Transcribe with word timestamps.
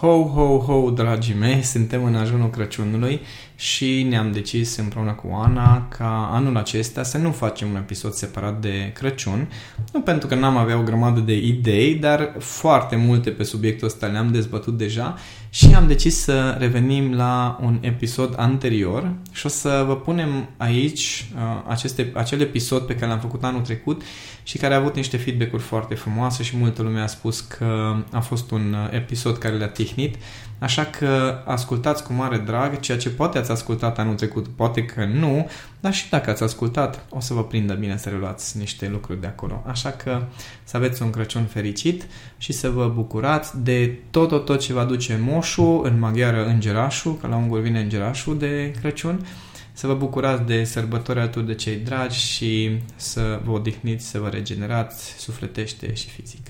Ho, 0.00 0.22
ho, 0.34 0.58
ho, 0.58 0.90
dragii 0.90 1.34
mei, 1.34 1.62
suntem 1.62 2.04
în 2.04 2.14
ajunul 2.14 2.50
Crăciunului 2.50 3.20
și 3.56 4.06
ne-am 4.08 4.32
decis 4.32 4.76
împreună 4.76 5.12
cu 5.12 5.28
Ana 5.44 5.88
ca 5.88 6.30
anul 6.32 6.56
acesta 6.56 7.02
să 7.02 7.18
nu 7.18 7.30
facem 7.30 7.70
un 7.70 7.76
episod 7.76 8.12
separat 8.12 8.60
de 8.60 8.90
Crăciun, 8.94 9.48
nu 9.92 10.00
pentru 10.00 10.28
că 10.28 10.34
n-am 10.34 10.56
avea 10.56 10.78
o 10.78 10.82
grămadă 10.82 11.20
de 11.20 11.36
idei, 11.36 11.94
dar 11.94 12.34
foarte 12.38 12.96
multe 12.96 13.30
pe 13.30 13.42
subiectul 13.42 13.86
ăsta 13.86 14.06
le-am 14.06 14.30
dezbătut 14.32 14.78
deja 14.78 15.14
și 15.50 15.74
am 15.74 15.86
decis 15.86 16.20
să 16.20 16.56
revenim 16.58 17.14
la 17.14 17.58
un 17.62 17.78
episod 17.80 18.34
anterior 18.36 19.12
și 19.32 19.46
o 19.46 19.48
să 19.48 19.84
vă 19.86 19.96
punem 19.96 20.48
aici 20.56 21.30
uh, 21.34 21.40
aceste, 21.68 22.12
acel 22.14 22.40
episod 22.40 22.82
pe 22.82 22.94
care 22.94 23.06
l-am 23.06 23.20
făcut 23.20 23.44
anul 23.44 23.60
trecut 23.60 24.02
și 24.42 24.58
care 24.58 24.74
a 24.74 24.76
avut 24.76 24.94
niște 24.94 25.16
feedback-uri 25.16 25.62
foarte 25.62 25.94
frumoase 25.94 26.42
și 26.42 26.56
multă 26.56 26.82
lume 26.82 27.00
a 27.00 27.06
spus 27.06 27.40
că 27.40 27.96
a 28.12 28.20
fost 28.20 28.50
un 28.50 28.72
uh, 28.72 28.92
episod 28.92 29.36
care 29.36 29.56
le-a 29.56 29.68
tihnit. 29.68 30.16
Așa 30.58 30.84
că 30.84 31.42
ascultați 31.46 32.04
cu 32.04 32.12
mare 32.12 32.38
drag 32.38 32.80
ceea 32.80 32.98
ce 32.98 33.10
poate 33.10 33.38
ați 33.38 33.50
ascultat 33.50 33.98
anul 33.98 34.14
trecut, 34.14 34.46
poate 34.46 34.84
că 34.84 35.04
nu, 35.04 35.50
dar 35.80 35.94
și 35.94 36.08
dacă 36.08 36.30
ați 36.30 36.42
ascultat, 36.42 37.04
o 37.08 37.20
să 37.20 37.34
vă 37.34 37.44
prindă 37.44 37.74
bine 37.74 37.96
să 37.96 38.08
reluați 38.08 38.58
niște 38.58 38.88
lucruri 38.88 39.20
de 39.20 39.26
acolo. 39.26 39.62
Așa 39.66 39.90
că 39.90 40.22
să 40.64 40.76
aveți 40.76 41.02
un 41.02 41.10
Crăciun 41.10 41.44
fericit 41.44 42.06
și 42.38 42.52
să 42.52 42.70
vă 42.70 42.92
bucurați 42.94 43.62
de 43.62 43.98
tot, 44.10 44.28
tot, 44.28 44.44
tot 44.44 44.60
ce 44.60 44.72
vă 44.72 44.80
aduce 44.80 45.20
moșul, 45.40 45.80
în 45.84 45.98
maghiară 45.98 46.46
îngerașul, 46.46 47.16
că 47.16 47.26
la 47.26 47.36
ungur 47.36 47.60
vine 47.60 47.80
îngerașul 47.80 48.38
de 48.38 48.72
Crăciun, 48.80 49.26
să 49.72 49.86
vă 49.86 49.94
bucurați 49.94 50.42
de 50.42 50.64
sărbători 50.64 51.18
alături 51.18 51.46
de 51.46 51.54
cei 51.54 51.76
dragi 51.76 52.18
și 52.18 52.78
să 52.96 53.40
vă 53.44 53.50
odihniți, 53.50 54.06
să 54.06 54.18
vă 54.18 54.28
regenerați 54.28 55.14
sufletește 55.18 55.94
și 55.94 56.08
fizic. 56.08 56.46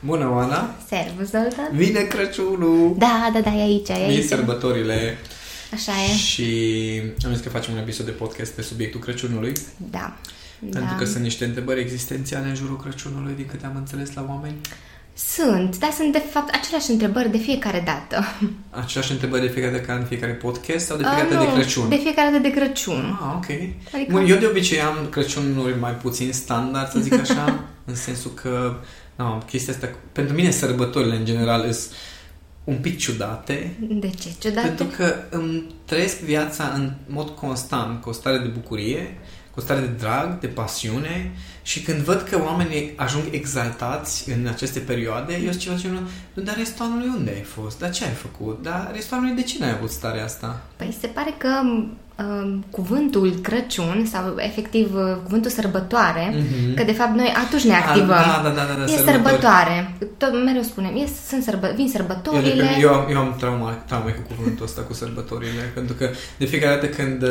Bună, 0.00 0.30
Oana! 0.30 0.74
Servus, 0.88 1.28
Zoltan! 1.30 1.68
Vine 1.72 2.00
Crăciunul! 2.00 2.94
Da, 2.98 3.30
da, 3.32 3.40
da, 3.40 3.50
e 3.54 3.60
aici, 3.60 3.88
e 3.88 3.92
Vin 3.92 4.02
aici. 4.02 4.24
sărbătorile 4.24 5.16
Așa 5.72 5.92
e. 6.12 6.16
și 6.16 6.46
am 7.24 7.32
zis 7.32 7.42
că 7.42 7.48
facem 7.48 7.72
un 7.72 7.78
episod 7.78 8.04
de 8.06 8.10
podcast 8.12 8.52
pe 8.52 8.62
subiectul 8.62 9.00
Crăciunului, 9.00 9.52
Da. 9.90 10.16
pentru 10.60 10.80
da. 10.90 10.96
că 10.96 11.04
sunt 11.04 11.22
niște 11.22 11.44
întrebări 11.44 11.80
existențiale 11.80 12.48
în 12.48 12.54
jurul 12.54 12.76
Crăciunului, 12.76 13.34
din 13.36 13.46
câte 13.46 13.66
am 13.66 13.76
înțeles 13.76 14.14
la 14.14 14.26
oameni. 14.28 14.56
Sunt, 15.16 15.78
dar 15.78 15.90
sunt 15.90 16.12
de 16.12 16.22
fapt 16.30 16.54
aceleași 16.54 16.90
întrebări 16.90 17.30
de 17.30 17.38
fiecare 17.38 17.82
dată. 17.84 18.24
Aceeași 18.82 19.12
întrebări 19.12 19.42
de 19.42 19.48
fiecare 19.48 19.72
dată 19.72 19.84
ca 19.86 19.94
în 19.94 20.04
fiecare 20.04 20.32
podcast 20.32 20.86
sau 20.86 20.96
de 20.96 21.02
fiecare 21.02 21.22
Ah, 21.26 21.30
dată 21.32 21.44
de 21.44 21.48
nu, 21.50 21.54
Crăciun? 21.54 21.88
De 21.88 21.96
fiecare 21.96 22.30
dată 22.30 22.42
de 22.42 22.50
Crăciun. 22.50 23.18
Ah, 23.22 23.32
ok. 23.36 23.50
Adică- 23.94 24.10
Bun, 24.12 24.26
eu 24.26 24.36
de 24.36 24.46
obicei 24.46 24.80
am 24.80 25.06
Crăciunuri 25.10 25.78
mai 25.78 25.92
puțin 25.92 26.32
standard, 26.32 26.90
să 26.90 26.98
zic 26.98 27.12
așa, 27.20 27.64
în 27.90 27.94
sensul 27.94 28.30
că 28.30 28.76
no, 29.16 29.38
chestia 29.38 29.72
asta, 29.72 29.88
pentru 30.12 30.34
mine 30.34 30.50
sărbătorile 30.50 31.16
în 31.16 31.24
general 31.24 31.60
sunt 31.72 31.92
un 32.64 32.76
pic 32.76 32.98
ciudate, 32.98 33.76
De 33.90 34.10
ce? 34.20 34.28
Ciudate? 34.38 34.66
pentru 34.66 34.86
că 34.96 35.14
îmi 35.30 35.66
trăiesc 35.84 36.18
viața 36.18 36.72
în 36.74 36.92
mod 37.06 37.28
constant, 37.28 38.00
cu 38.00 38.08
o 38.08 38.12
stare 38.12 38.38
de 38.38 38.46
bucurie, 38.48 39.16
cu 39.50 39.60
o 39.60 39.62
stare 39.62 39.80
de 39.80 39.86
drag, 39.98 40.38
de 40.38 40.46
pasiune 40.46 41.32
și 41.66 41.82
când 41.82 41.98
văd 41.98 42.20
că 42.30 42.40
oamenii 42.44 42.92
ajung 42.96 43.22
exaltați 43.30 44.30
în 44.30 44.46
aceste 44.46 44.78
perioade, 44.78 45.32
eu 45.44 45.50
sunt 45.50 45.60
ceva 45.62 45.76
genul, 45.76 46.02
nu, 46.34 46.42
dar 46.42 46.54
restul 46.56 46.84
anului 46.84 47.12
unde 47.16 47.30
ai 47.30 47.42
fost? 47.42 47.78
Dar 47.78 47.90
ce 47.90 48.04
ai 48.04 48.10
făcut? 48.10 48.62
Dar 48.62 48.90
restul 48.94 49.16
anului 49.16 49.34
de 49.36 49.42
ce 49.42 49.56
n-ai 49.58 49.72
avut 49.72 49.90
starea 49.90 50.24
asta? 50.24 50.62
Păi 50.76 50.96
se 51.00 51.06
pare 51.06 51.34
că 51.38 51.48
uh, 52.18 52.58
cuvântul 52.70 53.34
Crăciun 53.42 54.06
sau 54.10 54.34
efectiv 54.38 54.94
uh, 54.94 55.16
cuvântul 55.22 55.50
sărbătoare, 55.50 56.34
Mhm. 56.36 56.74
că 56.74 56.82
de 56.84 56.92
fapt 56.92 57.14
noi 57.14 57.32
atunci 57.46 57.62
ne 57.64 57.72
Ah, 57.74 57.84
activăm. 57.86 58.08
da, 58.08 58.40
da, 58.42 58.48
da, 58.48 58.64
da, 58.64 58.74
da, 58.78 58.84
e 58.84 58.86
sărbători. 58.96 59.12
sărbătoare. 59.12 59.94
Tot 60.16 60.44
mereu 60.44 60.62
spunem, 60.62 60.96
e, 60.96 61.08
sunt 61.28 61.42
sărbă, 61.42 61.66
vin 61.66 61.76
Eu, 61.78 61.84
de, 61.86 61.90
sărbătorile. 61.96 62.76
eu, 62.80 62.94
am, 62.94 63.06
eu 63.10 63.18
am 63.18 63.34
trauma, 63.38 63.70
traume 63.70 64.10
cu 64.10 64.34
cuvântul 64.34 64.64
ăsta, 64.64 64.80
cu 64.82 64.92
sărbătorile, 64.92 65.62
pentru 65.78 65.94
că 65.94 66.10
de 66.36 66.44
fiecare 66.44 66.74
dată 66.74 66.86
când 66.86 67.22
uh, 67.22 67.30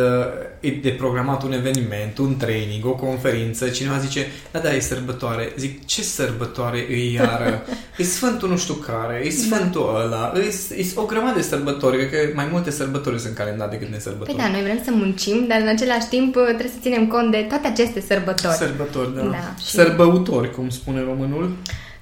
e 0.59 0.69
de 0.81 0.89
programat 0.89 1.43
un 1.43 1.51
eveniment, 1.53 2.17
un 2.17 2.37
training, 2.37 2.85
o 2.85 2.91
conferință, 2.95 3.67
cineva 3.69 3.97
zice, 3.97 4.22
da, 4.51 4.59
da, 4.59 4.73
e 4.73 4.79
sărbătoare. 4.79 5.53
Zic, 5.57 5.85
ce 5.85 6.01
sărbătoare 6.01 6.77
e 6.77 7.11
iară? 7.11 7.61
e 7.97 8.03
Sfântul 8.03 8.49
nu 8.49 8.57
știu 8.57 8.73
care, 8.73 9.21
e 9.25 9.29
Sfântul 9.29 10.01
ăla, 10.03 10.31
e, 10.35 10.75
e 10.81 10.85
o 10.95 11.05
grămadă 11.05 11.35
de 11.35 11.41
sărbători, 11.41 11.97
cred 11.97 12.09
că 12.09 12.31
mai 12.35 12.47
multe 12.51 12.71
sărbători 12.71 13.19
sunt 13.19 13.29
în 13.29 13.43
calendar 13.43 13.67
decât 13.67 13.87
Păi 13.87 13.95
nesărbători. 13.95 14.37
da, 14.37 14.47
noi 14.49 14.61
vrem 14.61 14.79
să 14.83 14.91
muncim, 14.93 15.45
dar 15.47 15.61
în 15.61 15.67
același 15.67 16.07
timp 16.07 16.35
uh, 16.35 16.43
trebuie 16.45 16.67
să 16.67 16.81
ținem 16.81 17.07
cont 17.07 17.31
de 17.31 17.45
toate 17.49 17.67
aceste 17.67 18.01
sărbători. 18.07 18.55
Sărbători, 18.55 19.15
da. 19.15 19.21
Da, 19.21 19.53
și- 19.59 19.65
Sărbăutori, 19.71 20.51
cum 20.55 20.69
spune 20.69 21.01
românul. 21.01 21.55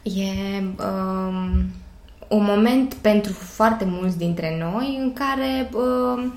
E 0.04 0.60
um, 0.60 1.66
un 2.28 2.44
moment 2.44 2.94
pentru 2.94 3.34
foarte 3.34 3.84
mulți 3.88 4.18
dintre 4.18 4.58
noi 4.60 4.98
în 5.02 5.14
care 5.14 5.70
um, 5.74 6.34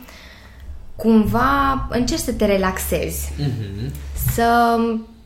cumva 0.97 1.87
încerci 1.91 2.21
să 2.21 2.33
te 2.33 2.45
relaxezi, 2.47 3.33
Mhm. 3.39 3.93
să 4.33 4.77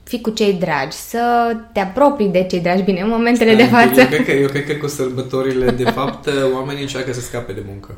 fii 0.08 0.20
cu 0.20 0.30
cei 0.30 0.52
dragi, 0.52 0.96
să 0.96 1.56
te 1.72 1.80
apropii 1.80 2.28
de 2.28 2.46
cei 2.50 2.60
dragi, 2.60 2.82
bine, 2.82 3.00
în 3.00 3.08
momentele 3.08 3.54
de 3.54 3.64
Stai, 3.64 3.86
față. 3.86 4.00
Eu 4.00 4.06
cred, 4.06 4.24
că, 4.24 4.30
eu 4.30 4.48
cred 4.48 4.66
că 4.66 4.72
cu 4.72 4.86
sărbătorile, 4.86 5.70
de 5.70 5.84
fapt, 5.98 6.28
oamenii 6.54 6.82
încearcă 6.82 7.12
să 7.12 7.20
scape 7.20 7.52
de 7.52 7.62
muncă. 7.68 7.94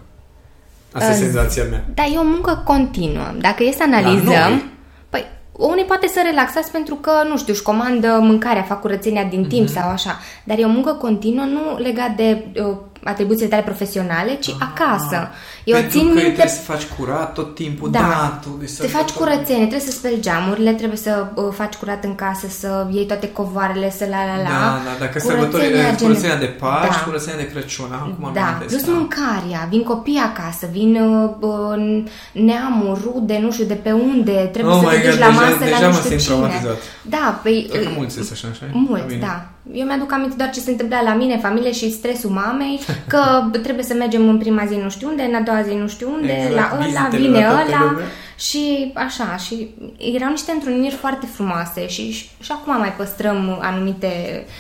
Asta 0.93 1.09
e 1.11 1.13
Uh, 1.13 1.19
senzația 1.19 1.65
mea. 1.71 1.85
Dar 1.95 2.07
e 2.15 2.19
o 2.19 2.23
muncă 2.25 2.63
continuă. 2.65 3.33
Dacă 3.41 3.63
e 3.63 3.71
să 3.73 3.85
noi. 3.89 3.99
analizăm, 3.99 4.63
păi 5.11 5.25
unii 5.53 5.85
poate 5.85 6.07
să 6.07 6.21
relaxați 6.25 6.71
pentru 6.71 6.95
că, 6.95 7.11
nu 7.29 7.37
știu, 7.39 7.53
își 7.53 7.63
comandă 7.63 8.19
mâncarea, 8.23 8.63
fac 8.63 8.81
curățenia 8.81 9.25
din 9.25 9.47
timp 9.49 9.65
Mhm. 9.69 9.73
sau 9.79 9.89
așa. 9.91 10.19
Dar 10.45 10.59
e 10.59 10.65
o 10.65 10.69
muncă 10.69 10.93
continuă 10.93 11.45
nu 11.45 11.79
legat 11.83 12.11
de 12.17 12.45
uh, 12.63 12.77
atribuțiile 13.05 13.49
tale 13.49 13.63
profesionale, 13.63 14.35
ci 14.35 14.55
acasă. 14.59 15.29
Eu 15.65 15.77
Ah. 15.77 15.81
Pentru 15.83 15.99
țin 15.99 16.07
că 16.09 16.15
minte 16.15 16.31
trebuie 16.31 16.55
să 16.55 16.61
faci 16.73 16.83
curat 16.99 17.33
tot 17.33 17.55
timpul, 17.55 17.91
Da. 17.91 17.99
da, 17.99 18.39
tu 18.43 18.57
de 18.61 18.71
Te 18.79 18.87
faci 18.87 19.11
curățenie, 19.11 19.67
trebuie 19.67 19.89
să 19.91 19.97
speli 19.99 20.21
geamurile, 20.21 20.73
trebuie 20.73 20.99
să 20.99 21.27
uh, 21.35 21.45
faci 21.53 21.75
curat 21.75 22.05
în 22.05 22.15
casă, 22.15 22.47
să 22.49 22.87
iei 22.93 23.07
toate 23.07 23.33
covoarele, 23.33 23.91
să 23.91 24.07
la 24.11 24.21
la 24.31 24.37
la. 24.43 24.49
Da, 24.49 24.81
da, 24.87 24.93
dacă 24.99 25.19
Curățenia 25.19 25.41
sărbătorile, 25.41 25.83
gen- 25.83 25.97
curățenia 26.07 26.37
de 26.37 26.45
Paști, 26.63 26.99
Da. 26.99 27.05
curățenia 27.07 27.37
de 27.37 27.49
Crăciun, 27.53 27.91
acum 27.93 28.25
am 28.25 28.33
Da, 28.35 28.41
amintesc, 28.47 28.71
plus 28.75 28.85
da. 28.87 28.93
mâncarea, 28.99 29.61
vin 29.71 29.83
copii 29.83 30.21
acasă, 30.31 30.65
vin 30.73 30.93
uh, 30.97 31.31
uh, 31.41 32.05
neamuri, 32.33 33.01
rude, 33.05 33.39
nu 33.43 33.51
știu 33.53 33.65
de 33.65 33.75
pe 33.75 33.93
unde, 33.93 34.37
trebuie 34.53 34.75
Oh 34.75 34.81
să 34.83 34.87
my 34.89 34.95
te 34.95 35.01
duci 35.09 35.11
God, 35.11 35.21
la 35.21 35.27
deja- 35.31 35.41
masă 35.41 35.57
deja 35.65 35.79
la 35.81 35.87
nu 35.87 35.93
mă 35.93 35.99
știu 35.99 36.09
simt 36.11 36.21
cine. 36.23 36.35
traumatizat. 36.37 36.79
Da, 37.15 37.41
păi... 37.43 37.67
Cred 37.71 37.83
că 37.83 37.89
uh, 37.89 37.95
mulți 37.97 38.15
sunt 38.15 38.29
așa, 38.33 38.49
așa? 38.53 38.65
La 38.73 38.79
Mulți, 38.89 39.05
mine. 39.15 39.27
da. 39.27 39.37
Eu 39.73 39.87
mi-aduc 39.87 40.13
aminte 40.13 40.37
doar 40.37 40.51
ce 40.51 40.61
se 40.61 40.71
întâmpla 40.71 41.03
la 41.03 41.15
mine, 41.15 41.39
familie 41.39 41.73
și 41.73 41.93
stresul 41.93 42.31
mamei, 42.31 42.81
că 43.09 43.45
trebuie 43.63 43.85
să 43.85 43.95
mergem 43.95 44.29
în 44.29 44.39
prima 44.39 44.65
zi 44.65 44.75
nu 44.75 44.91
știu 44.91 45.09
unde, 45.09 45.23
în 45.23 45.35
a 45.35 45.41
doua 45.41 45.63
zi 45.63 45.75
nu 45.75 45.89
știu 45.89 46.11
unde, 46.13 46.33
Exact, 46.33 46.55
la 46.55 46.71
ăla, 46.75 46.85
vizitele 46.85 47.23
vine 47.23 47.39
la 47.39 47.51
toată 47.51 47.67
ăla 47.67 47.85
lumea. 47.91 48.05
și 48.37 48.93
așa. 48.95 49.37
Și 49.37 49.69
erau 50.15 50.31
niște 50.31 50.53
întruniri 50.53 50.95
foarte 50.95 51.27
frumoase 51.27 51.89
și, 51.89 52.13
și, 52.13 52.29
și 52.41 52.53
acum 52.53 52.79
mai 52.79 52.93
păstrăm 52.93 53.59
anumite 53.61 54.45
uh, 54.47 54.53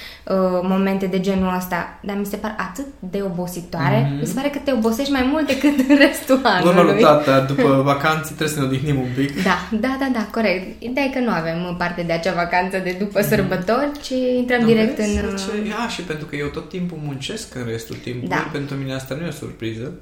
momente 0.63 1.07
de 1.07 1.21
genul 1.21 1.55
ăsta, 1.57 1.99
dar 2.03 2.17
mi 2.17 2.25
se 2.27 2.37
par 2.37 2.55
atât 2.59 2.85
de 2.99 3.23
obositoare, 3.23 4.13
mi 4.21 4.27
se 4.27 4.33
pare 4.35 4.49
că 4.49 4.59
te 4.65 4.73
obosești 4.73 5.13
mai 5.13 5.29
mult 5.33 5.47
decât 5.47 5.89
în 5.89 5.97
restul 5.97 6.41
Doamna 6.43 6.83
lui 6.83 6.91
anului. 6.91 7.03
tata, 7.03 7.41
după 7.41 7.81
vacanțe 7.85 8.27
trebuie 8.27 8.49
să 8.49 8.61
ne 8.61 8.67
odihnim 8.67 8.99
un 9.01 9.09
pic. 9.17 9.43
Da, 9.43 9.59
da, 9.71 9.97
da, 10.01 10.09
da, 10.13 10.27
corect. 10.33 10.83
Ideea 10.83 11.07
e 11.07 11.11
că 11.11 11.19
nu 11.19 11.31
avem 11.31 11.75
parte 11.79 12.03
de 12.03 12.13
acea 12.13 12.33
vacanță 12.35 12.79
de 12.79 12.97
după 12.99 13.23
sărbători, 13.23 13.91
ci 14.03 14.11
intrăm 14.37 14.65
direct 14.65 14.97
Vezi? 14.97 15.17
în... 15.19 15.37
Ce- 15.37 15.69
Ia, 15.69 15.89
și 15.89 16.03
pentru 16.03 16.27
că 16.27 16.37
eu 16.37 16.47
tot 16.47 16.69
timpul 16.69 16.99
muncesc 17.03 17.55
în 17.55 17.65
restul 17.67 17.97
timpului, 18.03 18.29
Da. 18.29 18.49
pentru 18.53 18.77
mine 18.77 18.95
asta 18.95 19.15
nu 19.19 19.25
e 19.25 19.29
o 19.29 19.31
surpriză. 19.31 19.93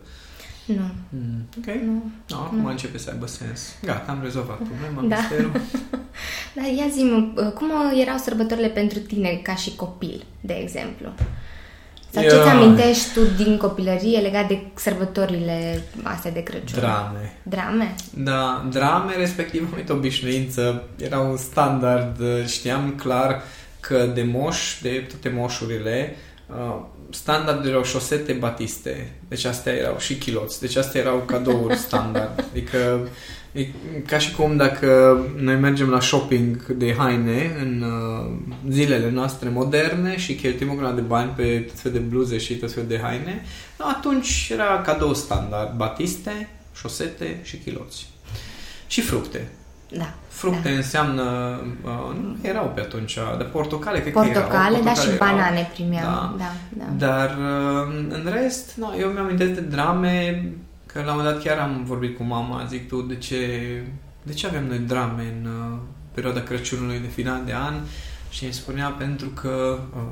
Nu. 0.77 0.91
Mm, 1.09 1.49
ok. 1.59 1.75
No, 2.29 2.37
acum 2.37 2.65
începe 2.65 2.99
să 2.99 3.11
aibă 3.13 3.27
sens. 3.27 3.75
Gata, 3.83 4.13
am 4.13 4.21
rezolvat 4.23 4.57
problema, 4.57 5.09
Da. 5.09 5.17
misterul. 5.17 5.61
Dar 6.57 6.65
ia 6.65 6.87
zi 6.93 7.01
cum 7.55 7.71
erau 8.01 8.17
sărbătorile 8.17 8.69
pentru 8.69 8.99
tine 8.99 9.41
ca 9.43 9.55
și 9.55 9.77
copil, 9.77 10.25
de 10.41 10.53
exemplu? 10.53 11.09
Sau 12.11 12.23
ce 12.23 12.29
Ia. 12.35 12.43
ți 12.43 12.49
amintești 12.49 13.13
tu 13.13 13.21
din 13.45 13.57
copilărie 13.57 14.19
legat 14.19 14.49
de 14.49 14.61
sărbătorile 14.75 15.83
astea 16.03 16.31
de 16.31 16.43
Crăciun? 16.43 16.79
Drame. 16.79 17.37
Drame? 17.43 17.95
Da, 18.15 18.67
drame, 18.71 19.15
respectiv, 19.17 19.73
uite, 19.77 19.93
obișnuință, 19.93 20.89
era 20.97 21.19
un 21.19 21.37
standard, 21.37 22.21
știam 22.47 22.95
clar 22.97 23.43
că 23.81 24.11
de 24.15 24.23
moș, 24.23 24.79
de 24.83 25.07
toate 25.09 25.37
moșurile, 25.37 26.17
uh, 27.09 27.15
standard 27.15 27.67
erau 27.67 27.85
șosete 27.85 28.33
batiste, 28.33 29.13
deci 29.29 29.45
astea 29.45 29.73
erau 29.73 29.99
și 29.99 30.15
chiloți, 30.15 30.61
deci 30.61 30.77
astea 30.77 31.01
erau 31.01 31.23
cadouri 31.27 31.77
standard, 31.87 32.45
adică 32.51 33.09
e 33.53 33.67
ca 34.07 34.19
și 34.19 34.35
cum 34.35 34.57
dacă 34.57 35.21
noi 35.37 35.57
mergem 35.57 35.89
la 35.89 36.01
shopping 36.01 36.67
de 36.67 36.95
haine 36.95 37.57
în 37.61 37.83
uh, 37.83 38.55
zilele 38.71 39.11
noastre 39.11 39.49
moderne 39.49 40.17
și 40.17 40.35
cheltuim 40.35 40.71
o 40.71 40.75
grămadă 40.75 41.01
de 41.01 41.07
bani 41.07 41.33
pe 41.37 41.59
tot 41.59 41.79
fel 41.79 41.93
de 41.93 41.99
bluze 41.99 42.39
și 42.39 42.57
tot 42.57 42.73
fel 42.73 42.85
de 42.87 43.01
haine, 43.03 43.45
atunci 43.77 44.49
era 44.53 44.81
cadou 44.81 45.15
standard, 45.15 45.77
batiste, 45.77 46.49
șosete 46.75 47.41
și 47.43 47.57
chiloți. 47.57 48.07
Și 48.87 49.01
fructe. 49.01 49.49
Da. 49.91 50.15
Fructe 50.29 50.69
da. 50.69 50.75
înseamnă, 50.75 51.23
uh, 51.85 52.17
nu 52.21 52.37
erau 52.43 52.73
pe 52.75 52.81
atunci, 52.81 53.19
de 53.39 53.45
portocale, 53.45 54.01
cred 54.01 54.13
portocale, 54.13 54.49
că 54.49 54.55
erau. 54.55 54.63
Portocale, 54.63 54.95
da, 54.95 55.01
și 55.01 55.07
erau. 55.07 55.29
banane 55.29 55.71
primeam. 55.73 56.05
Da, 56.05 56.35
da, 56.45 56.85
da. 56.85 57.07
Dar 57.07 57.37
uh, 57.37 58.07
în 58.09 58.31
rest, 58.33 58.75
no, 58.77 58.87
eu 58.99 59.09
mi-am 59.09 59.25
amintesc 59.25 59.51
de 59.51 59.61
drame, 59.61 60.45
că 60.87 60.99
la 61.05 61.13
un 61.13 61.17
moment 61.17 61.35
dat 61.35 61.43
chiar 61.43 61.59
am 61.59 61.85
vorbit 61.85 62.17
cu 62.17 62.23
mama, 62.23 62.65
zic 62.69 62.89
tu, 62.89 63.01
de 63.01 63.17
ce, 63.17 63.39
de 64.23 64.33
ce 64.33 64.47
avem 64.47 64.67
noi 64.67 64.79
drame 64.79 65.23
în 65.23 65.51
uh, 65.51 65.79
perioada 66.15 66.41
Crăciunului 66.41 66.99
de 66.99 67.07
final 67.07 67.43
de 67.45 67.55
an? 67.55 67.75
Și 68.31 68.45
îmi 68.45 68.53
spunea 68.53 68.89
pentru 68.89 69.29
că 69.29 69.79
uh, 69.97 70.03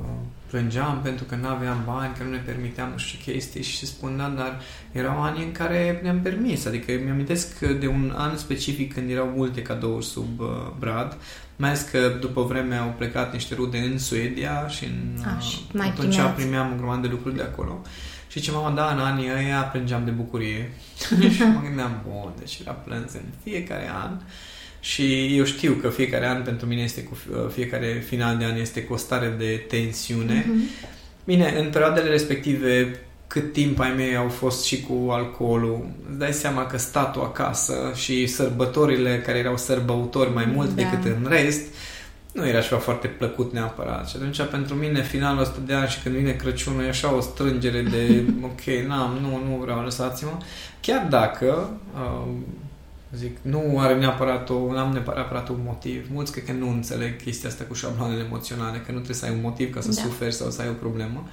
plângeam, 0.50 1.00
pentru 1.02 1.25
că 1.25 1.34
nu 1.34 1.48
aveam 1.48 1.82
bani, 1.87 2.14
că 2.19 2.25
nu 2.25 2.31
ne 2.31 2.43
permiteam 2.44 2.90
nu 2.90 2.98
știu 2.98 3.19
ce 3.25 3.31
chestii 3.31 3.62
și 3.62 3.87
spun, 3.87 4.16
da, 4.16 4.28
dar 4.28 4.60
erau 4.93 5.22
ani 5.22 5.43
în 5.43 5.52
care 5.52 6.00
ne-am 6.02 6.20
permis. 6.20 6.64
Adică 6.64 6.93
mi-amintesc 7.04 7.58
de 7.58 7.87
un 7.87 8.12
an 8.16 8.37
specific 8.37 8.94
când 8.94 9.10
erau 9.10 9.26
multe 9.26 9.62
cadouri 9.62 10.04
sub 10.04 10.40
uh, 10.40 10.46
brad, 10.78 11.16
mai 11.56 11.69
ales 11.69 11.82
că 11.90 12.16
după 12.20 12.43
vreme 12.43 12.76
au 12.76 12.94
plecat 12.96 13.32
niște 13.32 13.54
rude 13.54 13.78
în 13.78 13.98
Suedia 13.98 14.69
și 14.69 14.84
în, 14.84 15.22
A, 15.37 15.38
și 15.38 15.58
mai 15.72 15.88
atunci 15.88 16.14
primeați. 16.14 16.40
primeam 16.40 16.70
un 16.70 16.76
grămadă 16.76 17.00
de 17.00 17.08
lucruri 17.08 17.37
de 17.37 17.43
acolo. 17.43 17.82
Și 18.28 18.40
ce 18.40 18.50
mama, 18.50 18.70
da, 18.70 18.90
în 18.93 18.98
anii 18.98 19.31
ăia 19.37 19.62
plângeam 19.62 20.04
de 20.04 20.10
bucurie. 20.10 20.72
și 21.34 21.43
mă 21.43 21.60
gândeam, 21.62 22.02
bun, 22.08 22.32
deci 22.38 22.58
era 22.60 22.72
plâns 22.72 23.12
în 23.12 23.25
fiecare 23.43 23.90
an. 24.02 24.20
Și 24.86 25.36
eu 25.36 25.44
știu 25.44 25.72
că 25.72 25.88
fiecare 25.88 26.26
an 26.26 26.42
pentru 26.42 26.66
mine 26.66 26.82
este 26.82 27.02
cu 27.02 27.16
fiecare 27.52 28.04
final 28.06 28.36
de 28.36 28.44
an 28.44 28.56
este 28.56 28.82
cu 28.82 28.92
o 28.92 28.96
stare 28.96 29.34
de 29.38 29.64
tensiune. 29.68 30.42
Mm-hmm. 30.42 30.94
Bine, 31.24 31.54
în 31.58 31.70
perioadele 31.70 32.08
respective 32.08 33.00
cât 33.26 33.52
timp 33.52 33.80
ai 33.80 33.92
mei 33.96 34.16
au 34.16 34.28
fost 34.28 34.64
și 34.64 34.82
cu 34.82 35.10
alcoolul, 35.10 35.86
îți 36.08 36.18
dai 36.18 36.32
seama 36.32 36.66
că 36.66 36.78
statul 36.78 37.22
acasă 37.22 37.92
și 37.94 38.26
sărbătorile 38.26 39.22
care 39.26 39.38
erau 39.38 39.56
sărbăutori 39.56 40.34
mai 40.34 40.50
mult 40.54 40.68
da. 40.68 40.82
decât 40.82 41.04
în 41.04 41.26
rest, 41.28 41.62
nu 42.32 42.46
era 42.46 42.58
așa 42.58 42.76
foarte 42.76 43.06
plăcut 43.06 43.52
neapărat. 43.52 44.08
Și 44.08 44.16
atunci, 44.16 44.42
pentru 44.42 44.74
mine, 44.74 45.02
finalul 45.02 45.40
ăsta 45.40 45.58
de 45.66 45.74
an 45.74 45.86
și 45.86 46.02
când 46.02 46.14
vine 46.14 46.32
Crăciunul, 46.32 46.84
e 46.84 46.88
așa 46.88 47.14
o 47.14 47.20
strângere 47.20 47.82
de, 47.82 48.24
ok, 48.50 48.86
n-am, 48.86 49.18
nu, 49.20 49.50
nu 49.50 49.56
vreau, 49.62 49.82
lăsați-mă. 49.82 50.36
Chiar 50.80 51.06
dacă, 51.08 51.70
uh, 51.94 52.32
zic, 53.16 53.36
nu 53.42 53.78
are 53.78 53.94
neapărat 53.94 54.50
o, 54.50 54.72
n-am 54.72 54.92
neapărat 54.92 55.48
un 55.48 55.60
motiv. 55.64 56.06
Mulți 56.12 56.32
cred 56.32 56.44
că 56.44 56.52
nu 56.52 56.68
înțeleg 56.68 57.22
chestia 57.22 57.48
asta 57.48 57.64
cu 57.64 57.74
șabloanele 57.74 58.24
emoționale, 58.24 58.76
că 58.76 58.92
nu 58.92 58.96
trebuie 58.96 59.16
să 59.16 59.24
ai 59.24 59.30
un 59.30 59.40
motiv 59.40 59.74
ca 59.74 59.80
să 59.80 59.88
da. 59.88 60.00
suferi 60.00 60.34
sau 60.34 60.50
să 60.50 60.62
ai 60.62 60.68
o 60.68 60.72
problemă. 60.72 61.28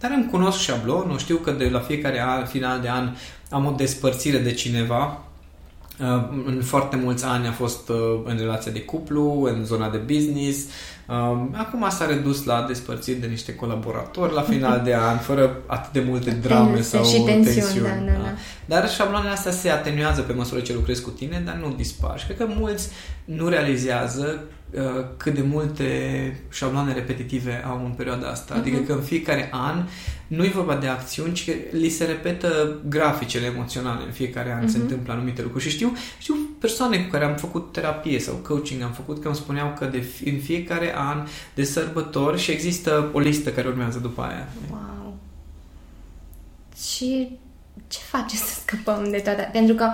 Dar 0.00 0.10
îmi 0.10 0.28
cunosc 0.30 0.58
șablonul, 0.58 1.18
știu 1.18 1.36
că 1.36 1.50
de 1.50 1.68
la 1.68 1.80
fiecare 1.80 2.20
an, 2.20 2.46
final 2.46 2.80
de 2.80 2.88
an 2.88 3.14
am 3.50 3.66
o 3.66 3.70
despărțire 3.70 4.38
de 4.38 4.52
cineva, 4.52 5.24
în 6.46 6.60
foarte 6.62 6.96
mulți 6.96 7.24
ani 7.24 7.46
a 7.46 7.52
fost 7.52 7.88
în 8.24 8.36
relația 8.38 8.72
de 8.72 8.80
cuplu, 8.80 9.42
în 9.42 9.64
zona 9.64 9.88
de 9.88 9.96
business. 9.96 10.66
Acum 11.52 11.86
s-a 11.90 12.06
redus 12.06 12.44
la 12.44 12.64
despărțiri 12.68 13.20
de 13.20 13.26
niște 13.26 13.54
colaboratori 13.54 14.34
la 14.34 14.40
final 14.40 14.80
de 14.84 14.94
an, 14.94 15.18
fără 15.18 15.56
atât 15.66 15.92
de 15.92 16.04
multe 16.08 16.30
drame 16.30 16.80
sau 16.80 17.04
și 17.04 17.20
tensiuni. 17.20 17.44
tensiuni 17.44 17.86
da, 17.86 18.12
da, 18.12 18.18
da. 18.18 18.34
Dar 18.64 18.90
șabloanele 18.90 19.32
astea 19.32 19.52
se 19.52 19.70
atenuează 19.70 20.20
pe 20.20 20.32
măsură 20.32 20.60
ce 20.60 20.72
lucrezi 20.72 21.02
cu 21.02 21.10
tine, 21.10 21.42
dar 21.44 21.54
nu 21.54 21.74
dispar. 21.76 22.18
Și 22.18 22.24
cred 22.24 22.36
că 22.36 22.46
mulți 22.58 22.88
nu 23.24 23.48
realizează 23.48 24.44
cât 25.16 25.34
de 25.34 25.42
multe 25.42 25.86
șabloane 26.50 26.92
repetitive 26.92 27.64
au 27.66 27.84
în 27.84 27.90
perioada 27.90 28.28
asta. 28.28 28.54
Uh-huh. 28.54 28.58
Adică 28.58 28.78
că 28.78 28.92
în 28.92 29.00
fiecare 29.00 29.48
an 29.52 29.86
nu 30.26 30.44
e 30.44 30.48
vorba 30.48 30.76
de 30.76 30.86
acțiuni, 30.86 31.32
ci 31.32 31.44
că 31.44 31.52
li 31.70 31.88
se 31.88 32.04
repetă 32.04 32.78
graficele 32.88 33.46
emoționale. 33.46 34.04
În 34.04 34.12
fiecare 34.12 34.52
an 34.52 34.64
uh-huh. 34.64 34.70
se 34.70 34.78
întâmplă 34.78 35.12
anumite 35.12 35.42
lucruri. 35.42 35.64
Și 35.64 35.70
știu, 35.70 35.96
știu 36.18 36.34
persoane 36.60 36.98
cu 36.98 37.10
care 37.10 37.24
am 37.24 37.36
făcut 37.36 37.72
terapie 37.72 38.18
sau 38.18 38.34
coaching, 38.34 38.82
am 38.82 38.92
făcut 38.92 39.20
că 39.20 39.26
îmi 39.26 39.36
spuneau 39.36 39.74
că 39.78 39.84
de, 39.84 40.04
în 40.24 40.38
fiecare 40.38 40.94
an 40.96 41.26
de 41.54 41.64
sărbători 41.64 42.40
și 42.40 42.50
există 42.50 43.10
o 43.12 43.18
listă 43.18 43.50
care 43.50 43.68
urmează 43.68 43.98
după 43.98 44.22
aia. 44.22 44.48
Wow! 44.70 45.16
Și 46.76 47.38
ce 47.88 47.98
face 48.10 48.36
să 48.36 48.60
scăpăm 48.60 49.10
de 49.10 49.18
toate? 49.18 49.48
Pentru 49.52 49.74
că 49.74 49.92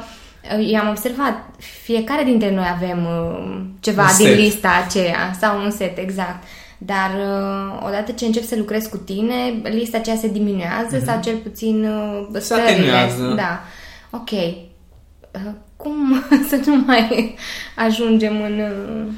I-am 0.71 0.89
observat, 0.89 1.35
fiecare 1.83 2.23
dintre 2.23 2.55
noi 2.55 2.67
avem 2.75 3.05
uh, 3.05 3.61
ceva 3.81 4.03
un 4.03 4.17
din 4.17 4.27
set. 4.27 4.37
lista 4.37 4.71
aceea, 4.87 5.33
sau 5.41 5.65
un 5.65 5.71
set, 5.71 5.99
exact. 5.99 6.43
Dar 6.79 7.11
uh, 7.11 7.87
odată 7.87 8.13
ce 8.13 8.25
încep 8.25 8.45
să 8.45 8.57
lucrez 8.57 8.87
cu 8.87 8.97
tine, 8.97 9.61
lista 9.63 9.97
aceea 9.97 10.17
se 10.17 10.29
diminuează 10.29 10.99
mm-hmm. 10.99 11.05
sau 11.05 11.21
cel 11.21 11.37
puțin 11.37 11.85
uh, 11.85 12.41
stările. 12.41 13.11
Da. 13.37 13.63
Ok. 14.11 14.31
Uh, 14.31 15.53
cum 15.77 16.25
să 16.51 16.61
nu 16.67 16.83
mai 16.87 17.35
ajungem 17.77 18.43
în... 18.43 18.59
Uh, 18.59 19.13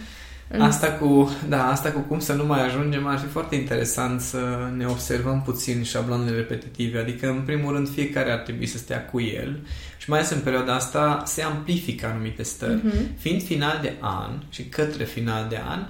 Asta 0.59 0.87
cu, 0.87 1.31
da, 1.49 1.71
asta 1.71 1.91
cu 1.91 1.99
cum 1.99 2.19
să 2.19 2.33
nu 2.33 2.47
mai 2.47 2.65
ajungem 2.65 3.07
ar 3.07 3.19
fi 3.19 3.27
foarte 3.27 3.55
interesant 3.55 4.21
să 4.21 4.39
ne 4.77 4.87
observăm 4.87 5.43
puțin 5.45 5.83
șablonele 5.83 6.37
repetitive, 6.37 6.99
adică 6.99 7.29
în 7.29 7.41
primul 7.41 7.75
rând 7.75 7.89
fiecare 7.89 8.33
ar 8.33 8.39
trebui 8.39 8.67
să 8.67 8.79
stea 8.79 9.05
cu 9.05 9.21
el 9.21 9.61
și 9.67 9.90
mai 10.11 10.19
ales 10.19 10.31
în 10.31 10.41
perioada 10.41 10.75
asta 10.75 11.23
se 11.27 11.43
amplifică 11.43 12.07
anumite 12.07 12.43
stări. 12.43 12.81
Uh-huh. 12.81 13.19
Fiind 13.19 13.43
final 13.43 13.79
de 13.83 13.95
an 14.01 14.31
și 14.49 14.63
către 14.63 15.05
final 15.05 15.47
de 15.49 15.61
an, 15.69 15.87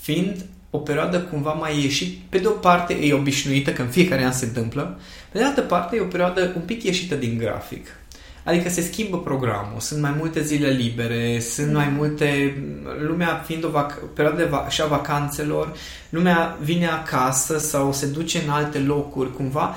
fiind 0.00 0.44
o 0.70 0.78
perioadă 0.78 1.20
cumva 1.20 1.52
mai 1.52 1.82
ieșit, 1.82 2.18
pe 2.28 2.38
de 2.38 2.46
o 2.46 2.50
parte 2.50 2.94
e 2.94 3.12
obișnuită, 3.12 3.72
că 3.72 3.82
în 3.82 3.88
fiecare 3.88 4.24
an 4.24 4.32
se 4.32 4.44
întâmplă, 4.44 5.00
pe 5.32 5.38
de 5.38 5.44
altă 5.44 5.60
parte 5.60 5.96
e 5.96 6.00
o 6.00 6.04
perioadă 6.04 6.52
un 6.56 6.62
pic 6.62 6.82
ieșită 6.82 7.14
din 7.14 7.38
grafic. 7.38 7.86
Adică 8.44 8.68
se 8.68 8.80
schimbă 8.80 9.20
programul, 9.20 9.80
sunt 9.80 10.00
mai 10.00 10.14
multe 10.18 10.42
zile 10.42 10.68
libere, 10.68 11.40
sunt 11.40 11.72
mai 11.72 11.88
multe... 11.96 12.56
Lumea 13.06 13.42
fiind 13.46 13.64
o 13.64 13.68
vac- 13.68 14.14
perioadă 14.14 14.42
de 14.42 14.48
va- 14.48 14.66
și 14.68 14.82
a 14.82 14.86
vacanțelor, 14.86 15.72
lumea 16.10 16.58
vine 16.62 16.86
acasă 16.86 17.58
sau 17.58 17.92
se 17.92 18.06
duce 18.06 18.40
în 18.44 18.50
alte 18.50 18.78
locuri, 18.78 19.32
cumva 19.32 19.74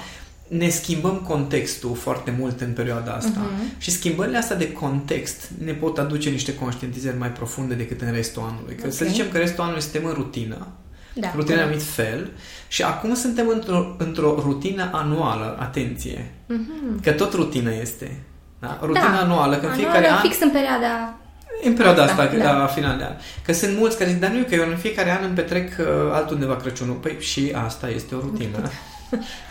ne 0.48 0.69
schimbăm 0.69 1.16
contextul 1.16 1.95
foarte 1.95 2.36
mult 2.40 2.62
în 2.62 2.72
perioada 2.72 3.12
asta. 3.12 3.40
Uh-huh. 3.40 3.78
Și 3.78 3.92
schimbările 3.92 4.38
astea 4.38 4.56
de 4.56 4.72
context 4.72 5.50
ne 5.63 5.72
pot 5.72 5.98
aduce 5.98 6.30
niște 6.30 6.56
conștientizări 6.56 7.18
mai 7.18 7.31
profunde 7.31 7.74
decât 7.74 8.01
în 8.01 8.12
restul 8.12 8.42
anului. 8.42 8.75
Că 8.75 8.81
okay. 8.81 8.92
să 8.92 9.06
zicem 9.06 9.25
că 9.31 9.38
restul 9.38 9.63
anului 9.63 9.81
suntem 9.81 10.06
în 10.06 10.13
rutină, 10.13 10.68
da, 11.13 11.31
rutină 11.36 11.62
anumit 11.62 11.84
fel 11.84 12.31
și 12.68 12.84
acum 12.84 13.13
suntem 13.13 13.48
într-o, 13.48 13.95
într-o 13.98 14.36
rutină 14.40 14.90
anuală, 14.92 15.57
atenție. 15.60 16.31
Uh-huh. 16.50 17.01
Că 17.01 17.12
tot 17.12 17.34
rutină 17.34 17.74
este. 17.74 18.19
Da? 18.60 18.80
Rutina 18.81 19.12
da. 19.12 19.19
anuală, 19.19 19.56
că 19.56 19.66
în 19.66 19.74
fiecare 19.74 20.12
an... 20.12 20.19
fix 20.22 20.39
în 20.42 20.50
perioada 20.50 21.18
în 21.63 21.74
perioada 21.74 22.04
asta, 22.04 22.25
da, 22.25 22.44
da. 22.44 22.57
la 22.57 22.66
final 22.66 22.98
de 22.98 23.04
an. 23.04 23.13
Că 23.46 23.54
sunt 23.54 23.78
mulți 23.78 23.98
care 23.98 24.10
zic, 24.10 24.19
dar 24.19 24.30
nu 24.30 24.44
că 24.44 24.56
eu 24.56 24.69
în 24.69 24.77
fiecare 24.77 25.12
an 25.12 25.24
îmi 25.24 25.36
petrec 25.36 25.75
uh, 25.79 25.86
altundeva 26.12 26.56
Crăciunul. 26.56 26.96
Păi 26.96 27.15
și 27.20 27.51
asta 27.65 27.89
este 27.89 28.15
o 28.15 28.20
rutină. 28.20 28.70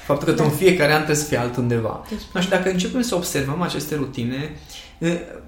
Faptul 0.07 0.26
că 0.28 0.33
tu 0.33 0.38
da. 0.38 0.45
în 0.45 0.50
fiecare 0.50 0.92
an 0.92 0.97
trebuie 0.97 1.16
să 1.16 1.25
fii 1.25 1.37
altundeva. 1.37 2.07
Deci, 2.09 2.42
și 2.42 2.49
dacă 2.49 2.71
începem 2.71 3.02
să 3.02 3.14
observăm 3.14 3.62
aceste 3.62 3.95
rutine, 3.95 4.57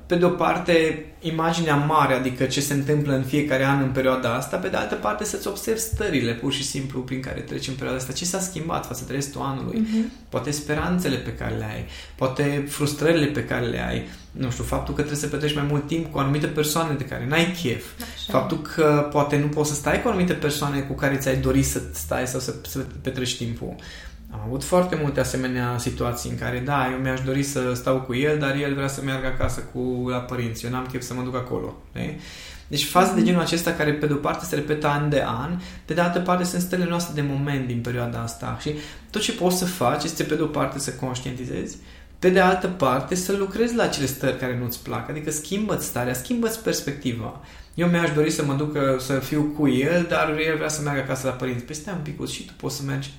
pe 0.07 0.15
de 0.17 0.25
o 0.25 0.29
parte, 0.29 1.05
imaginea 1.21 1.75
mare, 1.75 2.15
adică 2.15 2.45
ce 2.45 2.61
se 2.61 2.75
întâmplă 2.75 3.15
în 3.15 3.23
fiecare 3.23 3.65
an 3.65 3.83
în 3.83 3.91
perioada 3.91 4.35
asta, 4.35 4.57
pe 4.57 4.69
de 4.69 4.77
altă 4.77 4.95
parte 4.95 5.25
să-ți 5.25 5.49
observi 5.49 5.81
stările 5.81 6.33
pur 6.33 6.53
și 6.53 6.65
simplu 6.65 7.01
prin 7.01 7.21
care 7.21 7.41
treci 7.41 7.69
în 7.69 7.75
perioada 7.75 7.99
asta, 7.99 8.13
ce 8.13 8.25
s-a 8.25 8.41
schimbat 8.41 8.87
față 8.87 9.05
de 9.07 9.13
restul 9.13 9.41
anului, 9.41 9.81
uh-huh. 9.81 10.29
poate 10.29 10.51
speranțele 10.51 11.17
pe 11.17 11.35
care 11.35 11.55
le 11.55 11.65
ai, 11.75 11.87
poate 12.17 12.65
frustrările 12.69 13.27
pe 13.27 13.45
care 13.45 13.67
le 13.67 13.87
ai, 13.89 14.03
nu 14.33 14.51
știu, 14.51 14.65
faptul 14.65 14.95
că 14.95 15.01
trebuie 15.01 15.23
să 15.23 15.29
petreci 15.29 15.55
mai 15.55 15.67
mult 15.69 15.87
timp 15.87 16.13
cu 16.13 16.19
anumite 16.19 16.47
persoane 16.47 16.95
de 16.95 17.05
care 17.05 17.27
n-ai 17.29 17.57
chef, 17.63 17.85
Așa. 18.01 18.39
faptul 18.39 18.63
că 18.63 19.09
poate 19.13 19.39
nu 19.39 19.47
poți 19.47 19.69
să 19.69 19.75
stai 19.75 20.03
cu 20.03 20.09
anumite 20.09 20.33
persoane 20.33 20.81
cu 20.81 20.93
care 20.95 21.17
ți-ai 21.17 21.37
dorit 21.37 21.67
să 21.67 21.81
stai 21.93 22.27
sau 22.27 22.41
să, 22.41 22.55
să 22.63 22.79
petreci 23.03 23.37
timpul. 23.37 23.75
Am 24.35 24.41
avut 24.47 24.65
foarte 24.65 24.99
multe 25.03 25.21
asemenea 25.21 25.79
situații 25.79 26.31
în 26.31 26.39
care, 26.39 26.59
da, 26.59 26.91
eu 26.93 26.99
mi-aș 26.99 27.21
dori 27.21 27.43
să 27.43 27.73
stau 27.75 28.01
cu 28.01 28.15
el, 28.15 28.39
dar 28.39 28.57
el 28.57 28.75
vrea 28.75 28.89
să 28.89 29.03
meargă 29.03 29.27
acasă 29.27 29.61
cu 29.73 30.09
la 30.09 30.17
părinți. 30.17 30.65
Eu 30.65 30.71
n-am 30.71 30.87
chef 30.87 31.03
să 31.03 31.15
mă 31.15 31.23
duc 31.23 31.37
acolo. 31.37 31.77
Ne? 31.93 32.17
Deci 32.67 32.85
faze 32.85 33.13
mm-hmm. 33.13 33.15
de 33.15 33.23
genul 33.23 33.41
acesta 33.41 33.73
care 33.73 33.93
pe 33.93 34.07
de-o 34.07 34.17
parte 34.17 34.45
se 34.45 34.55
repetă 34.55 34.87
an 34.87 35.09
de 35.11 35.23
an, 35.27 35.61
pe 35.85 35.95
de 35.95 36.01
altă 36.01 36.19
parte 36.19 36.45
sunt 36.45 36.63
stările 36.63 36.89
noastre 36.89 37.23
de 37.23 37.29
moment 37.29 37.67
din 37.67 37.81
perioada 37.81 38.21
asta. 38.21 38.59
Și 38.61 38.75
tot 39.11 39.23
ce 39.23 39.33
poți 39.33 39.59
să 39.59 39.65
faci 39.65 40.05
este 40.05 40.23
pe 40.23 40.35
de-o 40.35 40.47
parte 40.47 40.79
să 40.79 40.93
conștientizezi, 40.93 41.77
pe 42.19 42.29
de 42.29 42.41
altă 42.41 42.67
parte 42.67 43.15
să 43.15 43.33
lucrezi 43.33 43.75
la 43.75 43.83
acele 43.83 44.07
stări 44.07 44.39
care 44.39 44.59
nu-ți 44.59 44.83
plac, 44.83 45.09
adică 45.09 45.31
schimbă-ți 45.31 45.87
starea, 45.87 46.15
schimbă-ți 46.15 46.63
perspectiva. 46.63 47.41
Eu 47.75 47.89
mi-aș 47.89 48.13
dori 48.13 48.31
să 48.31 48.45
mă 48.45 48.55
duc 48.55 48.77
să 48.99 49.13
fiu 49.13 49.43
cu 49.57 49.69
el, 49.69 50.07
dar 50.09 50.39
el 50.47 50.57
vrea 50.57 50.69
să 50.69 50.83
meargă 50.83 51.01
acasă 51.01 51.27
la 51.27 51.33
părinți. 51.33 51.65
Păi 51.65 51.75
stai 51.75 51.95
un 51.97 52.03
pic 52.03 52.29
și 52.29 52.45
tu 52.45 52.53
poți 52.57 52.77
să 52.77 52.83
mergi 52.87 53.11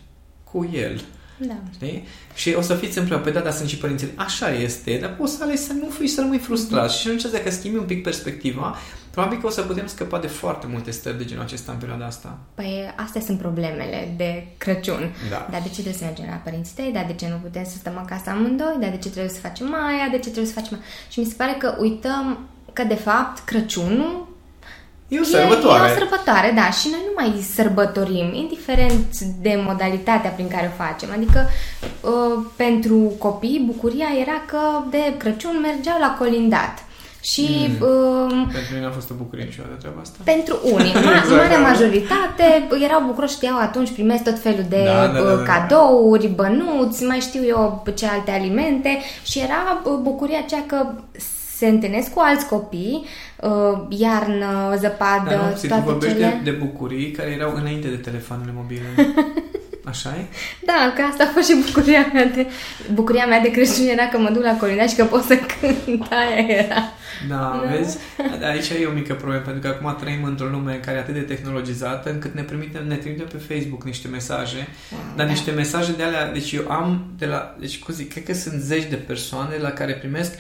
cu 0.56 0.70
el. 0.74 1.02
Da. 1.38 1.56
Știi? 1.74 2.08
Și 2.34 2.54
o 2.58 2.62
să 2.62 2.74
fiți 2.74 2.98
împreună. 2.98 3.24
Păi 3.24 3.34
da, 3.34 3.40
dar 3.40 3.52
sunt 3.52 3.70
și 3.70 3.78
părinții. 3.78 4.08
Așa 4.16 4.50
este, 4.50 4.98
dar 5.02 5.16
poți 5.16 5.34
să 5.34 5.44
alegi 5.44 5.62
să 5.62 5.74
nu 5.74 5.90
fii, 5.90 6.08
să 6.08 6.22
rămâi 6.22 6.38
frustrat. 6.38 6.90
Mm-hmm. 6.90 7.00
Și 7.00 7.08
atunci, 7.08 7.32
dacă 7.32 7.50
schimbi 7.50 7.78
un 7.78 7.84
pic 7.86 8.04
perspectiva, 8.04 8.76
probabil 9.10 9.40
că 9.40 9.48
o 9.48 9.50
să 9.50 9.62
putem 9.62 9.88
scăpa 9.88 10.20
de 10.20 10.28
foarte 10.28 10.68
multe 10.68 10.92
stări 10.92 11.18
de 11.18 11.26
genul 11.26 11.44
acesta 11.44 11.72
în 11.72 11.78
perioada 11.78 12.06
asta. 12.06 12.38
Păi 12.54 12.94
astea 12.96 13.22
sunt 13.22 13.38
problemele 13.38 14.14
de 14.18 14.48
Crăciun. 14.58 15.14
Da. 15.30 15.48
Dar 15.52 15.62
de 15.62 15.68
ce 15.68 15.74
trebuie 15.74 15.94
să 15.94 16.04
mergem 16.04 16.26
la 16.30 16.36
părinții 16.36 16.76
tăi? 16.76 16.92
Dar 16.94 17.06
de 17.06 17.14
ce 17.14 17.28
nu 17.30 17.36
putem 17.36 17.64
să 17.64 17.78
stăm 17.78 17.98
acasă 17.98 18.30
amândoi? 18.30 18.78
Dar 18.80 18.90
de 18.90 18.98
ce 18.98 19.10
trebuie 19.10 19.32
să 19.32 19.40
facem 19.40 19.74
aia? 19.74 20.08
De 20.12 20.16
ce 20.18 20.30
trebuie 20.30 20.54
să 20.54 20.60
facem 20.60 20.74
aia? 20.74 20.86
Și 21.10 21.20
mi 21.20 21.26
se 21.26 21.34
pare 21.38 21.56
că 21.60 21.76
uităm 21.80 22.48
că, 22.74 22.84
de 22.84 22.96
fapt, 22.96 23.40
Crăciunul 23.46 24.35
E 25.08 25.20
o 25.20 25.24
sărbătoare. 25.24 25.88
E, 25.88 25.90
e 25.90 25.92
o 25.92 25.98
sărbătoare, 25.98 26.52
da, 26.56 26.72
și 26.72 26.88
noi 26.92 27.04
nu 27.08 27.14
mai 27.16 27.42
sărbătorim, 27.56 28.34
indiferent 28.34 29.20
de 29.42 29.62
modalitatea 29.66 30.30
prin 30.30 30.48
care 30.48 30.72
o 30.74 30.84
facem. 30.84 31.10
Adică, 31.16 31.50
uh, 32.02 32.44
pentru 32.56 32.98
copii, 33.18 33.64
bucuria 33.66 34.08
era 34.22 34.44
că 34.48 34.60
de 34.90 35.14
Crăciun 35.18 35.60
mergeau 35.62 35.98
la 36.00 36.16
colindat. 36.20 36.84
Și 37.22 37.48
mm. 37.68 37.88
uh, 37.88 38.48
pentru 38.52 38.74
mine 38.74 38.86
a 38.86 38.90
fost 38.90 39.10
o 39.12 39.14
bucurie 39.18 39.44
niciodată 39.44 39.76
treaba 39.80 40.00
asta. 40.02 40.18
Pentru 40.24 40.60
unii, 40.64 40.92
ma- 41.06 41.18
exact, 41.18 41.30
marea 41.30 41.62
da. 41.62 41.68
majoritate 41.70 42.68
erau 42.84 43.04
bucuroși, 43.06 43.34
știau 43.34 43.58
atunci 43.60 43.92
primesc 43.92 44.24
tot 44.24 44.40
felul 44.40 44.66
de 44.70 44.84
da, 44.86 45.08
da, 45.08 45.22
da, 45.22 45.36
da, 45.36 45.44
cadouri, 45.44 46.28
bănuți, 46.28 47.04
mai 47.04 47.20
știu 47.20 47.44
eu 47.46 47.84
ce 47.96 48.06
alte 48.06 48.32
alimente 48.32 49.00
și 49.24 49.40
era 49.40 49.82
bucuria 50.02 50.40
aceea 50.40 50.64
că 50.66 50.88
se 51.58 51.68
întâlnesc 51.68 52.14
cu 52.14 52.20
alți 52.20 52.48
copii, 52.48 53.06
uh, 53.42 53.86
iarnă, 53.90 54.76
zăpadă, 54.80 55.30
Dar 55.30 55.58
nu, 55.62 55.68
toate 55.68 55.92
tu 55.92 56.12
cele... 56.12 56.40
de, 56.44 56.52
de 56.52 56.58
bucurii 56.58 57.12
care 57.12 57.30
erau 57.30 57.56
înainte 57.56 57.88
de 57.88 57.96
telefoanele 57.96 58.52
mobile. 58.56 58.86
Așa 59.86 60.10
e? 60.10 60.26
Da, 60.66 60.94
că 60.96 61.02
asta 61.02 61.24
a 61.24 61.28
fost 61.34 61.50
și 61.50 61.64
bucuria 61.66 62.10
mea 62.14 62.26
de, 62.26 62.48
bucuria 62.94 63.26
mea 63.26 63.40
de 63.40 63.52
Crăciun 63.52 63.88
era 63.88 64.08
că 64.08 64.18
mă 64.18 64.30
duc 64.30 64.44
la 64.44 64.58
colindat 64.58 64.90
și 64.90 64.96
că 64.96 65.04
pot 65.04 65.24
să 65.24 65.36
cânt, 65.36 66.08
aia 66.12 66.48
era. 66.48 66.82
Da, 67.30 67.62
da, 67.64 67.76
vezi? 67.76 67.98
Aici 68.44 68.70
e 68.70 68.86
o 68.86 68.92
mică 68.92 69.14
problemă, 69.14 69.42
pentru 69.42 69.62
că 69.62 69.68
acum 69.68 69.96
trăim 70.00 70.24
într-o 70.24 70.46
lume 70.46 70.80
care 70.86 70.98
e 70.98 71.00
atât 71.00 71.14
de 71.14 71.20
tehnologizată 71.20 72.12
încât 72.12 72.34
ne, 72.34 72.42
primite, 72.42 72.78
ne 72.78 72.96
trimite 72.96 73.24
pe 73.24 73.54
Facebook 73.54 73.84
niște 73.84 74.08
mesaje, 74.08 74.68
da, 74.90 74.98
dar 75.16 75.28
niște 75.28 75.52
mesaje 75.52 75.92
de 75.92 76.04
alea, 76.04 76.32
deci 76.32 76.52
eu 76.52 76.72
am 76.72 77.06
de 77.18 77.26
la, 77.26 77.56
deci 77.60 77.80
cum 77.80 77.94
zic, 77.94 78.12
cred 78.12 78.24
că 78.24 78.34
sunt 78.34 78.62
zeci 78.62 78.90
de 78.90 78.96
persoane 78.96 79.58
la 79.62 79.70
care 79.70 79.94
primesc 79.94 80.34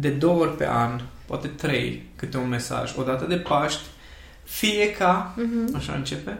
de 0.00 0.08
două 0.08 0.40
ori 0.40 0.56
pe 0.56 0.68
an, 0.68 1.00
poate 1.26 1.48
trei, 1.48 2.02
câte 2.16 2.36
un 2.36 2.48
mesaj, 2.48 2.96
o 2.96 3.02
dată 3.02 3.24
de 3.24 3.36
Paști, 3.36 3.82
fie 4.44 4.90
ca, 4.90 5.34
uh-huh. 5.36 5.76
așa 5.76 5.92
începe, 5.92 6.38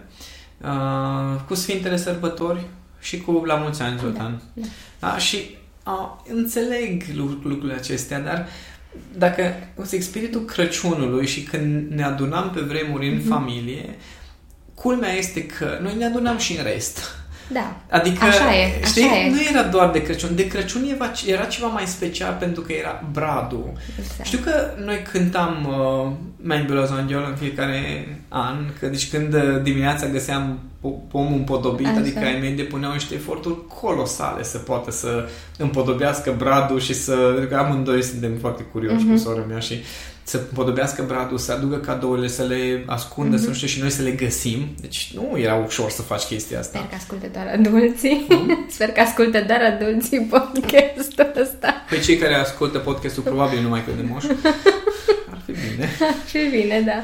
uh, 0.60 1.40
cu 1.46 1.54
Sfintele 1.54 1.96
Sărbători 1.96 2.66
și 3.00 3.20
cu 3.20 3.42
La 3.44 3.54
Mulți 3.54 3.82
Ani, 3.82 3.98
Zoltan. 3.98 4.42
Da, 4.54 4.62
da. 4.98 5.08
da 5.08 5.18
și 5.18 5.56
uh, 5.86 6.32
înțeleg 6.32 7.04
lucrurile 7.14 7.74
acestea, 7.74 8.20
dar 8.20 8.48
dacă, 9.16 9.54
o 9.76 9.84
să 9.84 9.96
spiritul 10.00 10.44
Crăciunului 10.44 11.26
și 11.26 11.42
când 11.42 11.90
ne 11.90 12.02
adunam 12.02 12.50
pe 12.50 12.60
vremuri 12.60 13.12
în 13.12 13.20
uh-huh. 13.20 13.28
familie, 13.28 13.96
culmea 14.74 15.12
este 15.12 15.46
că 15.46 15.78
noi 15.82 15.94
ne 15.96 16.04
adunam 16.04 16.38
și 16.38 16.56
în 16.56 16.62
rest. 16.62 16.98
Da. 17.52 17.76
Adică, 17.90 18.25
așa 18.25 18.55
e, 18.55 18.85
știi, 18.85 19.05
așa 19.05 19.19
e. 19.19 19.31
nu 19.31 19.37
era 19.50 19.62
doar 19.62 19.90
de 19.90 20.02
Crăciun. 20.02 20.35
De 20.35 20.47
Crăciun 20.47 20.85
era, 20.95 21.12
era 21.26 21.45
ceva 21.45 21.67
mai 21.67 21.87
special 21.87 22.37
pentru 22.38 22.62
că 22.62 22.73
era 22.73 23.05
bradul. 23.12 23.73
Exact. 23.99 24.25
Știu 24.25 24.38
că 24.38 24.52
noi 24.85 25.02
cântam 25.12 25.67
uh, 25.69 26.12
Mein 26.43 26.64
Belos 26.67 26.88
în 26.88 27.37
fiecare 27.38 28.09
an, 28.28 28.57
că 28.78 28.87
deci 28.87 29.11
când 29.11 29.35
uh, 29.35 29.62
dimineața 29.62 30.07
găseam 30.07 30.59
pomul 31.11 31.33
împodobit, 31.33 31.87
așa. 31.87 31.99
adică 31.99 32.19
ai 32.19 32.38
mei 32.40 32.52
depuneau 32.52 32.93
niște 32.93 33.14
eforturi 33.14 33.67
colosale 33.81 34.43
să 34.43 34.59
poată 34.59 34.90
să 34.90 35.28
împodobească 35.57 36.35
bradul 36.38 36.81
și 36.81 36.95
să... 36.95 37.35
Adică 37.38 37.59
amândoi 37.59 38.02
suntem 38.02 38.37
foarte 38.40 38.62
curioși 38.62 39.05
uh-huh. 39.07 39.11
cu 39.11 39.17
sora 39.17 39.45
mea 39.49 39.59
și 39.59 39.75
să 40.28 40.38
podobească 40.38 41.04
bradul, 41.06 41.38
să 41.38 41.52
aducă 41.52 41.76
cadourile, 41.76 42.28
să 42.28 42.42
le 42.42 42.82
ascundă, 42.87 43.37
mm-hmm. 43.37 43.40
să 43.40 43.47
nu 43.47 43.54
știu, 43.54 43.66
și 43.66 43.80
noi 43.80 43.90
să 43.90 44.02
le 44.02 44.11
găsim. 44.11 44.68
Deci 44.80 45.12
nu 45.14 45.38
era 45.38 45.54
ușor 45.54 45.90
să 45.90 46.02
faci 46.02 46.23
chestia 46.23 46.58
asta. 46.58 46.78
Sper 46.78 46.90
că 46.90 46.97
ascultă 46.97 47.26
doar 47.32 47.47
adulții. 47.47 48.26
Mm? 48.28 48.64
Sper 48.75 48.88
că 48.88 49.00
ascultă 49.00 49.44
doar 49.47 49.61
adulții 49.61 50.20
podcastul 50.20 51.32
ăsta. 51.40 51.75
Pe 51.90 51.99
cei 51.99 52.16
care 52.16 52.35
ascultă 52.35 52.78
podcastul 52.78 53.23
probabil 53.23 53.61
nu 53.62 53.68
mai 53.68 53.85
de 53.97 54.02
moș. 54.02 54.25
Ar 55.32 55.40
fi 55.44 55.52
bine. 55.52 55.88
Ar 56.00 56.14
fi 56.25 56.38
bine, 56.50 56.80
da. 56.80 57.02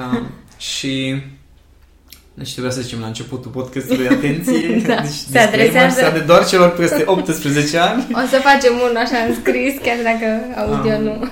Uh, 0.00 0.22
și 0.56 1.22
deci 2.40 2.52
trebuia 2.52 2.72
să 2.72 2.80
zicem 2.80 3.00
la 3.00 3.06
începutul 3.06 3.50
podcastului, 3.50 4.08
atenție, 4.08 4.76
da, 4.86 4.94
deci 4.94 5.10
se 5.10 5.38
adresează 5.38 6.12
se 6.14 6.24
doar 6.26 6.46
celor 6.46 6.70
peste 6.70 7.02
18 7.06 7.78
ani. 7.78 8.06
O 8.12 8.26
să 8.26 8.36
facem 8.36 8.72
unul 8.74 8.96
așa 8.96 9.18
în 9.28 9.34
scris, 9.34 9.74
chiar 9.82 9.96
dacă 10.02 10.60
audio 10.60 10.94
um, 10.96 11.02
nu. 11.02 11.28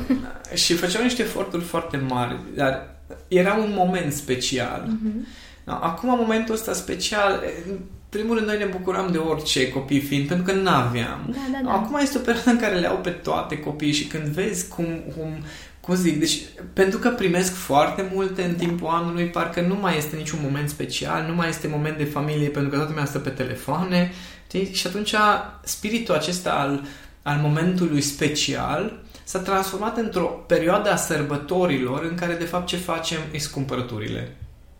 Și 0.54 0.74
făceau 0.74 1.02
niște 1.02 1.22
eforturi 1.22 1.64
foarte 1.64 2.00
mari, 2.08 2.36
dar 2.54 2.94
era 3.28 3.54
un 3.54 3.72
moment 3.76 4.12
special. 4.12 4.88
Uh-huh. 4.88 5.46
Acum, 5.64 6.08
momentul 6.08 6.54
ăsta 6.54 6.72
special, 6.72 7.42
în 7.68 7.76
primul 8.08 8.34
rând, 8.36 8.46
noi 8.46 8.58
ne 8.58 8.64
bucuram 8.64 9.08
de 9.12 9.18
orice 9.18 9.68
copii 9.68 10.00
fiind, 10.00 10.26
pentru 10.26 10.52
că 10.52 10.52
nu 10.52 10.70
aveam. 10.70 11.20
Da, 11.26 11.38
da, 11.52 11.58
da. 11.64 11.72
Acum 11.72 11.98
este 12.02 12.18
o 12.18 12.20
perioadă 12.20 12.50
în 12.50 12.58
care 12.58 12.78
le 12.78 12.86
au 12.86 12.96
pe 12.96 13.10
toate 13.10 13.58
copiii 13.58 13.92
și 13.92 14.06
când 14.06 14.24
vezi 14.24 14.68
cum, 14.68 14.84
cum 15.16 15.44
cum 15.88 15.96
zic, 15.96 16.18
deci 16.18 16.40
pentru 16.72 16.98
că 16.98 17.08
primesc 17.08 17.54
foarte 17.54 18.10
multe 18.14 18.44
în 18.44 18.54
timpul 18.54 18.88
anului, 18.88 19.26
parcă 19.26 19.60
nu 19.60 19.74
mai 19.74 19.96
este 19.96 20.16
niciun 20.16 20.38
moment 20.42 20.68
special, 20.68 21.26
nu 21.28 21.34
mai 21.34 21.48
este 21.48 21.68
moment 21.68 21.96
de 21.96 22.04
familie 22.04 22.48
pentru 22.48 22.70
că 22.70 22.76
toată 22.76 22.90
lumea 22.90 23.06
stă 23.06 23.18
pe 23.18 23.28
telefoane, 23.30 24.12
știi? 24.46 24.74
Și 24.74 24.86
atunci 24.86 25.14
spiritul 25.62 26.14
acesta 26.14 26.50
al, 26.50 26.84
al 27.22 27.38
momentului 27.40 28.00
special 28.00 29.02
s-a 29.24 29.38
transformat 29.38 29.96
într-o 29.96 30.26
perioadă 30.26 30.92
a 30.92 30.96
sărbătorilor 30.96 32.04
în 32.04 32.14
care 32.14 32.34
de 32.34 32.44
fapt 32.44 32.66
ce 32.66 32.76
facem 32.76 33.18
e 33.32 33.38
cumpărăturile. 33.52 34.36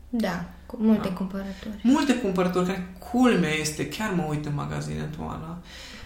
Da, 0.08 0.44
cu 0.66 0.76
multe 0.80 1.08
da. 1.08 1.14
cumpărături. 1.14 1.80
Multe 1.82 2.14
cumpărături, 2.14 2.66
care 2.66 2.94
culmea 3.10 3.54
este, 3.60 3.88
chiar 3.88 4.12
mă 4.16 4.26
uit 4.28 4.46
în 4.46 4.54
magazine, 4.54 5.10
Toana, 5.16 5.58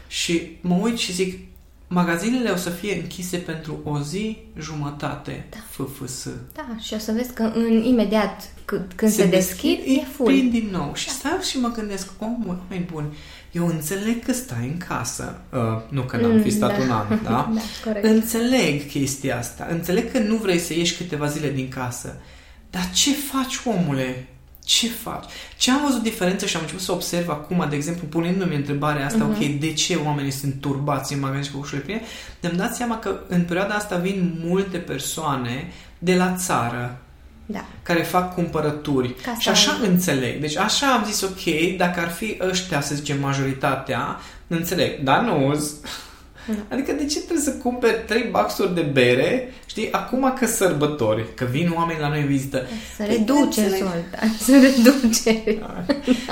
și 0.06 0.58
mă 0.60 0.74
uit 0.74 0.98
și 0.98 1.12
zic, 1.12 1.51
Magazinele 1.92 2.50
o 2.50 2.56
să 2.56 2.70
fie 2.70 2.94
închise 2.94 3.36
pentru 3.36 3.80
o 3.84 4.00
zi 4.00 4.36
jumătate 4.58 5.46
da. 5.50 5.84
FFS. 5.84 6.28
Da, 6.54 6.76
și 6.80 6.94
o 6.94 6.98
să 6.98 7.12
vezi 7.12 7.32
că 7.32 7.42
în 7.42 7.82
imediat 7.84 8.52
când, 8.64 8.92
când 8.96 9.10
se, 9.10 9.22
se 9.22 9.28
deschid, 9.28 9.76
deschid, 9.76 9.98
e 9.98 10.06
full. 10.12 10.28
Plin 10.30 10.50
din 10.50 10.68
nou. 10.72 10.94
Și 10.94 11.06
da. 11.06 11.12
stau 11.12 11.40
și 11.40 11.58
mă 11.58 11.68
gândesc, 11.68 12.10
oh, 12.18 12.54
mai 12.68 12.88
bun, 12.92 13.04
eu 13.52 13.66
înțeleg 13.66 14.24
că 14.24 14.32
stai 14.32 14.66
în 14.66 14.76
casă, 14.76 15.40
uh, 15.52 15.60
nu 15.88 16.02
că 16.02 16.16
n-am 16.16 16.30
mm, 16.30 16.42
fi 16.42 16.50
stat 16.50 16.76
da. 16.76 16.82
un 16.84 16.90
an, 16.90 17.08
da? 17.22 17.30
da 17.30 17.60
corect. 17.84 18.04
Înțeleg 18.04 18.88
chestia 18.88 19.38
asta, 19.38 19.66
înțeleg 19.70 20.12
că 20.12 20.18
nu 20.18 20.36
vrei 20.36 20.58
să 20.58 20.74
ieși 20.74 20.96
câteva 20.96 21.26
zile 21.26 21.50
din 21.50 21.68
casă, 21.68 22.20
dar 22.70 22.90
ce 22.90 23.12
faci, 23.12 23.60
omule? 23.64 24.26
Ce 24.64 24.88
faci? 24.88 25.24
Ce 25.56 25.70
am 25.70 25.80
văzut 25.86 26.02
diferență 26.02 26.46
și 26.46 26.56
am 26.56 26.62
început 26.62 26.82
să 26.82 26.92
observ 26.92 27.28
acum, 27.28 27.66
de 27.68 27.76
exemplu, 27.76 28.06
punându-mi 28.06 28.54
întrebarea 28.54 29.06
asta, 29.06 29.30
uh-huh. 29.30 29.42
ok, 29.42 29.60
de 29.60 29.72
ce 29.72 29.94
oamenii 29.94 30.30
sunt 30.30 30.54
turbați 30.60 31.12
în 31.12 31.20
magazin 31.20 31.42
și 31.42 31.50
cu 31.50 31.58
ușurile 31.58 31.84
pline, 31.84 32.02
ne-am 32.40 32.56
dat 32.56 32.74
seama 32.74 32.98
că 32.98 33.20
în 33.28 33.42
perioada 33.42 33.74
asta 33.74 33.96
vin 33.96 34.38
multe 34.44 34.78
persoane 34.78 35.72
de 35.98 36.14
la 36.14 36.34
țară 36.36 37.00
da. 37.46 37.64
care 37.82 38.02
fac 38.02 38.34
cumpărături. 38.34 39.14
Ca 39.14 39.36
și 39.38 39.48
așa 39.48 39.72
am... 39.72 39.82
înțeleg. 39.82 40.40
Deci 40.40 40.56
așa 40.56 40.92
am 40.92 41.04
zis, 41.04 41.22
ok, 41.22 41.76
dacă 41.76 42.00
ar 42.00 42.10
fi 42.10 42.38
ăștia, 42.40 42.80
să 42.80 42.94
zicem, 42.94 43.20
majoritatea, 43.20 44.20
înțeleg. 44.46 45.00
Dar 45.00 45.22
nu 45.22 45.54
da. 45.54 45.58
Adică 46.68 46.92
de 46.92 47.04
ce 47.04 47.18
trebuie 47.18 47.44
să 47.44 47.52
cumperi 47.52 48.02
trei 48.06 48.28
baxuri 48.30 48.74
de 48.74 48.80
bere, 48.80 49.52
știi, 49.66 49.92
acum 49.92 50.34
că 50.38 50.46
sărbători, 50.46 51.34
că 51.34 51.44
vin 51.50 51.72
oameni 51.76 52.00
la 52.00 52.08
noi 52.08 52.20
în 52.20 52.26
vizită. 52.26 52.66
Să 52.96 53.02
păi 53.02 53.16
reduce 53.16 53.68
solta, 53.68 54.18
să 54.46 54.52
reduce. 54.52 55.58
Da. 55.60 55.84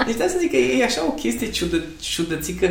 Deci 0.06 0.16
da 0.16 0.26
să 0.26 0.36
zic 0.38 0.50
că 0.50 0.56
e 0.56 0.84
așa 0.84 1.04
o 1.06 1.10
chestie 1.10 1.50
ciudă, 1.50 1.82
ciudățică 2.00 2.68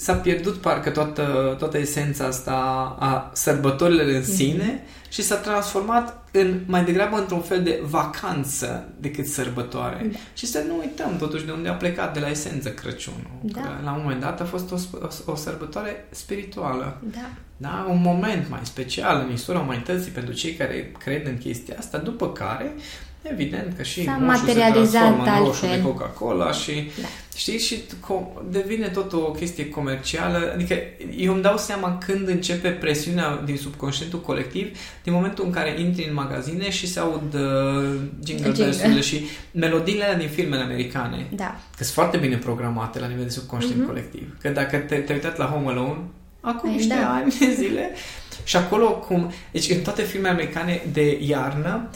s-a 0.00 0.14
pierdut 0.14 0.56
parcă 0.56 0.90
toată, 0.90 1.56
toată 1.58 1.78
esența 1.78 2.24
asta 2.24 2.52
a 2.98 3.30
sărbătorilor 3.34 4.06
în 4.06 4.16
mhm. 4.16 4.30
sine 4.30 4.78
mm-hmm. 4.78 5.08
și 5.08 5.22
s-a 5.22 5.36
transformat 5.36 6.28
în 6.32 6.60
mai 6.66 6.84
degrabă 6.84 7.16
într-un 7.16 7.40
fel 7.40 7.62
de 7.62 7.80
vacanță 7.84 8.88
decât 9.00 9.26
sărbătoare. 9.26 10.08
Da. 10.12 10.18
Și 10.34 10.46
să 10.46 10.64
nu 10.66 10.78
uităm 10.78 11.16
totuși 11.18 11.44
de 11.44 11.52
unde 11.52 11.68
a 11.68 11.72
plecat, 11.72 12.14
de 12.14 12.20
la 12.20 12.28
esență 12.28 12.70
Crăciunul. 12.70 13.30
Da. 13.40 13.60
Că 13.60 13.68
la 13.84 13.92
un 13.92 14.00
moment 14.02 14.20
dat 14.20 14.40
a 14.40 14.44
fost 14.44 14.72
o, 14.72 14.76
o, 15.26 15.32
o 15.32 15.34
sărbătoare 15.34 16.06
spirituală. 16.10 17.00
Da. 17.12 17.30
Da? 17.56 17.86
Un 17.90 18.00
moment 18.00 18.48
mai 18.48 18.60
special 18.62 19.24
în 19.26 19.32
istoria 19.32 19.60
umanității 19.60 20.10
pentru 20.10 20.34
cei 20.34 20.52
care 20.52 20.92
cred 20.98 21.26
în 21.26 21.38
chestia 21.38 21.74
asta, 21.78 21.98
după 21.98 22.32
care 22.32 22.74
Evident 23.22 23.76
că 23.76 23.82
și 23.82 24.04
S-a 24.04 24.12
materializat 24.12 25.24
se 25.24 25.28
altfel. 25.28 25.70
de 25.70 25.82
Coca-Cola 25.82 26.52
și 26.52 26.72
da. 27.00 27.06
știi, 27.36 27.58
și 27.58 27.82
devine 28.50 28.88
tot 28.88 29.12
o 29.12 29.18
chestie 29.18 29.68
comercială. 29.68 30.50
Adică 30.54 30.74
eu 31.16 31.32
îmi 31.32 31.42
dau 31.42 31.56
seama 31.56 31.98
când 31.98 32.28
începe 32.28 32.68
presiunea 32.68 33.42
din 33.44 33.56
subconștientul 33.56 34.20
colectiv, 34.20 34.78
din 35.02 35.12
momentul 35.12 35.44
în 35.44 35.50
care 35.50 35.80
intri 35.80 36.06
în 36.08 36.14
magazine 36.14 36.70
și 36.70 36.86
se 36.86 37.00
aud 37.00 37.34
uh, 37.34 37.98
jingle 38.24 38.50
bells 38.50 39.04
și 39.04 39.24
melodiile 39.52 40.14
din 40.18 40.28
filmele 40.28 40.62
americane. 40.62 41.26
Da. 41.34 41.60
Că 41.76 41.84
sunt 41.84 41.94
foarte 41.94 42.16
bine 42.16 42.36
programate 42.36 42.98
la 42.98 43.06
nivel 43.06 43.24
de 43.24 43.30
subconștient 43.30 43.82
uh-huh. 43.82 43.86
colectiv. 43.86 44.36
Că 44.40 44.48
dacă 44.48 44.76
te, 44.76 44.94
te 44.94 45.12
uitat 45.12 45.36
la 45.38 45.44
Home 45.44 45.68
Alone, 45.68 45.98
acum 46.40 46.68
păi, 46.68 46.78
niște 46.78 46.94
da. 46.94 47.12
ani 47.12 47.36
de 47.38 47.54
zile, 47.54 47.90
și 48.44 48.56
acolo 48.56 48.90
cum... 48.90 49.32
Deci 49.52 49.70
în 49.70 49.80
toate 49.80 50.02
filmele 50.02 50.32
americane 50.32 50.82
de 50.92 51.18
iarnă 51.20 51.88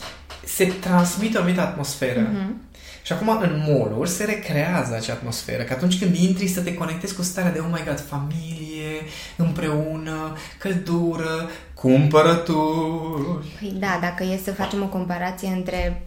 se 0.44 0.64
transmite 0.80 1.36
o 1.36 1.40
anumită 1.40 1.60
atmosferă. 1.60 2.20
Mm-hmm. 2.20 2.72
Și 3.02 3.12
acum 3.12 3.28
în 3.28 3.64
mall 3.66 4.06
se 4.06 4.24
recrează 4.24 4.94
acea 4.94 5.12
atmosferă. 5.12 5.62
Că 5.62 5.72
atunci 5.72 5.98
când 5.98 6.14
intri 6.16 6.46
să 6.46 6.60
te 6.60 6.74
conectezi 6.74 7.14
cu 7.14 7.22
starea 7.22 7.52
de, 7.52 7.58
oh 7.58 7.68
my 7.72 7.82
god, 7.86 8.00
familie, 8.00 9.00
împreună, 9.36 10.36
căldură, 10.58 11.50
cumpărături. 11.74 13.46
Păi 13.58 13.74
da, 13.78 13.98
dacă 14.00 14.24
e 14.24 14.40
să 14.44 14.52
facem 14.52 14.82
o 14.82 14.86
comparație 14.86 15.48
între 15.48 16.02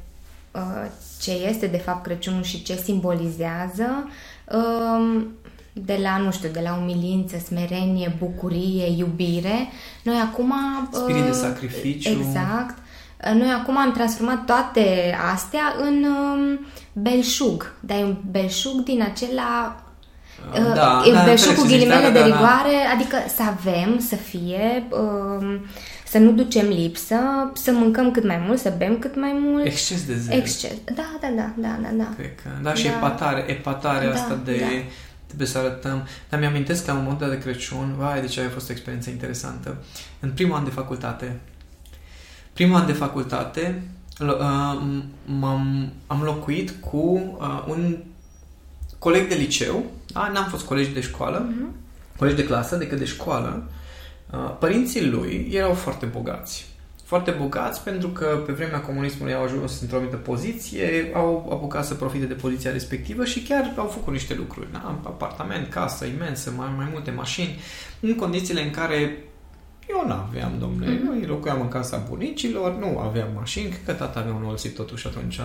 uh, 0.51 0.85
ce 1.21 1.31
este 1.31 1.67
de 1.67 1.77
fapt 1.77 2.03
Crăciunul 2.03 2.43
și 2.43 2.63
ce 2.63 2.75
simbolizează, 2.75 4.09
uh, 4.45 5.25
de 5.85 5.99
la, 6.01 6.17
nu 6.17 6.31
știu, 6.31 6.49
de 6.49 6.59
la 6.63 6.79
umilință, 6.81 7.37
smerenie, 7.45 8.15
bucurie, 8.19 8.85
iubire, 8.97 9.69
noi 10.03 10.15
acum... 10.15 10.53
Spirit 10.91 11.23
de 11.23 11.31
sacrificiu. 11.31 12.09
Exact. 12.09 12.77
Noi 13.33 13.49
acum 13.61 13.77
am 13.77 13.91
transformat 13.91 14.45
toate 14.45 15.17
astea 15.33 15.75
în 15.79 16.03
um, 16.03 16.67
belșug, 16.93 17.73
dar 17.79 17.97
e 17.97 18.03
un 18.03 18.17
belșug 18.31 18.83
din 18.83 19.01
acela 19.01 19.81
Uh, 20.53 20.73
da, 20.73 21.03
e 21.05 21.11
da, 21.11 21.23
belșug 21.23 21.55
cu 21.55 21.61
ghilimele 21.61 22.01
da, 22.01 22.09
de 22.09 22.19
da, 22.19 22.25
rigoare, 22.25 22.75
da. 22.85 22.93
adică 22.93 23.17
să 23.35 23.41
avem, 23.43 23.99
să 23.99 24.15
fie, 24.15 24.87
um, 24.89 25.65
să 26.07 26.17
nu 26.17 26.31
ducem 26.31 26.67
lipsă, 26.67 27.15
să 27.53 27.71
mâncăm 27.71 28.11
cât 28.11 28.25
mai 28.25 28.43
mult, 28.45 28.59
să 28.59 28.73
bem 28.77 28.99
cât 28.99 29.15
mai 29.15 29.37
mult. 29.39 29.65
Exces 29.65 30.05
de 30.05 30.15
zel. 30.15 30.37
Exces, 30.37 30.71
da, 30.95 31.17
da, 31.21 31.27
da, 31.35 31.51
da, 31.55 31.77
da. 31.81 31.89
da. 31.97 32.09
Cred 32.17 32.35
că, 32.43 32.49
da, 32.61 32.73
și 32.73 32.83
da. 32.83 32.89
epatare, 32.89 33.45
epatarea 33.47 34.09
da, 34.09 34.13
asta 34.13 34.39
de... 34.43 34.57
Da. 34.59 34.65
Trebuie 35.27 35.47
să 35.47 35.57
arătăm. 35.57 36.07
Dar 36.29 36.39
mi-amintesc 36.39 36.85
că 36.85 36.91
la 36.91 36.97
un 36.97 37.03
moment 37.03 37.19
dat 37.19 37.29
de 37.29 37.39
Crăciun, 37.39 37.95
vai, 37.97 38.21
deci 38.21 38.37
a 38.37 38.49
fost 38.49 38.69
o 38.69 38.71
experiență 38.71 39.09
interesantă. 39.09 39.77
În 40.19 40.31
primul 40.31 40.55
an 40.55 40.63
de 40.63 40.69
facultate, 40.69 41.39
primul 42.53 42.75
an 42.75 42.85
de 42.85 42.91
facultate, 42.91 43.83
uh, 44.21 44.29
m-am, 45.25 45.93
am 46.07 46.21
locuit 46.21 46.75
cu 46.79 47.35
uh, 47.39 47.65
un 47.67 47.97
coleg 48.99 49.27
de 49.27 49.35
liceu, 49.35 49.85
da? 50.13 50.29
n-am 50.33 50.49
fost 50.49 50.65
colegi 50.65 50.89
de 50.89 51.01
școală, 51.01 51.49
uh-huh. 51.49 52.17
colegi 52.17 52.35
de 52.35 52.45
clasă, 52.45 52.75
decât 52.75 52.97
de 52.97 53.05
școală. 53.05 53.69
Uh, 54.31 54.55
părinții 54.59 55.05
lui 55.05 55.49
erau 55.53 55.73
foarte 55.73 56.05
bogați. 56.05 56.65
Foarte 57.07 57.31
bogați 57.31 57.83
pentru 57.83 58.07
că 58.07 58.43
pe 58.45 58.51
vremea 58.51 58.81
comunismului 58.81 59.33
au 59.33 59.43
ajuns 59.43 59.81
într-o 59.81 59.97
anumită 59.97 60.17
poziție, 60.17 61.11
au 61.13 61.49
apucat 61.51 61.85
să 61.85 61.93
profite 61.93 62.25
de 62.25 62.33
poziția 62.33 62.71
respectivă 62.71 63.25
și 63.25 63.41
chiar 63.41 63.73
au 63.75 63.85
făcut 63.85 64.13
niște 64.13 64.33
lucruri. 64.33 64.71
Da? 64.71 64.99
Apartament, 65.03 65.69
casă 65.69 66.05
imensă, 66.05 66.53
mai, 66.57 66.73
mai 66.77 66.87
multe 66.91 67.11
mașini, 67.11 67.59
în 67.99 68.15
condițiile 68.15 68.63
în 68.63 68.71
care 68.71 69.17
eu 69.89 70.03
nu 70.07 70.13
aveam, 70.13 70.51
domnule, 70.59 70.95
mm-hmm. 70.95 71.03
noi 71.03 71.25
locuiam 71.25 71.61
în 71.61 71.67
casa 71.67 72.05
bunicilor, 72.09 72.77
nu 72.77 72.99
aveam 72.99 73.27
mașini, 73.35 73.77
că 73.85 73.91
tata 73.91 74.19
avea 74.19 74.33
un 74.33 74.45
olsit 74.45 74.75
totuși 74.75 75.07
atunci. 75.07 75.39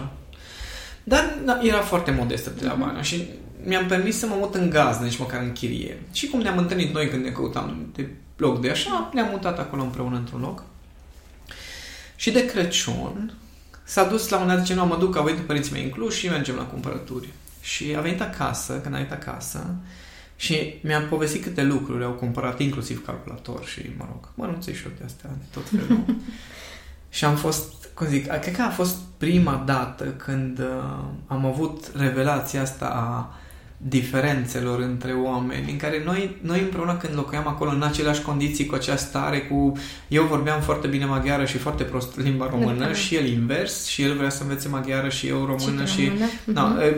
Dar 1.04 1.38
da, 1.44 1.58
era 1.62 1.80
foarte 1.80 2.10
modestă 2.10 2.50
treaba 2.50 2.98
mm-hmm. 2.98 3.02
și 3.02 3.22
mi-am 3.64 3.86
permis 3.86 4.18
să 4.18 4.26
mă 4.26 4.34
mut 4.38 4.54
în 4.54 4.70
gazdă, 4.70 5.04
nici 5.04 5.18
măcar 5.18 5.40
în 5.42 5.52
chirie. 5.52 6.02
Și 6.12 6.26
cum 6.26 6.40
ne-am 6.40 6.58
întâlnit 6.58 6.94
noi 6.94 7.08
când 7.08 7.24
ne 7.24 7.30
căutam 7.30 7.90
de 7.94 8.08
loc 8.36 8.60
de 8.60 8.70
așa, 8.70 9.10
ne-am 9.14 9.28
mutat 9.30 9.58
acolo 9.58 9.82
împreună 9.82 10.16
într-un 10.16 10.40
loc. 10.40 10.70
Și 12.22 12.30
de 12.30 12.46
Crăciun 12.46 13.34
s-a 13.84 14.04
dus 14.04 14.28
la 14.28 14.38
un 14.38 14.46
dat 14.46 14.64
ce 14.64 14.74
nu 14.74 14.86
mă 14.86 14.96
duc, 14.96 15.16
au 15.16 15.24
venit 15.24 15.40
părinții 15.40 15.72
mei 15.72 15.82
inclus 15.82 16.14
și 16.14 16.28
mergem 16.28 16.54
la 16.54 16.62
cumpărături. 16.62 17.28
Și 17.60 17.94
a 17.96 18.00
venit 18.00 18.20
acasă, 18.20 18.72
când 18.72 18.94
a 18.94 18.96
venit 18.96 19.12
acasă, 19.12 19.74
și 20.36 20.74
mi-am 20.82 21.08
povestit 21.08 21.42
câte 21.42 21.62
lucruri 21.62 22.04
au 22.04 22.12
cumpărat, 22.12 22.60
inclusiv 22.60 23.04
calculator 23.04 23.64
și, 23.64 23.90
mă 23.96 24.04
rog, 24.08 24.28
mănunțișuri 24.34 24.98
de 24.98 25.04
astea, 25.04 25.30
de 25.38 25.44
tot 25.50 25.68
felul. 25.68 26.04
și 27.16 27.24
am 27.24 27.36
fost, 27.36 27.88
cum 27.94 28.06
zic, 28.06 28.26
cred 28.26 28.56
că 28.56 28.62
a 28.62 28.70
fost 28.70 28.96
prima 29.18 29.62
dată 29.66 30.04
când 30.04 30.58
uh, 30.58 31.04
am 31.26 31.46
avut 31.46 31.90
revelația 31.96 32.62
asta 32.62 32.86
a 32.86 33.34
diferențelor 33.88 34.80
între 34.80 35.12
oameni, 35.12 35.70
în 35.70 35.76
care 35.76 36.02
noi, 36.04 36.36
noi 36.40 36.60
împreună 36.60 36.96
când 36.96 37.14
locuiam 37.14 37.48
acolo 37.48 37.70
în 37.70 37.82
aceleași 37.82 38.22
condiții, 38.22 38.66
cu 38.66 38.74
acea 38.74 38.96
stare, 38.96 39.40
cu... 39.40 39.72
Eu 40.08 40.24
vorbeam 40.24 40.60
foarte 40.60 40.86
bine 40.86 41.04
maghiară 41.04 41.44
și 41.44 41.58
foarte 41.58 41.82
prost 41.82 42.18
limba 42.18 42.48
română 42.50 42.86
da. 42.86 42.92
și 42.92 43.14
el 43.14 43.26
invers 43.26 43.86
și 43.86 44.02
el 44.02 44.16
vrea 44.16 44.28
să 44.28 44.42
învețe 44.42 44.68
maghiară 44.68 45.08
și 45.08 45.26
eu 45.26 45.44
română 45.44 45.84
și... 45.84 46.00
și... 46.00 46.12
Da, 46.44 46.78
uh-huh. 46.78 46.94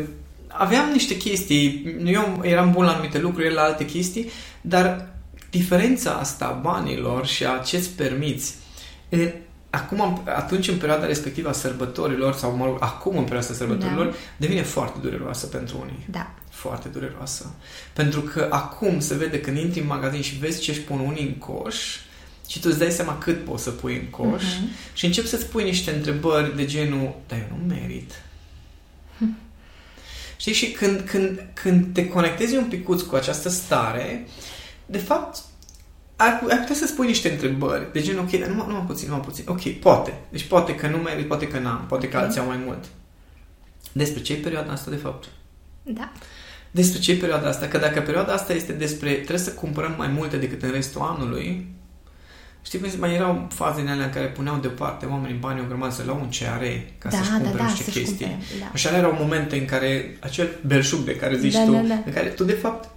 aveam 0.49 0.91
niște 0.93 1.17
chestii, 1.17 1.97
eu 2.05 2.41
eram 2.43 2.71
bun 2.71 2.85
la 2.85 2.93
anumite 2.93 3.19
lucruri, 3.19 3.47
el 3.47 3.55
la 3.55 3.63
alte 3.63 3.85
chestii, 3.85 4.31
dar 4.61 5.09
diferența 5.51 6.11
asta 6.11 6.45
a 6.45 6.69
banilor 6.71 7.27
și 7.27 7.45
a 7.45 7.59
ce-ți 7.59 7.91
permiți 7.91 8.55
acum, 9.71 10.23
atunci, 10.25 10.69
în 10.69 10.77
perioada 10.77 11.07
respectivă 11.07 11.49
a 11.49 11.53
sărbătorilor, 11.53 12.35
sau 12.35 12.57
mă 12.57 12.65
rog, 12.65 12.77
acum, 12.81 13.17
în 13.17 13.23
perioada 13.23 13.47
sărbătorilor, 13.47 14.07
da. 14.07 14.13
devine 14.37 14.63
foarte 14.63 14.99
dureroasă 15.03 15.47
pentru 15.47 15.77
unii. 15.81 16.07
Da. 16.11 16.35
Foarte 16.65 16.89
dureroasă. 16.89 17.55
Pentru 17.93 18.21
că 18.21 18.49
acum 18.51 19.01
se 19.01 19.15
vede 19.15 19.41
când 19.41 19.57
intri 19.57 19.81
în 19.81 19.87
magazin 19.87 20.23
și 20.23 20.39
vezi 20.39 20.61
ce 20.61 20.71
își 20.71 20.81
pun 20.81 20.99
unii 20.99 21.27
în 21.27 21.35
coș, 21.35 21.77
și 22.49 22.61
tu 22.61 22.69
îți 22.71 22.79
dai 22.79 22.91
seama 22.91 23.19
cât 23.19 23.45
poți 23.45 23.63
să 23.63 23.71
pui 23.71 23.97
în 23.97 24.07
coș 24.11 24.43
uh-huh. 24.43 24.95
și 24.95 25.07
începi 25.07 25.29
să-ți 25.29 25.47
pui 25.47 25.65
niște 25.65 25.91
întrebări 25.91 26.57
de 26.57 26.65
genul, 26.65 27.17
dar 27.29 27.39
eu 27.39 27.57
nu 27.57 27.75
merit. 27.75 28.13
Hm. 29.19 29.37
Știi? 30.41 30.53
Și 30.53 30.71
când, 30.71 31.01
când, 31.01 31.47
când 31.55 31.95
te 31.95 32.09
conectezi 32.09 32.57
un 32.57 32.65
picuț 32.65 33.01
cu 33.01 33.15
această 33.15 33.49
stare, 33.49 34.27
de 34.87 34.99
fapt, 34.99 35.43
ar, 36.17 36.41
ar 36.49 36.59
putea 36.59 36.75
să 36.75 36.87
spui 36.87 37.07
niște 37.07 37.31
întrebări, 37.31 37.93
de 37.93 38.01
genul, 38.01 38.23
ok, 38.23 38.31
dar 38.31 38.49
numai, 38.49 38.67
numai 38.67 38.85
puțin, 38.87 39.09
numai 39.09 39.25
puțin. 39.25 39.45
Ok, 39.49 39.71
poate. 39.71 40.15
Deci 40.29 40.45
poate 40.45 40.75
că 40.75 40.89
nu 40.89 40.97
merit, 40.97 41.27
poate 41.27 41.49
că 41.49 41.59
n-am, 41.59 41.85
poate 41.89 42.09
că 42.09 42.17
alții 42.17 42.41
au 42.41 42.47
mai 42.47 42.61
mult. 42.65 42.85
Despre 43.93 44.23
ce 44.23 44.33
e 44.33 44.37
perioada 44.37 44.73
asta, 44.73 44.91
de 44.91 44.97
fapt? 44.97 45.29
Da. 45.83 46.13
Despre 46.75 46.99
ce 46.99 47.13
e 47.13 47.17
perioada 47.17 47.49
asta? 47.49 47.67
Că 47.67 47.79
dacă 47.79 48.01
perioada 48.01 48.33
asta 48.33 48.53
este 48.53 48.73
despre 48.73 49.13
trebuie 49.13 49.39
să 49.39 49.53
cumpărăm 49.53 49.95
mai 49.97 50.09
multe 50.09 50.37
decât 50.37 50.63
în 50.63 50.71
restul 50.71 51.01
anului, 51.01 51.75
Știi 52.65 52.79
cum 52.79 52.89
mai 52.99 53.15
erau 53.15 53.47
faze 53.51 53.81
în 53.81 53.89
alea 53.89 54.05
în 54.05 54.11
care 54.11 54.27
puneau 54.27 54.57
deoparte 54.57 55.07
oamenii 55.07 55.37
bani 55.37 55.61
o 55.61 55.65
grămadă 55.69 55.93
să 55.93 56.03
luau 56.07 56.21
un 56.21 56.29
CRE 56.29 56.93
ca 56.99 57.09
da, 57.09 57.17
să-și 57.17 57.31
da, 57.31 57.37
cumpere 57.37 57.63
da, 57.63 57.65
niște 57.65 57.91
chestii. 57.91 58.05
Cumpere, 58.05 58.61
da. 58.61 58.71
Așa 58.73 58.97
erau 58.97 59.17
momente 59.19 59.57
în 59.57 59.65
care 59.65 60.17
acel 60.21 60.49
belșug 60.67 61.01
de 61.01 61.17
care 61.17 61.37
zici 61.39 61.53
da, 61.53 61.65
tu, 61.65 61.73
da, 61.73 61.81
da. 61.81 62.03
în 62.07 62.13
care 62.13 62.29
tu 62.29 62.45
de 62.45 62.53
fapt 62.53 62.89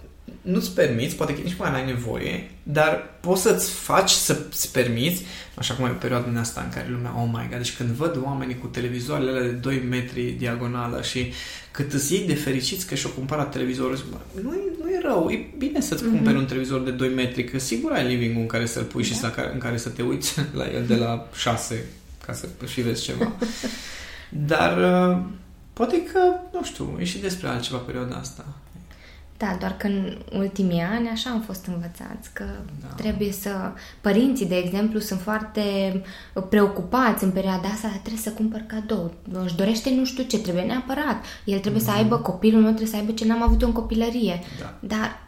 nu-ți 0.42 0.74
permiți, 0.74 1.16
poate 1.16 1.34
că 1.34 1.40
nici 1.44 1.56
mai 1.58 1.74
ai 1.74 1.86
nevoie, 1.86 2.50
dar 2.62 3.18
poți 3.20 3.42
să-ți 3.42 3.70
faci 3.70 4.10
să-ți 4.10 4.72
permiți, 4.72 5.24
așa 5.54 5.74
cum 5.74 5.84
e 5.84 5.90
o 5.90 5.92
perioadă 5.92 6.28
din 6.28 6.38
asta 6.38 6.60
în 6.60 6.70
care 6.70 6.88
lumea, 6.90 7.14
oh 7.16 7.28
my 7.32 7.46
god, 7.48 7.56
deci 7.56 7.76
când 7.76 7.88
văd 7.88 8.20
oamenii 8.24 8.58
cu 8.58 8.66
televizoarele 8.66 9.30
alea 9.30 9.42
de 9.42 9.48
2 9.48 9.82
metri 9.88 10.22
diagonală 10.22 11.02
și 11.02 11.32
cât 11.70 11.92
îți 11.92 12.12
iei 12.14 12.26
de 12.26 12.34
fericiți 12.34 12.86
că 12.86 12.94
și-o 12.94 13.10
cumpărat 13.10 13.52
televizorul, 13.52 13.96
zic, 13.96 14.04
nu, 14.42 14.50
nu 14.82 14.88
e 14.90 15.00
rău, 15.02 15.28
e 15.30 15.54
bine 15.58 15.80
să-ți 15.80 16.02
mm-hmm. 16.02 16.10
cumperi 16.10 16.36
un 16.36 16.46
televizor 16.46 16.80
de 16.80 16.90
2 16.90 17.08
metri, 17.08 17.44
că 17.44 17.58
sigur 17.58 17.92
ai 17.92 18.06
living 18.06 18.36
în 18.36 18.46
care 18.46 18.66
să-l 18.66 18.82
pui 18.82 19.02
da. 19.02 19.08
și 19.08 19.14
să, 19.14 19.50
în 19.52 19.58
care 19.58 19.76
să 19.76 19.88
te 19.88 20.02
uiți 20.02 20.34
la 20.60 20.70
el 20.74 20.84
de 20.86 20.94
la 20.94 21.28
6 21.34 21.84
ca 22.26 22.32
să 22.32 22.46
și 22.66 22.80
vezi 22.80 23.02
ceva. 23.02 23.32
Dar 24.52 24.78
uh, 24.78 25.18
poate 25.72 26.02
că, 26.02 26.20
nu 26.52 26.64
știu, 26.64 26.96
e 27.00 27.04
și 27.04 27.18
despre 27.18 27.48
altceva 27.48 27.78
perioada 27.78 28.16
asta. 28.16 28.44
Da, 29.38 29.56
doar 29.58 29.76
că 29.76 29.86
în 29.86 30.18
ultimii 30.32 30.80
ani 30.80 31.08
așa 31.08 31.30
am 31.30 31.40
fost 31.40 31.66
învățați, 31.66 32.30
că 32.32 32.44
da. 32.80 32.86
trebuie 32.96 33.32
să... 33.32 33.50
Părinții, 34.00 34.46
de 34.46 34.56
exemplu, 34.56 34.98
sunt 34.98 35.20
foarte 35.20 35.62
preocupați 36.48 37.24
în 37.24 37.30
perioada 37.30 37.68
asta, 37.68 37.88
trebuie 37.88 38.22
să 38.22 38.30
cumpăr 38.30 38.60
cadou, 38.66 39.14
își 39.44 39.56
dorește 39.56 39.90
nu 39.90 40.04
știu 40.04 40.22
ce, 40.22 40.38
trebuie 40.38 40.62
neapărat. 40.62 41.24
El 41.44 41.58
trebuie 41.58 41.82
mm-hmm. 41.82 41.84
să 41.84 41.90
mhm. 41.90 41.98
aibă, 41.98 42.18
copilul 42.18 42.60
meu 42.60 42.70
trebuie 42.70 42.90
să 42.90 42.96
aibă 42.96 43.12
ce 43.12 43.26
n-am 43.26 43.42
avut 43.42 43.60
eu 43.60 43.68
în 43.68 43.74
copilărie. 43.74 44.40
Da. 44.60 44.74
Dar 44.80 45.27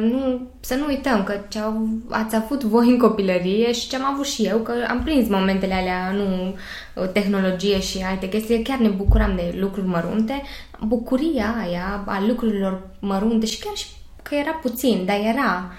nu, 0.00 0.48
să 0.60 0.74
nu 0.74 0.86
uităm 0.86 1.24
că 1.24 1.40
ce 1.48 1.58
au, 1.58 1.88
ați 2.08 2.36
avut 2.36 2.62
voi 2.62 2.88
în 2.88 2.98
copilărie 2.98 3.72
și 3.72 3.88
ce 3.88 3.96
am 3.96 4.04
avut 4.04 4.26
și 4.26 4.44
eu, 4.44 4.58
că 4.58 4.72
am 4.88 5.02
prins 5.02 5.28
momentele 5.28 5.74
alea, 5.74 6.10
nu 6.10 6.54
uh, 6.94 7.08
tehnologie 7.12 7.80
și 7.80 8.02
alte 8.02 8.28
chestii, 8.28 8.62
chiar 8.62 8.78
ne 8.78 8.88
bucuram 8.88 9.36
de 9.36 9.54
lucruri 9.58 9.86
mărunte. 9.86 10.42
Bucuria 10.80 11.54
aia 11.64 12.04
a 12.06 12.24
lucrurilor 12.26 12.88
mărunte 13.00 13.46
și 13.46 13.58
chiar 13.58 13.74
și 13.74 13.86
că 14.22 14.34
era 14.34 14.50
puțin, 14.62 15.04
dar 15.04 15.16
era 15.16 15.72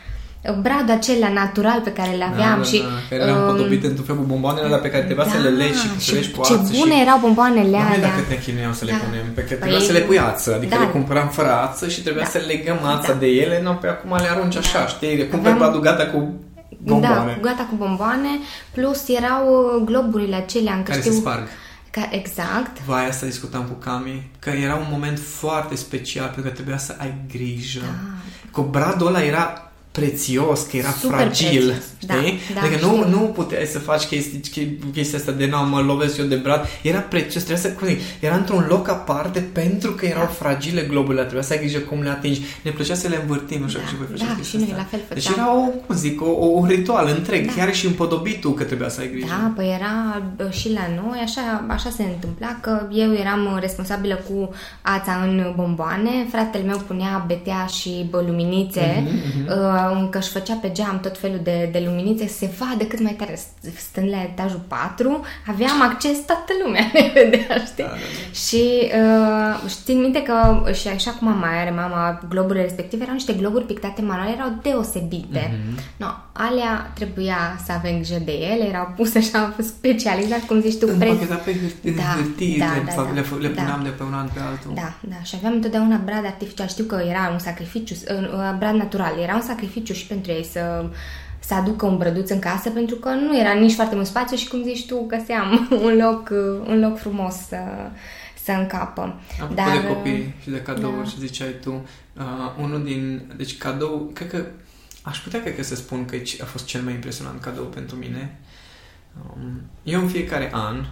bradul 0.61 0.93
acela 0.93 1.29
natural 1.29 1.81
pe 1.83 1.91
care 1.91 2.11
le 2.11 2.23
aveam 2.23 2.57
da, 2.59 2.63
da, 2.63 2.63
și... 2.63 2.79
Da, 2.81 2.87
care 3.09 3.21
erau 3.21 3.39
împodobite 3.39 3.85
um, 3.85 3.91
în 3.91 3.97
tot 3.97 4.05
felul 4.05 4.23
bomboanele 4.23 4.65
alea 4.65 4.77
pe 4.77 4.89
care 4.89 5.03
trebuia 5.03 5.25
da, 5.25 5.31
să 5.31 5.37
le 5.37 5.49
legi 5.49 5.77
și 5.77 6.05
să 6.05 6.11
le 6.11 6.19
legi 6.19 6.31
cu 6.31 6.41
Ce 6.41 6.55
bune 6.55 6.95
și... 6.95 7.01
erau 7.01 7.17
bomboanele 7.19 7.77
alea. 7.77 7.95
Nu 7.95 8.01
dacă 8.01 8.21
ne 8.29 8.35
chinuiam 8.35 8.73
să 8.73 8.85
le 8.85 8.91
da. 8.91 8.97
punem, 8.97 9.25
pe 9.33 9.41
că 9.41 9.53
trebuia 9.53 9.77
păi, 9.77 9.85
să 9.85 9.91
le 9.91 9.99
pui 9.99 10.19
ață, 10.19 10.55
adică 10.55 10.75
da. 10.75 10.81
le 10.81 10.87
cumpăram 10.87 11.27
fără 11.27 11.51
ață 11.51 11.87
și 11.87 12.01
trebuia 12.01 12.23
da. 12.23 12.29
să 12.29 12.39
legăm 12.47 12.77
ața 12.83 13.13
da. 13.13 13.19
de 13.23 13.27
ele, 13.27 13.61
nu, 13.61 13.73
pe 13.73 13.87
acum 13.87 14.15
le 14.15 14.29
arunci 14.29 14.53
da. 14.53 14.59
așa, 14.59 14.87
știi, 14.87 15.17
le 15.17 15.25
cumperi 15.25 15.53
Aveam... 15.53 15.57
bradul 15.57 15.81
gata 15.81 16.05
cu 16.05 16.33
bomboane. 16.83 17.37
Da, 17.41 17.49
gata 17.49 17.67
cu 17.69 17.75
bomboane, 17.75 18.33
plus 18.71 19.07
erau 19.07 19.43
uh, 19.47 19.81
globurile 19.85 20.35
acelea 20.35 20.73
în 20.73 20.83
care 20.83 20.99
știu... 20.99 21.11
se 21.11 21.17
sparg. 21.17 21.47
Ca, 21.91 22.07
exact. 22.11 22.81
Vai, 22.85 23.07
asta 23.07 23.25
discutam 23.25 23.63
cu 23.63 23.73
Cami, 23.73 24.31
că 24.39 24.49
era 24.49 24.75
un 24.75 24.87
moment 24.91 25.19
foarte 25.19 25.75
special 25.75 26.25
pentru 26.25 26.41
că 26.41 26.49
trebuia 26.49 26.77
să 26.77 26.95
ai 26.97 27.13
grijă. 27.31 27.79
Da. 27.79 28.17
Cu 28.51 28.61
bradul 28.61 29.07
ăla 29.07 29.23
era 29.23 29.68
prețios, 29.91 30.61
că 30.61 30.77
era 30.77 30.89
Super 30.89 31.19
fragil, 31.19 31.49
prețios. 31.49 31.83
Da, 32.05 32.13
știi? 32.13 32.39
da, 32.53 32.61
adică 32.61 32.85
nu, 32.85 32.93
știu. 32.95 33.09
nu 33.09 33.17
puteai 33.19 33.65
să 33.65 33.79
faci 33.79 34.03
chestii, 34.03 34.41
chestia 34.93 35.17
asta 35.17 35.31
de 35.31 35.45
nu 35.45 35.57
mă 35.69 35.79
lovesc 35.81 36.17
eu 36.17 36.25
de 36.25 36.35
brad. 36.35 36.65
Era 36.81 36.99
prețios, 36.99 37.43
trebuia 37.43 37.69
să, 37.69 37.71
cum 37.71 37.87
zic, 37.87 37.99
era 38.19 38.35
într-un 38.35 38.65
loc 38.69 38.89
aparte 38.89 39.39
pentru 39.53 39.91
că 39.91 40.05
erau 40.05 40.21
Da. 40.23 40.27
fragile 40.27 40.81
globurile, 40.81 41.21
trebuia 41.21 41.41
să 41.43 41.53
ai 41.53 41.59
grijă 41.59 41.79
cum 41.79 42.01
le 42.01 42.09
atingi. 42.09 42.41
Ne 42.61 42.71
plăcea 42.71 42.93
să 42.95 43.07
le 43.07 43.15
învârtim, 43.21 43.63
așa 43.63 43.77
Da, 43.77 43.83
că 43.83 43.89
și 43.89 43.95
voi 43.95 44.07
da, 44.17 44.25
faceți 44.25 44.49
și 44.49 44.55
chestia 44.57 44.59
noi 44.75 44.79
asta. 44.83 44.89
la 44.91 44.97
fel 44.97 44.99
Deci 45.13 45.23
făceam. 45.23 45.39
era 45.45 45.55
o, 45.57 45.61
cum 45.85 45.95
zic, 45.95 46.21
o, 46.21 46.29
o, 46.29 46.45
un 46.45 46.67
ritual 46.67 47.07
întreg, 47.17 47.45
Da. 47.45 47.51
chiar 47.55 47.73
și 47.73 47.85
împodobitul 47.85 48.53
că 48.53 48.63
trebuia 48.63 48.89
să 48.89 48.99
ai 49.01 49.09
grijă. 49.11 49.27
Da, 49.27 49.51
păi 49.55 49.67
era 49.79 50.21
bă, 50.35 50.49
și 50.51 50.71
la 50.73 50.85
noi, 51.03 51.19
așa, 51.23 51.63
așa 51.67 51.89
se 51.89 52.03
întâmpla 52.03 52.57
că 52.61 52.87
eu 52.91 53.13
eram 53.13 53.57
responsabilă 53.61 54.15
cu 54.29 54.49
ața 54.81 55.13
în 55.23 55.53
bomboane, 55.55 56.09
fratele 56.31 56.63
meu 56.63 56.77
punea 56.87 57.23
betea 57.27 57.65
și 57.65 58.07
bă, 58.09 58.23
luminițe, 58.27 59.03
uh, 59.47 59.78
că 60.09 60.17
își 60.17 60.29
făcea 60.29 60.53
pe 60.61 60.71
geam 60.71 60.99
tot 60.99 61.17
felul 61.17 61.39
de, 61.43 61.69
de 61.71 61.81
luminițe 61.85 62.27
să 62.27 62.37
se 62.37 62.49
vadă 62.59 62.83
cât 62.83 62.99
mai 63.01 63.13
tare. 63.13 63.39
Stând 63.77 64.09
la 64.09 64.21
etajul 64.21 64.61
4, 64.67 65.25
aveam 65.47 65.81
acces, 65.81 66.17
toată 66.25 66.53
lumea 66.63 66.91
ne 66.93 67.11
vedea, 67.13 67.57
știi? 67.65 67.83
Da, 67.83 67.89
da, 67.89 67.95
da. 67.95 68.33
Și 68.33 68.91
uh, 69.63 69.71
țin 69.83 69.99
minte 69.99 70.21
că 70.21 70.71
și 70.73 70.87
așa 70.87 71.11
cum 71.11 71.37
mai 71.37 71.61
are 71.61 71.71
mama 71.71 72.19
globurile 72.29 72.63
respective, 72.63 73.03
erau 73.03 73.13
niște 73.13 73.33
globuri 73.33 73.65
pictate 73.65 74.01
manual, 74.01 74.33
erau 74.33 74.53
deosebite. 74.61 75.59
Mhm. 75.67 75.79
No, 75.97 76.07
alea 76.31 76.91
trebuia 76.93 77.59
să 77.65 77.71
avem 77.71 77.95
grijă 77.95 78.21
de 78.25 78.31
ele, 78.31 78.63
erau 78.67 78.93
puse 78.95 79.17
așa 79.17 79.55
specializat, 79.61 80.39
cum 80.39 80.61
zici 80.61 80.79
tu, 80.79 80.85
preț. 80.85 81.11
Împachetat 81.11 81.43
pe 81.43 81.51
hârtie, 81.61 81.91
Da, 81.91 82.01
hârtie 82.01 82.57
da, 82.57 82.65
le, 82.65 82.83
da, 82.85 82.91
fac, 82.91 83.05
da, 83.05 83.13
le, 83.13 83.47
le 83.47 83.47
da. 83.47 83.61
puneam 83.61 83.83
de 83.83 83.89
pe 83.89 84.03
un 84.03 84.13
an 84.13 84.27
pe 84.33 84.39
altul. 84.39 84.71
Da, 84.73 84.93
da, 84.99 85.19
și 85.23 85.35
aveam 85.37 85.53
întotdeauna 85.53 86.01
brad 86.05 86.25
artificial. 86.25 86.67
Știu 86.67 86.83
că 86.83 86.95
era 87.09 87.29
un 87.31 87.39
sacrificiu, 87.39 87.93
uh, 87.93 88.55
brad 88.57 88.75
natural, 88.75 89.13
era 89.23 89.35
un 89.35 89.41
sacrificiu 89.41 89.68
și 89.93 90.07
pentru 90.07 90.31
ei 90.31 90.43
să 90.43 90.85
să 91.49 91.55
aducă 91.55 91.85
un 91.85 91.97
brăduț 91.97 92.29
în 92.29 92.39
casă 92.39 92.69
pentru 92.69 92.95
că 92.95 93.09
nu 93.09 93.39
era 93.39 93.53
nici 93.53 93.73
foarte 93.73 93.95
mult 93.95 94.07
spațiu 94.07 94.37
și 94.37 94.47
cum 94.47 94.63
zici 94.63 94.85
tu, 94.85 95.05
găseam 95.07 95.67
un 95.85 95.95
loc, 95.95 96.29
uh, 96.31 96.67
un 96.67 96.79
loc 96.79 96.97
frumos 96.97 97.35
să, 97.35 97.57
să 98.43 98.51
încapă. 98.51 99.19
Apropo 99.41 99.53
Dar, 99.53 99.81
de 99.81 99.87
copii 99.87 100.33
și 100.41 100.49
de 100.49 100.61
cadouri 100.61 101.03
da. 101.03 101.09
și 101.09 101.19
ziceai 101.19 101.55
tu, 101.61 101.71
uh, 102.17 102.23
unul 102.61 102.83
din, 102.83 103.21
deci 103.37 103.57
cadou, 103.57 104.11
cred 104.13 104.29
că, 104.29 104.45
aș 105.01 105.19
putea 105.19 105.41
cred 105.41 105.55
că 105.55 105.63
să 105.63 105.75
spun 105.75 106.05
că 106.05 106.15
a 106.41 106.45
fost 106.45 106.65
cel 106.65 106.81
mai 106.81 106.93
impresionant 106.93 107.41
cadou 107.41 107.65
pentru 107.65 107.95
mine. 107.95 108.39
Um, 109.35 109.61
eu 109.83 110.01
în 110.01 110.07
fiecare 110.07 110.49
an 110.53 110.85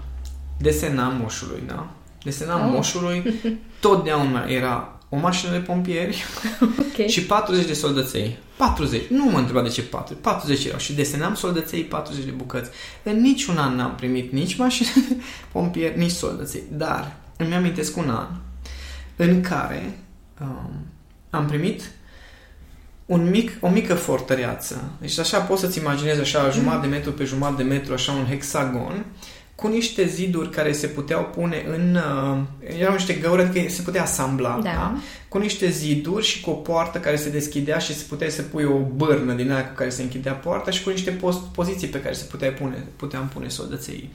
desenam 0.59 1.17
moșului, 1.17 1.63
da? 1.67 1.89
Desenam 2.23 2.67
Oh. 2.67 2.71
moșului, 2.73 3.33
totdeauna 3.79 4.45
era 4.45 4.96
o 5.09 5.17
mașină 5.17 5.51
de 5.51 5.57
pompieri 5.57 6.23
Ok. 6.79 7.07
și 7.07 7.23
40 7.23 7.65
de 7.65 7.73
soldăței. 7.73 8.37
40. 8.57 9.01
Nu 9.09 9.25
mă 9.25 9.37
întreba 9.37 9.61
de 9.61 9.69
ce 9.69 9.81
4. 9.81 10.15
40 10.15 10.65
erau. 10.65 10.79
Și 10.79 10.93
desenam 10.93 11.35
soldăței 11.35 11.83
40 11.83 12.23
de 12.23 12.31
bucăți. 12.31 12.69
În 13.03 13.21
niciun 13.21 13.57
an 13.57 13.75
n-am 13.75 13.95
primit 13.95 14.31
nici 14.31 14.55
mașină 14.55 14.89
de 15.09 15.15
pompieri, 15.51 15.97
nici 15.97 16.11
soldăței. 16.11 16.63
Dar 16.71 17.15
îmi 17.37 17.55
amintesc 17.55 17.97
un 17.97 18.09
an 18.09 18.27
în 19.15 19.41
care 19.41 19.99
um, 20.41 20.85
am 21.29 21.45
primit 21.45 21.91
un 23.05 23.29
mic, 23.29 23.51
o 23.59 23.69
mică 23.69 23.93
fortăreață. 23.95 24.91
Deci 24.99 25.19
așa 25.19 25.39
poți 25.39 25.61
să-ți 25.61 25.79
imaginezi 25.79 26.19
așa 26.19 26.49
jumătate 26.49 26.87
de 26.87 26.95
metru 26.95 27.11
pe 27.11 27.23
jumătate 27.23 27.63
de 27.63 27.69
metru, 27.69 27.93
așa 27.93 28.11
un 28.11 28.25
hexagon, 28.25 29.05
cu 29.57 29.67
niște 29.67 30.05
ziduri 30.07 30.49
care 30.49 30.71
se 30.71 30.87
puteau 30.87 31.23
pune 31.23 31.65
în... 31.67 31.95
Uh, 31.95 32.37
erau 32.79 32.93
niște 32.93 33.13
găuri, 33.13 33.41
adică 33.41 33.69
se 33.69 33.81
putea 33.81 34.01
asambla. 34.01 34.59
Da. 34.63 34.71
Da? 34.71 34.97
Cu 35.27 35.37
niște 35.37 35.69
ziduri 35.69 36.25
și 36.25 36.41
cu 36.41 36.49
o 36.49 36.53
poartă 36.53 36.99
care 36.99 37.15
se 37.15 37.29
deschidea 37.29 37.77
și 37.77 37.95
se 37.95 38.05
putea 38.09 38.29
să 38.29 38.41
pui 38.41 38.63
o 38.63 38.77
bârnă 38.77 39.33
din 39.33 39.51
aia 39.51 39.67
cu 39.67 39.75
care 39.75 39.89
se 39.89 40.01
închidea 40.01 40.33
poarta 40.33 40.71
și 40.71 40.83
cu 40.83 40.89
niște 40.89 41.11
post, 41.11 41.39
poziții 41.39 41.87
pe 41.87 42.01
care 42.01 42.13
se 42.13 42.23
putea 42.23 42.51
pune, 42.51 42.83
puteam 42.95 43.27
pune 43.33 43.47
soldăței. 43.47 44.09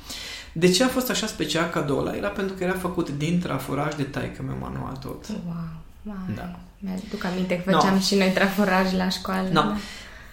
De 0.52 0.70
ce 0.70 0.84
a 0.84 0.88
fost 0.88 1.10
așa 1.10 1.26
special 1.26 1.68
cadoul 1.68 2.06
ăla? 2.06 2.16
Era 2.16 2.28
pentru 2.28 2.54
că 2.54 2.64
era 2.64 2.72
făcut 2.78 3.10
din 3.10 3.40
traforaj 3.40 3.94
de 3.94 4.02
taică 4.02 4.42
meu 4.46 4.56
manual 4.60 4.96
tot. 4.96 5.28
Wow, 5.28 5.54
wow. 6.02 6.16
Da. 6.34 6.58
Mi-aduc 6.78 7.24
aminte 7.24 7.62
că 7.64 7.70
făceam 7.70 7.94
No. 7.94 8.00
și 8.00 8.14
noi 8.14 8.30
traforaj 8.34 8.92
la 8.96 9.08
școală. 9.08 9.48
No. 9.52 9.62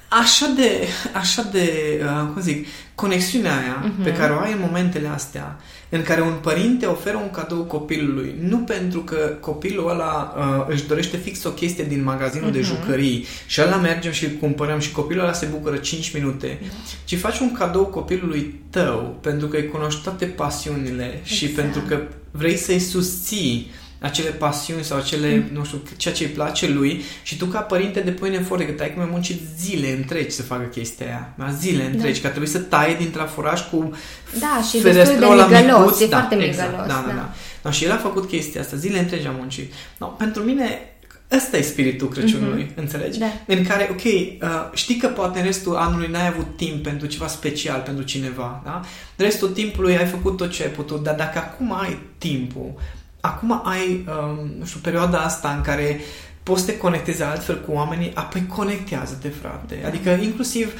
Da. 0.10 0.16
Așa 0.18 0.46
de, 0.56 0.88
așa 1.14 1.42
de, 1.52 1.72
uh, 2.04 2.28
cum 2.34 2.42
zic, 2.42 2.68
conexiunea 2.96 3.58
aia 3.58 3.84
Mhm. 3.84 4.04
pe 4.04 4.12
care 4.14 4.34
o 4.34 4.40
ai 4.40 4.52
în 4.52 4.60
momentele 4.62 5.08
astea, 5.08 5.60
în 5.90 6.02
care 6.02 6.22
un 6.22 6.34
părinte 6.42 6.86
oferă 6.86 7.18
un 7.18 7.30
cadou 7.32 7.64
copilului, 7.64 8.36
nu 8.42 8.58
pentru 8.58 9.00
că 9.00 9.16
copilul 9.40 9.90
ăla 9.90 10.34
uh, 10.38 10.66
își 10.74 10.88
dorește 10.88 11.18
fix 11.18 11.44
o 11.44 11.50
chestie 11.52 11.84
din 11.84 12.04
magazinul 12.04 12.52
de 12.52 12.60
Mhm. 12.60 12.68
jucării 12.68 13.26
și 13.48 13.62
ăla 13.62 13.76
mergem 13.76 14.12
și 14.12 14.26
îl 14.26 14.32
cumpărăm 14.40 14.80
și 14.80 14.92
copilul 14.92 15.24
ăla 15.24 15.34
se 15.34 15.46
bucură 15.46 15.76
5 15.76 16.14
minute, 16.14 16.60
ci 17.06 17.18
faci 17.18 17.40
un 17.40 17.52
cadou 17.52 17.86
copilului 17.86 18.60
tău 18.70 19.18
pentru 19.22 19.48
că 19.48 19.58
îi 19.58 19.68
cunoști 19.68 20.02
toate 20.04 20.26
pasiunile 20.26 21.20
și 21.24 21.46
Exact. 21.46 21.62
pentru 21.62 21.82
că 21.88 22.02
vrei 22.32 22.58
să-i 22.58 22.80
susții 22.80 23.72
acele 24.00 24.30
pasiuni 24.30 24.84
sau 24.84 24.98
acele, 24.98 25.50
nu 25.54 25.64
știu, 25.64 25.82
ceea 25.98 26.14
ce 26.14 26.24
îi 26.24 26.30
place 26.30 26.68
lui 26.68 27.02
și 27.24 27.38
tu 27.38 27.46
ca 27.46 27.60
părinte 27.60 28.00
depui 28.00 28.30
un 28.30 28.36
efort, 28.36 28.66
că 28.66 28.72
tai 28.72 28.94
cum 28.94 29.02
ai 29.02 29.08
muncit 29.12 29.40
zile 29.60 29.92
întregi 29.92 30.30
să 30.36 30.42
facă 30.44 30.64
chestia 30.64 31.06
aia, 31.06 31.34
da? 31.38 31.50
zile 31.52 31.84
întregi, 31.84 32.22
că 32.22 32.28
a 32.28 32.30
trebuit 32.30 32.50
să 32.52 32.60
taie 32.60 32.96
din 32.96 33.12
traforaj 33.12 33.70
cu 33.70 33.92
Da, 34.40 34.62
și 34.70 34.80
ferestrul 34.82 34.94
destul 35.20 35.20
de 35.20 35.26
ăla 35.26 35.48
migălos, 35.48 35.80
micuț. 35.86 36.00
e 36.00 36.08
da, 36.08 36.18
foarte 36.18 36.44
exact, 36.46 36.70
migălos, 36.70 36.88
Da, 36.94 37.02
da, 37.08 37.08
da. 37.08 37.14
da. 37.14 37.34
da. 37.62 37.72
și 37.72 37.84
el 37.86 37.92
a 37.92 37.96
făcut 37.98 38.28
chestia 38.28 38.62
asta, 38.62 38.76
zile 38.78 39.00
întregi 39.00 39.28
a 39.28 39.32
muncit. 39.32 39.74
No, 39.98 40.06
pentru 40.08 40.42
mine 40.44 40.94
Ăsta 41.36 41.58
e 41.58 41.62
spiritul 41.62 42.08
Crăciunului, 42.08 42.64
Mhm. 42.64 42.80
înțelegi? 42.80 43.20
Da. 43.20 43.26
În 43.48 43.64
care, 43.66 43.88
ok, 43.92 44.04
uh, 44.04 44.70
știi 44.74 44.96
că 44.98 45.08
poate 45.08 45.40
în 45.40 45.46
restul 45.46 45.76
anului 45.76 46.08
n-ai 46.12 46.28
avut 46.28 46.58
timp 46.58 46.84
pentru 46.84 47.08
ceva 47.08 47.28
special 47.28 47.82
pentru 47.86 48.04
cineva, 48.04 48.62
da? 48.66 48.82
Restul 49.16 49.48
timpului 49.50 49.98
ai 49.98 50.06
făcut 50.06 50.38
tot 50.38 50.52
ce 50.52 50.64
ai 50.64 50.70
putut, 50.70 51.04
dar 51.04 51.16
dacă 51.16 51.38
acum 51.38 51.74
ai 51.80 52.00
timpul, 52.18 52.72
acum 53.20 53.62
ai, 53.64 54.06
um, 54.08 54.52
nu 54.60 54.66
știu, 54.66 54.80
perioada 54.84 55.20
asta 55.20 55.54
în 55.56 55.62
care 55.62 56.00
poți 56.44 56.62
să 56.62 56.72
te 56.72 56.78
conectezi 56.78 57.24
altfel 57.24 57.62
cu 57.62 57.72
oamenii, 57.72 58.12
apoi 58.14 58.46
conectează-te, 58.48 59.30
frate. 59.30 59.84
Adică 59.86 60.10
inclusiv 60.10 60.74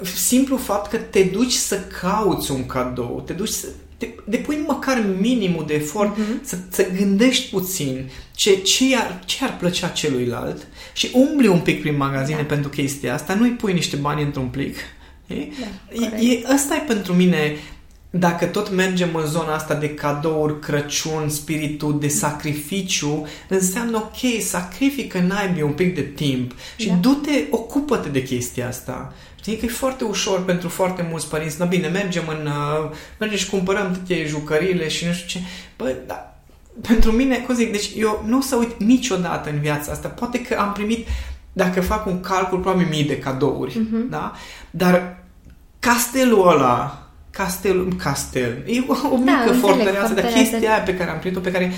uh, 0.00 0.08
simplu 0.08 0.56
fapt 0.56 0.90
că 0.90 0.96
te 0.96 1.22
duci 1.22 1.52
să 1.52 1.80
cauți 2.00 2.50
un 2.50 2.66
cadou, 2.66 3.22
te 3.26 3.32
duci 3.32 3.48
să 3.48 3.66
te, 3.96 4.08
depui 4.24 4.62
măcar 4.66 5.04
minimul 5.20 5.66
de 5.66 5.74
efort 5.74 6.16
uh-huh. 6.16 6.42
să, 6.42 6.56
să 6.68 6.86
gândești 6.96 7.50
puțin 7.50 8.10
ce, 8.34 8.56
ce, 8.56 8.96
ar, 8.96 9.22
ce 9.24 9.44
ar 9.44 9.56
plăcea 9.56 9.88
celuilalt 9.88 10.66
și 10.92 11.10
umbli 11.12 11.46
un 11.46 11.60
pic 11.60 11.80
prin 11.80 11.96
magazine 11.96 12.40
da. 12.40 12.44
pentru 12.44 12.68
chestia 12.68 13.14
asta, 13.14 13.34
nu-i 13.34 13.50
pui 13.50 13.72
niște 13.72 13.96
bani 13.96 14.22
într-un 14.22 14.46
plic. 14.46 14.76
E? 15.26 15.34
Da, 15.34 16.18
e, 16.18 16.32
e, 16.32 16.52
asta 16.52 16.74
e 16.74 16.78
pentru 16.86 17.12
mine 17.12 17.56
dacă 18.18 18.46
tot 18.46 18.70
mergem 18.70 19.14
în 19.14 19.26
zona 19.26 19.54
asta 19.54 19.74
de 19.74 19.94
cadouri, 19.94 20.60
Crăciun, 20.60 21.28
spiritul 21.28 21.98
de 22.00 22.08
sacrificiu, 22.08 23.26
înseamnă 23.48 23.96
ok, 23.96 24.40
sacrifică 24.42 25.18
naibii 25.18 25.62
un 25.62 25.72
pic 25.72 25.94
de 25.94 26.00
timp 26.02 26.52
și 26.76 26.88
Da. 26.88 26.94
du-te, 26.94 27.44
ocupă-te 27.50 28.08
de 28.08 28.22
chestia 28.22 28.68
asta. 28.68 29.12
Știi 29.38 29.56
că 29.56 29.64
e 29.64 29.68
foarte 29.68 30.04
ușor 30.04 30.44
pentru 30.44 30.68
foarte 30.68 31.06
mulți 31.10 31.28
părinți. 31.28 31.56
Na 31.60 31.64
bine, 31.64 31.88
mergem 31.88 32.22
în... 32.28 32.46
Uh, 32.46 32.90
mergem 33.18 33.38
și 33.38 33.48
cumpărăm 33.50 33.92
toate 33.92 34.26
jucăriile 34.26 34.88
și 34.88 35.06
nu 35.06 35.12
știu 35.12 35.26
ce. 35.40 35.46
Bă, 35.76 35.94
da, 36.06 36.36
pentru 36.80 37.10
mine, 37.12 37.36
cum 37.38 37.54
zic, 37.54 37.70
deci 37.72 37.90
eu 37.96 38.24
nu 38.26 38.38
o 38.38 38.40
să 38.40 38.56
uit 38.56 38.80
niciodată 38.82 39.50
în 39.50 39.58
viața 39.60 39.92
asta. 39.92 40.08
Poate 40.08 40.40
că 40.40 40.56
am 40.58 40.72
primit, 40.72 41.06
dacă 41.52 41.80
fac 41.80 42.06
un 42.06 42.20
calcul, 42.20 42.58
probabil 42.58 42.86
mii 42.90 43.04
de 43.04 43.18
cadouri, 43.18 43.78
Mhm. 43.78 44.10
da? 44.10 44.32
Dar 44.70 45.18
castelul 45.78 46.48
ăla, 46.48 47.05
castel, 47.36 47.94
castel, 48.02 48.62
e 48.66 48.84
o, 48.86 48.92
o 49.12 49.16
mică 49.16 49.32
înțeleg, 49.32 49.60
fortăreață, 49.60 50.14
dar 50.14 50.24
fortăreață. 50.24 50.38
chestia 50.38 50.70
aia 50.72 50.82
pe 50.82 50.94
care 50.94 51.10
am 51.10 51.18
primit-o, 51.18 51.40
pe 51.40 51.50
care 51.50 51.72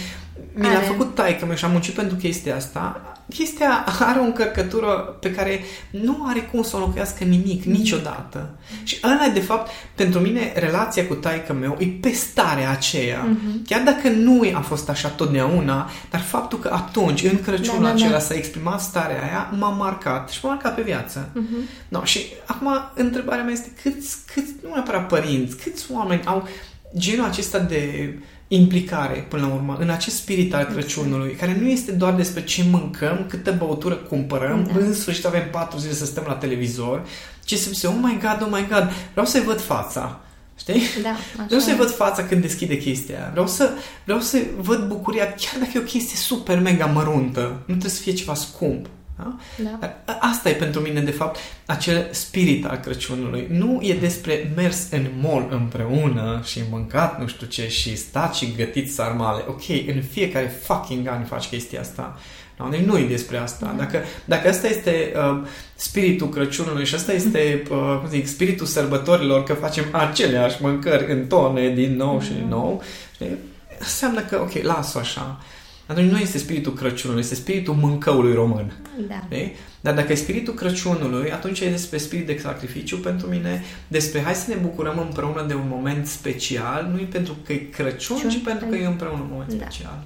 mi 0.55 0.63
l-a 0.63 0.77
Are. 0.77 0.85
făcut 0.87 1.15
taică 1.15 1.47
meu 1.47 1.57
și 1.57 1.65
am 1.65 1.71
muncit 1.71 1.95
pentru 1.95 2.17
chestia 2.17 2.57
asta, 2.57 3.13
chestia 3.29 3.85
are 4.01 4.19
o 4.19 4.23
încărcătură 4.23 5.17
pe 5.21 5.31
care 5.35 5.61
nu 5.91 6.25
are 6.29 6.41
cum 6.41 6.63
să 6.63 6.77
o 6.77 6.79
înlocuiască 6.79 7.25
nimic, 7.25 7.65
niciodată. 7.65 8.51
Și 8.83 8.99
ăla 9.05 9.25
e, 9.25 9.31
de 9.31 9.41
fapt, 9.41 9.71
pentru 9.95 10.21
mine, 10.21 10.53
relația 10.55 11.07
cu 11.07 11.15
taică 11.15 11.53
meu 11.53 11.77
e 11.79 11.87
pe 11.87 12.11
starea 12.11 12.71
aceea. 12.71 13.21
Mhm. 13.23 13.65
Chiar 13.67 13.83
dacă 13.83 14.09
nu 14.09 14.51
a 14.53 14.61
fost 14.61 14.89
așa 14.89 15.09
totdeauna, 15.09 15.91
dar 16.11 16.21
faptul 16.21 16.59
că 16.59 16.71
atunci, 16.73 17.23
în 17.23 17.43
Crăciunul 17.43 17.83
Da, 17.83 17.89
da, 17.89 17.95
da. 17.99 18.05
acela, 18.05 18.19
s-a 18.19 18.35
exprimat 18.35 18.81
starea 18.81 19.23
aia, 19.23 19.55
m-a 19.59 19.69
marcat 19.69 20.31
și 20.31 20.39
m-a 20.43 20.49
marcat 20.49 20.75
pe 20.75 20.83
viață. 20.83 21.29
Mhm. 21.33 21.57
No, 21.89 22.05
și 22.05 22.21
acum 22.47 22.69
întrebarea 22.95 23.45
mea 23.45 23.53
este 23.53 23.71
câți, 23.83 24.17
câți, 24.35 24.55
nu 24.63 24.69
neapărat 24.73 25.07
părinți, 25.07 25.57
câți 25.57 25.87
oameni 25.93 26.23
au 26.25 26.49
genul 26.97 27.25
acesta 27.25 27.59
de 27.59 28.15
implicare, 28.49 29.27
până 29.29 29.47
la 29.47 29.55
urmă, 29.55 29.77
în 29.81 29.91
acest 29.91 30.17
spirit 30.17 30.55
al 30.55 30.65
Crăciunului, 30.65 31.33
care 31.33 31.57
nu 31.61 31.69
este 31.69 31.93
doar 31.93 32.15
despre 32.15 32.45
ce 32.45 32.65
mâncăm, 32.71 33.25
câtă 33.29 33.55
băutură 33.59 33.95
cumpărăm, 33.95 34.71
Da. 34.73 34.79
în 34.79 34.95
sfârșit 34.95 35.25
avem 35.25 35.51
patru 35.51 35.79
zile 35.79 35.93
să 35.93 36.05
stăm 36.05 36.25
la 36.27 36.33
televizor, 36.35 37.07
ci 37.45 37.55
să 37.55 37.71
zice, 37.73 37.87
oh 37.87 37.95
my 38.03 38.19
god, 38.23 38.43
oh 38.43 38.49
my 38.51 38.67
god, 38.71 38.91
vreau 39.11 39.27
să-i 39.27 39.43
văd 39.43 39.61
fața. 39.61 40.21
Știi? 40.59 40.83
Da, 41.03 41.09
așa 41.09 41.45
Vreau 41.47 41.61
să-i 41.61 41.73
e. 41.73 41.77
văd 41.77 41.95
fața 41.95 42.25
când 42.25 42.41
deschide 42.43 42.77
chestia 42.79 43.17
aia. 43.19 43.29
Vreau 43.31 43.47
să, 43.47 43.71
vreau 44.05 44.21
să 44.21 44.39
văd 44.61 44.87
bucuria, 44.87 45.25
chiar 45.25 45.59
dacă 45.59 45.71
e 45.75 45.79
o 45.79 45.83
chestie 45.83 46.17
super 46.17 46.61
mega 46.61 46.87
măruntă. 46.87 47.41
Nu 47.41 47.65
trebuie 47.65 47.91
să 47.91 48.01
fie 48.03 48.13
ceva 48.13 48.35
scump. 48.35 48.87
Da? 49.19 49.37
Da. 49.57 50.17
Asta 50.21 50.49
e 50.49 50.53
pentru 50.53 50.81
mine, 50.81 51.01
de 51.01 51.11
fapt, 51.11 51.39
acel 51.67 52.09
spirit 52.11 52.65
al 52.65 52.77
Crăciunului. 52.77 53.47
Nu 53.51 53.81
e 53.83 53.95
despre 53.95 54.53
mers 54.57 54.91
în 54.91 55.07
mall 55.21 55.49
împreună 55.51 56.43
și 56.45 56.61
mâncat 56.71 57.21
nu 57.21 57.27
știu 57.27 57.47
ce 57.47 57.69
și 57.69 57.97
stat 57.97 58.35
și 58.35 58.55
gătit 58.57 58.93
sarmale. 58.93 59.45
Ok, 59.49 59.69
în 59.69 60.03
fiecare 60.11 60.61
fucking 60.63 61.07
an 61.07 61.25
faci 61.25 61.47
chestia 61.47 61.81
asta. 61.81 62.19
No, 62.59 62.69
deci 62.69 62.81
nu 62.81 62.99
e 62.99 63.07
despre 63.07 63.37
asta. 63.37 63.67
Da. 63.67 63.83
Dacă, 63.85 63.99
dacă 64.25 64.49
asta 64.49 64.67
este 64.67 65.13
uh, 65.17 65.47
spiritul 65.75 66.29
Crăciunului 66.29 66.85
și 66.85 66.95
asta 66.95 67.13
este, 67.13 67.63
uh, 67.71 67.97
cum 68.01 68.09
zic, 68.09 68.27
spiritul 68.27 68.67
sărbătorilor, 68.67 69.43
că 69.43 69.55
facem 69.55 69.85
aceleași 69.93 70.57
mâncări 70.61 71.13
în 71.13 71.27
tone 71.27 71.69
din 71.69 71.97
nou 71.97 72.21
și 72.21 72.33
din 72.33 72.49
nou, 72.49 72.83
știi? 73.15 73.37
înseamnă 73.79 74.21
că, 74.21 74.41
ok, 74.41 74.63
las-o 74.63 74.99
așa. 74.99 75.41
Atunci 75.89 76.11
nu 76.11 76.19
este 76.19 76.39
spiritul 76.39 76.73
Crăciunului, 76.73 77.23
este 77.23 77.35
spiritul 77.35 77.75
mâncăului 77.75 78.35
român. 78.35 78.73
Da. 79.09 79.23
Știi? 79.25 79.55
Dar 79.81 79.95
dacă 79.95 80.13
e 80.13 80.15
spiritul 80.15 80.55
Crăciunului, 80.55 81.33
atunci 81.33 81.61
e 81.61 81.71
despre 81.71 81.99
spirit 81.99 82.27
de 82.27 82.39
sacrificiu 82.43 82.97
pentru 82.97 83.27
mine, 83.27 83.63
despre 83.89 84.23
hai 84.23 84.35
să 84.35 84.45
ne 84.49 84.55
bucurăm 84.55 84.99
împreună 84.99 85.45
de 85.47 85.55
un 85.55 85.67
moment 85.69 86.07
special, 86.07 86.89
nu 86.93 86.99
e 86.99 87.05
pentru 87.05 87.37
că 87.47 87.53
e 87.53 87.57
Crăciun, 87.57 88.19
Crăciun, 88.19 88.41
ci 88.41 88.45
pentru 88.45 88.67
că 88.67 88.77
e 88.77 88.87
împreună 88.87 89.21
un 89.23 89.29
moment 89.31 89.53
Da. 89.53 89.65
special. 89.65 89.99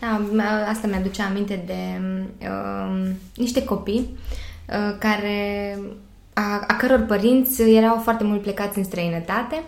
Da, 0.00 0.66
asta 0.68 0.86
mi-aduce 0.86 1.22
aminte 1.22 1.62
de 1.66 2.00
uh, 2.48 3.10
niște 3.36 3.64
copii 3.64 4.08
uh, 4.68 4.96
care, 4.98 5.78
a, 6.32 6.64
a 6.66 6.76
căror 6.76 7.00
părinți 7.00 7.62
erau 7.62 8.00
foarte 8.02 8.24
mult 8.24 8.42
plecați 8.42 8.78
în 8.78 8.84
străinătate 8.84 9.62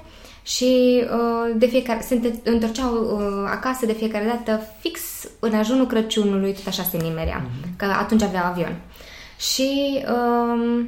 și 0.46 1.02
uh, 1.04 1.54
de 1.56 1.66
fiecare, 1.66 2.00
se 2.00 2.14
înte- 2.14 2.40
întorceau 2.50 2.92
uh, 2.94 3.48
acasă 3.50 3.86
de 3.86 3.92
fiecare 3.92 4.24
dată 4.24 4.60
fix 4.80 5.00
în 5.38 5.54
ajunul 5.54 5.86
Crăciunului, 5.86 6.52
tot 6.52 6.66
așa 6.66 6.82
se 6.82 6.96
nimerea, 6.96 7.42
Mhm. 7.60 7.76
că 7.76 7.84
atunci 7.84 8.22
aveau 8.22 8.44
avion. 8.44 8.80
Și 9.38 10.00
uh, 10.08 10.84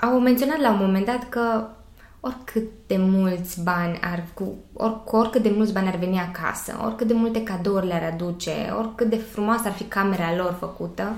au 0.00 0.18
menționat 0.18 0.60
la 0.60 0.70
un 0.70 0.78
moment 0.80 1.06
dat 1.06 1.28
că 1.28 1.66
oricât 2.20 2.62
de 2.86 2.96
mulți 2.98 3.62
bani 3.62 3.98
ar, 4.02 4.24
cu, 4.34 4.54
or, 4.72 5.04
cu 5.04 5.16
oricât 5.16 5.42
de 5.42 5.52
mulți 5.56 5.72
bani 5.72 5.88
ar 5.88 5.96
veni 5.96 6.18
acasă, 6.18 6.80
oricât 6.84 7.06
de 7.06 7.12
multe 7.14 7.42
cadouri 7.42 7.86
le-ar 7.86 8.12
aduce, 8.12 8.50
oricât 8.78 9.06
de 9.10 9.16
frumoasă 9.16 9.62
ar 9.66 9.72
fi 9.72 9.82
camera 9.82 10.36
lor 10.36 10.56
făcută, 10.58 11.12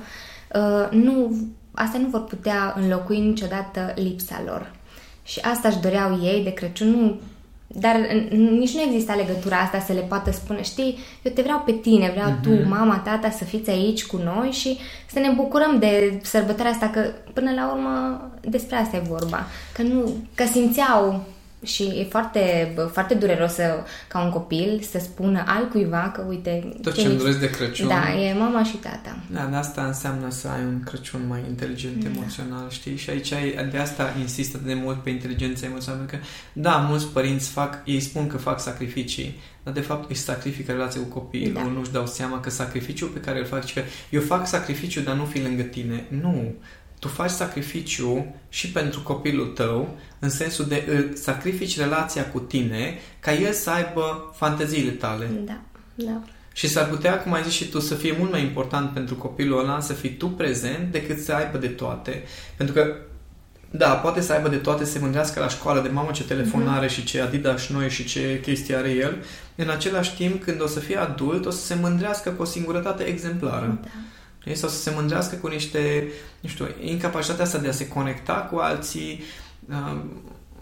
uh, 0.54 0.88
nu, 0.90 1.36
astea 1.74 2.00
nu 2.00 2.08
vor 2.08 2.24
putea 2.24 2.74
înlocui 2.76 3.20
niciodată 3.20 3.92
lipsa 3.96 4.42
lor. 4.46 4.70
Și 5.22 5.40
asta 5.40 5.68
își 5.68 5.78
doreau 5.80 6.18
ei 6.22 6.44
de 6.44 6.52
Crăciun, 6.52 6.88
nu, 6.90 7.20
dar 7.68 7.96
n- 7.96 8.28
nici 8.30 8.74
nu 8.74 8.80
exista 8.80 9.14
legătura 9.14 9.56
asta 9.56 9.80
să 9.80 9.92
le 9.92 10.00
poată 10.00 10.30
spune, 10.32 10.62
știi, 10.62 10.98
eu 11.22 11.32
te 11.32 11.42
vreau 11.42 11.62
pe 11.66 11.72
tine, 11.72 12.10
vreau 12.10 12.30
mm-hmm. 12.30 12.42
tu, 12.42 12.68
mama, 12.68 12.96
tata, 12.96 13.30
să 13.30 13.44
fiți 13.44 13.70
aici 13.70 14.06
cu 14.06 14.16
noi 14.16 14.50
și 14.50 14.78
să 15.12 15.18
ne 15.18 15.32
bucurăm 15.36 15.78
de 15.78 16.20
sărbătoarea 16.22 16.72
asta, 16.72 16.88
că 16.88 17.00
până 17.32 17.50
la 17.54 17.72
urmă 17.72 18.22
despre 18.40 18.76
asta 18.76 18.96
e 18.96 19.02
vorba. 19.08 19.46
Că 19.74 19.82
nu, 19.82 20.12
că 20.34 20.44
simțeau 20.44 21.24
și 21.62 21.82
e 21.82 22.06
foarte, 22.10 22.72
bă, 22.74 22.82
foarte 22.92 23.14
dureros 23.14 23.52
să, 23.52 23.62
ca 24.08 24.24
un 24.24 24.30
copil 24.30 24.82
să 24.90 24.98
spună 24.98 25.44
altcuiva 25.46 26.10
că, 26.14 26.24
uite... 26.28 26.72
Tot 26.82 26.94
ce 26.94 27.00
ce 27.00 27.06
îmi 27.06 27.14
lipsă- 27.16 27.18
doresc 27.22 27.40
de 27.40 27.50
Crăciun. 27.50 27.88
Da, 27.88 28.20
e 28.20 28.32
mama 28.34 28.64
și 28.64 28.76
tata. 28.76 29.18
Da, 29.30 29.44
de 29.50 29.56
asta 29.56 29.84
înseamnă 29.84 30.30
să 30.30 30.48
ai 30.48 30.64
un 30.64 30.82
Crăciun 30.84 31.20
mai 31.28 31.40
inteligent 31.48 32.02
Da. 32.04 32.08
emoțional, 32.10 32.66
știi? 32.70 32.96
Și 32.96 33.10
aici 33.10 33.32
ai, 33.32 33.68
de 33.70 33.78
asta 33.78 34.14
insistă 34.20 34.60
de 34.64 34.74
mult 34.74 35.02
pe 35.02 35.10
inteligența 35.10 35.66
emoțională, 35.66 36.04
că 36.04 36.16
da, 36.52 36.76
mulți 36.76 37.06
părinți 37.06 37.48
fac, 37.50 37.82
ei 37.84 38.00
spun 38.00 38.26
că 38.26 38.36
fac 38.36 38.60
sacrificii, 38.60 39.40
dar 39.62 39.74
de 39.74 39.80
fapt 39.80 40.10
își 40.10 40.20
sacrifică 40.20 40.72
relația 40.72 41.00
cu 41.00 41.06
copilul, 41.18 41.52
Da. 41.54 41.62
nu-și 41.62 41.92
dau 41.92 42.06
seama 42.06 42.40
că 42.40 42.50
sacrificiul 42.50 43.08
pe 43.08 43.20
care 43.20 43.38
îl 43.38 43.44
faci, 43.44 43.72
că 43.74 43.80
eu 44.10 44.20
fac 44.20 44.46
sacrificiu, 44.46 45.00
dar 45.00 45.14
nu 45.14 45.24
fi 45.24 45.42
lângă 45.42 45.62
tine. 45.62 46.04
Nu! 46.20 46.54
Tu 46.98 47.08
faci 47.08 47.30
sacrificiu 47.30 48.34
și 48.48 48.68
pentru 48.70 49.00
copilul 49.00 49.46
tău, 49.46 49.96
în 50.18 50.28
sensul 50.30 50.64
de 50.64 50.84
îl 50.88 51.10
sacrifici 51.16 51.78
relația 51.78 52.30
cu 52.30 52.38
tine, 52.38 52.98
ca 53.20 53.32
el 53.32 53.52
să 53.52 53.70
aibă 53.70 54.32
fanteziile 54.36 54.90
tale. 54.90 55.30
Da, 55.44 55.60
da. 55.94 56.20
Și 56.52 56.68
s-ar 56.68 56.88
putea, 56.88 57.18
cum 57.18 57.32
ai 57.32 57.42
zis 57.42 57.52
și 57.52 57.68
tu, 57.68 57.80
să 57.80 57.94
fie 57.94 58.14
mult 58.18 58.30
mai 58.30 58.42
important 58.42 58.90
pentru 58.90 59.14
copilul 59.14 59.58
ăla 59.58 59.80
să 59.80 59.92
fii 59.92 60.16
tu 60.16 60.26
prezent 60.28 60.92
decât 60.92 61.18
să 61.20 61.32
aibă 61.32 61.58
de 61.58 61.66
toate. 61.68 62.22
Pentru 62.56 62.74
că, 62.74 62.96
da, 63.70 63.88
poate 63.88 64.20
să 64.20 64.32
aibă 64.32 64.48
de 64.48 64.56
toate, 64.56 64.84
să 64.84 64.90
se 64.92 64.98
mândrească 64.98 65.40
la 65.40 65.48
școală 65.48 65.80
de 65.80 65.88
mamă 65.88 66.10
ce 66.10 66.24
telefon 66.24 66.60
Mhm. 66.60 66.70
are 66.70 66.88
și 66.88 67.04
ce 67.04 67.20
Adidas 67.20 67.68
noi 67.68 67.90
și 67.90 68.04
ce 68.04 68.40
chestii 68.42 68.74
are 68.74 68.90
el. 68.90 69.16
În 69.56 69.68
același 69.68 70.14
timp, 70.16 70.42
când 70.42 70.62
o 70.62 70.66
să 70.66 70.80
fie 70.80 70.96
adult, 70.96 71.46
o 71.46 71.50
să 71.50 71.64
se 71.64 71.74
mândrească 71.80 72.30
cu 72.30 72.42
o 72.42 72.44
singurătate 72.44 73.02
exemplară. 73.02 73.78
Da. 73.82 73.88
Știi? 74.48 74.60
Sau 74.60 74.68
să 74.68 74.78
se 74.80 74.92
mândrească 74.94 75.36
cu 75.36 75.46
niște, 75.46 76.08
nu 76.40 76.48
știu, 76.48 76.66
incapacitatea 76.84 77.44
asta 77.44 77.58
de 77.58 77.68
a 77.68 77.72
se 77.72 77.88
conecta 77.88 78.32
cu 78.52 78.58
alții. 78.58 79.22
Uh, 79.70 79.96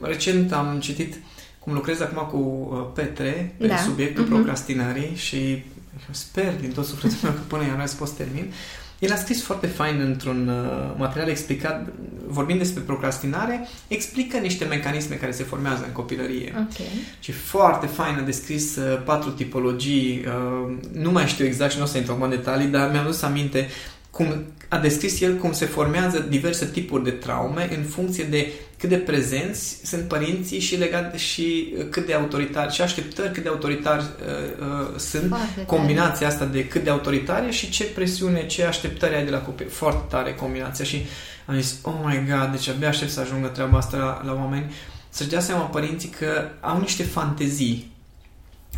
Recent 0.01 0.53
am 0.53 0.79
citit 0.81 1.15
cum 1.59 1.73
lucrez 1.75 2.01
acum 2.01 2.27
cu 2.41 2.69
uh, 2.75 2.87
Petre 2.95 3.55
pe 3.59 3.67
Da. 3.67 3.77
subiectul 3.77 4.23
Mhm. 4.25 4.33
procrastinării 4.33 5.15
și 5.15 5.65
sper 6.11 6.55
din 6.61 6.73
tot 6.73 6.87
sufletul 6.87 7.19
meu 7.23 7.33
că 7.33 7.39
până 7.47 7.63
ianuarie 7.63 7.87
să 7.89 7.97
pot 7.97 8.09
să 8.09 8.15
termin. 8.17 8.53
El 8.99 9.13
a 9.13 9.17
scris 9.17 9.43
foarte 9.43 9.67
fain 9.67 10.01
într-un 10.01 10.49
uh, 10.49 10.95
material 10.97 11.29
explicat, 11.29 11.87
vorbind 12.27 12.59
despre 12.59 12.83
procrastinare, 12.83 13.69
explică 13.89 14.37
niște 14.37 14.65
mecanisme 14.65 15.15
care 15.15 15.33
se 15.33 15.43
formează 15.43 15.85
în 15.87 15.93
copilărie. 15.93 16.55
Ok. 16.59 16.87
Și 17.19 17.33
foarte 17.33 17.87
fain 17.87 18.17
a 18.19 18.21
descris 18.21 18.77
uh, 18.77 19.01
patru 19.05 19.31
tipologii. 19.31 20.25
Uh, 20.27 20.77
nu 20.93 21.11
mai 21.11 21.27
știu 21.27 21.45
exact 21.45 21.73
și 21.73 21.79
nu 21.79 21.85
o 21.85 21.87
să 21.87 21.97
intru 21.97 22.13
acum 22.13 22.25
în 22.25 22.31
detalii, 22.31 22.67
dar 22.67 22.91
mi-am 22.91 23.05
dus 23.05 23.23
aminte 23.23 23.69
cum 24.17 24.45
a 24.69 24.79
descris 24.79 25.21
el 25.21 25.37
cum 25.37 25.53
se 25.53 25.67
formează 25.67 26.19
diverse 26.19 26.67
tipuri 26.67 27.05
de 27.05 27.11
traume 27.11 27.69
în 27.77 27.83
funcție 27.83 28.25
de 28.25 28.53
cât 28.79 28.89
de 28.89 28.97
prezenți 28.97 29.81
sunt 29.85 30.09
părinții 30.09 30.61
și 30.61 30.77
legat 30.77 31.11
de 31.11 31.17
și 31.17 31.75
uh, 31.79 31.87
cât 31.91 32.07
de 32.07 32.15
autoritari 32.15 32.73
și 32.73 32.83
așteptări 32.83 33.33
cât 33.33 33.43
de 33.43 33.49
autoritari 33.49 34.03
uh, 34.03 34.89
uh, 34.93 34.99
sunt 34.99 35.29
Foarte 35.29 35.47
tare. 35.55 35.67
combinația 35.67 36.27
asta 36.27 36.45
de 36.45 36.67
cât 36.67 36.85
de 36.85 36.91
autoritare 36.91 37.51
și 37.51 37.71
ce 37.71 37.85
presiune, 37.85 38.47
ce 38.47 38.65
așteptări 38.65 39.15
ai 39.15 39.25
de 39.25 39.31
la 39.31 39.39
copii. 39.39 39.67
Foarte 39.67 40.05
tare 40.09 40.35
combinația 40.35 40.85
și 40.85 41.07
am 41.47 41.61
zis, 41.61 41.79
oh 41.83 41.95
my 42.05 42.25
god, 42.29 42.51
deci 42.51 42.69
abia 42.69 42.89
aștept 42.89 43.11
să 43.11 43.21
ajungă 43.21 43.47
treaba 43.47 43.79
asta 43.79 43.97
la, 43.97 44.23
la 44.25 44.41
oameni. 44.41 44.75
Să-și 45.09 45.29
dea 45.29 45.41
seama 45.41 45.63
părinții 45.63 46.09
că 46.09 46.49
au 46.61 46.81
niște 46.81 47.03
fantezii 47.03 47.95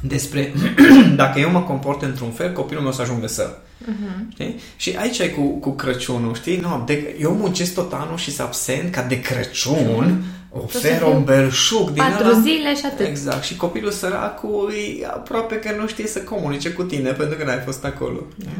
despre 0.02 0.52
dacă 1.16 1.38
eu 1.38 1.50
mă 1.50 1.61
comport 1.62 2.02
într-un 2.02 2.30
fel, 2.30 2.52
copilul 2.52 2.82
meu 2.82 2.90
o 2.90 2.94
să 2.94 3.02
ajungă 3.02 3.26
să. 3.26 3.56
Mhm. 3.87 4.30
Știi? 4.32 4.61
Și 4.76 4.96
aici 4.98 5.18
e 5.18 5.28
cu, 5.28 5.42
cu 5.42 5.70
Crăciunul, 5.70 6.34
știi? 6.34 6.56
No, 6.56 6.82
de, 6.87 7.16
eu 7.20 7.32
muncesc 7.32 7.74
tot 7.74 7.92
anul 7.92 8.16
și 8.16 8.30
sunt 8.32 8.46
absent 8.46 8.92
ca 8.92 9.02
de 9.02 9.20
Crăciun 9.20 10.22
ofer 10.50 10.80
să 10.98 11.04
un 11.04 11.12
fiu 11.12 11.20
belșug 11.24 11.90
din 11.90 12.02
Patru 12.02 12.26
ăla. 12.26 12.40
zile 12.40 12.74
și 12.76 12.84
atât. 12.84 13.06
Exact. 13.06 13.42
Și 13.44 13.56
copilul 13.56 13.90
săracul 13.90 14.72
e 15.00 15.06
aproape 15.06 15.54
că 15.56 15.70
nu 15.80 15.87
știe 15.87 16.06
să 16.06 16.18
comunice 16.18 16.70
cu 16.70 16.82
tine 16.82 17.11
pentru 17.11 17.38
că 17.38 17.44
n-ai 17.44 17.61
fost 17.64 17.84
acolo. 17.84 18.20
Da. 18.37 18.50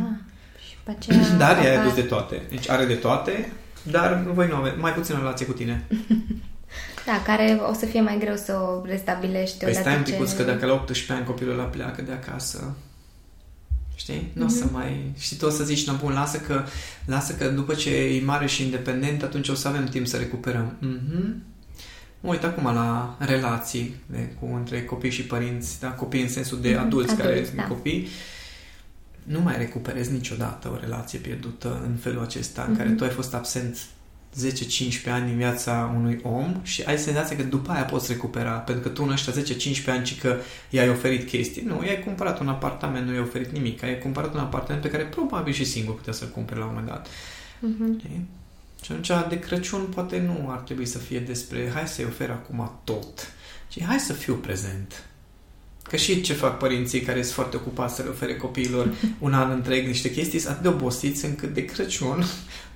Și 0.67 0.75
după 0.85 0.97
aceea... 0.99 1.37
Dar 1.39 1.65
ea 1.65 1.73
papa- 1.73 1.81
a 1.81 1.85
dus 1.85 1.95
de 1.95 2.03
toate. 2.03 2.43
Deci 2.51 2.69
are 2.71 2.85
de 2.85 2.95
toate, 2.95 3.53
dar 3.83 4.23
voi 4.35 4.47
nu 4.49 4.55
aveți 4.57 4.79
mai 4.79 4.93
puțină 4.93 5.19
relație 5.19 5.47
cu 5.47 5.53
tine. 5.53 5.85
Da, 7.11 7.23
care 7.23 7.61
o 7.71 7.73
să 7.73 7.87
fie 7.87 8.01
mai 8.01 8.19
greu 8.19 8.37
să 8.37 8.53
o 8.53 8.87
restabilești 8.87 9.59
Păi 9.59 9.69
odată 9.69 9.85
stai 9.89 9.97
un 9.99 10.05
ce... 10.05 10.13
picuț 10.13 10.33
că 10.33 10.43
dacă 10.43 10.67
la 10.67 10.73
18 10.73 11.13
ani 11.13 11.25
copilul 11.25 11.53
ăla 11.53 11.65
pleacă 11.65 12.03
de 12.03 12.13
acasă, 12.13 12.75
știi? 13.95 14.31
Nu 14.33 14.45
o 14.45 14.49
să 14.49 14.65
mai... 14.73 15.13
Și 15.19 15.37
tu 15.37 15.47
o 15.47 15.51
să 15.51 15.65
zici, 15.65 15.87
no, 15.87 15.95
bun, 15.95 16.13
lasă 16.13 16.39
că, 16.39 16.65
lasă 17.05 17.33
că 17.35 17.49
după 17.49 17.75
ce 17.75 17.95
e 17.97 18.23
mare 18.25 18.47
și 18.47 18.63
independent, 18.63 19.23
atunci 19.23 19.49
o 19.49 19.55
să 19.55 19.69
avem 19.69 19.87
timp 19.87 20.07
să 20.07 20.17
recuperăm. 20.17 20.77
Mhm. 20.79 21.43
Mă 22.21 22.29
uit 22.31 22.45
acum 22.45 22.65
la 22.65 23.17
relații 23.19 23.95
de, 24.07 24.29
cu, 24.41 24.47
între 24.55 24.85
copii 24.85 25.11
și 25.11 25.23
părinți, 25.23 25.81
da? 25.81 25.89
copii 25.89 26.23
în 26.23 26.29
sensul 26.29 26.61
de 26.61 26.71
Mhm, 26.71 26.79
adulți, 26.81 27.15
care 27.17 27.29
adulți, 27.31 27.49
sunt 27.49 27.61
da. 27.61 27.67
copii. 27.67 28.09
Nu 29.23 29.41
mai 29.41 29.57
recuperezi 29.59 30.13
niciodată 30.13 30.69
o 30.75 30.77
relație 30.81 31.19
pierdută 31.19 31.81
în 31.85 31.97
felul 31.97 32.23
acesta, 32.23 32.65
în 32.69 32.77
care 32.77 32.89
Mhm. 32.89 32.97
tu 32.99 33.05
ai 33.05 33.11
fost 33.11 33.35
absent 33.35 33.79
10-15 35.07 35.11
ani 35.11 35.31
în 35.31 35.37
viața 35.37 35.93
unui 35.97 36.21
om 36.23 36.61
și 36.63 36.83
ai 36.83 36.99
senzația 36.99 37.37
că 37.37 37.43
după 37.43 37.71
aia 37.71 37.85
poți 37.85 38.13
recupera, 38.13 38.51
pentru 38.51 38.83
că 38.83 38.89
tu 38.89 39.03
în 39.03 39.11
ăștia 39.11 39.33
10-15 39.33 39.85
ani 39.87 40.05
ci 40.05 40.19
că 40.21 40.37
i-ai 40.71 40.89
oferit 40.89 41.29
chestii. 41.29 41.63
Nu, 41.63 41.85
i-ai 41.85 42.03
cumpărat 42.05 42.41
un 42.41 42.49
apartament, 42.49 43.07
nu 43.07 43.13
i-ai 43.13 43.23
oferit 43.23 43.51
nimic. 43.51 43.83
Ai 43.83 43.99
cumpărat 43.99 44.35
un 44.35 44.41
apartament 44.41 44.83
pe 44.83 44.91
care 44.91 45.05
probabil 45.05 45.53
și 45.53 45.65
singur 45.65 45.95
putea 45.95 46.13
să-l 46.13 46.29
cumpere 46.29 46.59
la 46.59 46.65
un 46.67 46.71
moment 46.71 46.91
dat. 46.91 47.09
Mhm. 47.61 47.99
Știi? 47.99 48.27
Și 48.83 48.93
atunci 48.93 49.29
de 49.29 49.39
Crăciun 49.39 49.87
poate 49.95 50.19
nu 50.21 50.51
ar 50.51 50.59
trebui 50.59 50.87
să 50.87 50.99
fie 50.99 51.21
despre 51.21 51.71
hai 51.75 51.89
să-i 51.89 52.05
ofer 52.05 52.31
acum 52.31 52.81
tot, 52.85 53.33
ci 53.69 53.83
hai 53.83 53.99
să 53.99 54.13
fiu 54.13 54.35
prezent. 54.35 55.05
Că 55.89 55.97
și 55.97 56.21
ce 56.21 56.33
fac 56.33 56.59
părinții 56.59 57.01
care 57.01 57.23
sunt 57.23 57.35
foarte 57.35 57.57
ocupați 57.57 57.95
să 57.95 58.03
le 58.03 58.09
ofere 58.09 58.37
copiilor 58.37 58.95
un 59.19 59.35
an 59.35 59.51
întreg 59.51 59.87
niște 59.87 60.11
chestii, 60.11 60.39
sunt 60.39 60.51
atât 60.51 60.63
de 60.63 60.69
obosiți 60.69 61.25
încât 61.25 61.55
de 61.55 61.65
Crăciun 61.65 62.25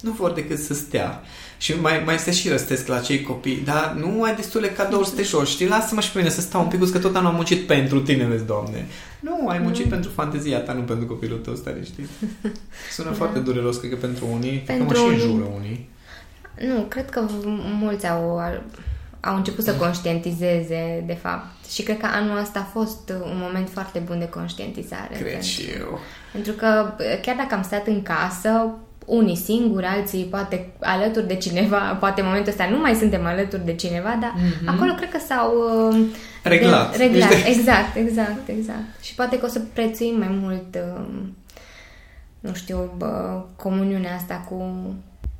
nu 0.02 0.10
vor 0.10 0.32
decât 0.32 0.58
să 0.58 0.74
stea. 0.74 1.22
Și 1.58 1.80
mai, 1.80 2.02
mai 2.04 2.18
se 2.18 2.30
și 2.30 2.48
răstesc 2.48 2.86
la 2.86 3.00
cei 3.00 3.22
copii, 3.22 3.62
dar 3.64 3.96
nu 3.98 4.22
ai 4.22 4.34
destule 4.34 4.68
cadouri 4.68 5.08
să 5.08 5.14
te 5.14 5.22
joci, 5.22 5.48
știi? 5.48 5.66
Lasă-mă 5.66 6.00
și 6.00 6.12
pe 6.12 6.18
mine 6.18 6.30
să 6.30 6.40
stau 6.40 6.62
un 6.62 6.68
pic, 6.68 6.90
că 6.90 6.98
tot 6.98 7.16
anul 7.16 7.28
am 7.28 7.34
muncit 7.34 7.66
pentru 7.66 8.00
tine, 8.00 8.24
vezi, 8.24 8.46
Doamne. 8.46 8.86
Nu, 9.20 9.48
ai 9.48 9.58
muncit 9.58 9.84
mm. 9.84 9.90
pentru 9.90 10.10
fantezia 10.10 10.58
ta, 10.58 10.72
nu 10.72 10.80
pentru 10.80 11.06
copilul 11.06 11.38
tău, 11.38 11.54
stai 11.54 11.80
știi? 11.84 12.06
Sună 12.96 13.08
da. 13.08 13.14
foarte 13.14 13.38
dureros, 13.38 13.76
cred 13.76 13.90
că 13.90 13.96
pentru 13.96 14.26
unii, 14.32 14.62
pentru 14.66 14.86
că 14.86 15.00
mă 15.00 15.06
și 15.06 15.14
înjură 15.14 15.48
unii. 15.56 15.90
Nu, 16.68 16.82
cred 16.88 17.10
că 17.10 17.26
mulți 17.80 18.06
au, 18.06 18.40
au 19.20 19.36
început 19.36 19.64
să 19.64 19.74
conștientizeze, 19.74 21.02
de 21.06 21.14
fapt. 21.14 21.61
Și 21.72 21.82
cred 21.82 21.98
că 21.98 22.06
anul 22.06 22.38
ăsta 22.38 22.58
a 22.58 22.78
fost 22.78 23.08
un 23.08 23.38
moment 23.40 23.68
foarte 23.68 23.98
bun 23.98 24.18
de 24.18 24.28
conștientizare. 24.28 25.14
Cred 25.14 25.30
pentru, 25.30 25.46
și 25.46 25.62
eu. 25.78 25.98
Pentru 26.32 26.52
că 26.52 26.94
chiar 27.22 27.36
dacă 27.36 27.54
am 27.54 27.62
stat 27.62 27.86
în 27.86 28.02
casă, 28.02 28.74
unii 29.06 29.36
singuri, 29.36 29.86
alții 29.86 30.24
poate 30.24 30.72
alături 30.80 31.26
de 31.26 31.36
cineva, 31.36 31.78
poate 31.78 32.20
în 32.20 32.26
momentul 32.26 32.50
ăsta 32.50 32.68
nu 32.68 32.78
mai 32.78 32.94
suntem 32.94 33.26
alături 33.26 33.64
de 33.64 33.74
cineva, 33.74 34.18
dar 34.20 34.34
mm-hmm. 34.36 34.66
acolo 34.66 34.92
cred 34.94 35.10
că 35.10 35.18
s-au 35.18 35.52
uh, 35.90 36.06
reglat. 36.42 36.96
De, 36.96 37.04
reglat. 37.04 37.30
Exact, 37.46 37.96
exact, 37.96 38.48
exact. 38.48 39.02
Și 39.02 39.14
poate 39.14 39.38
că 39.38 39.46
o 39.46 39.48
să 39.48 39.60
prețuim 39.72 40.18
mai 40.18 40.38
mult, 40.40 40.74
uh, 40.74 41.04
nu 42.40 42.54
știu, 42.54 42.96
uh, 43.00 43.42
comuniunea 43.56 44.14
asta 44.14 44.46
cu 44.48 44.54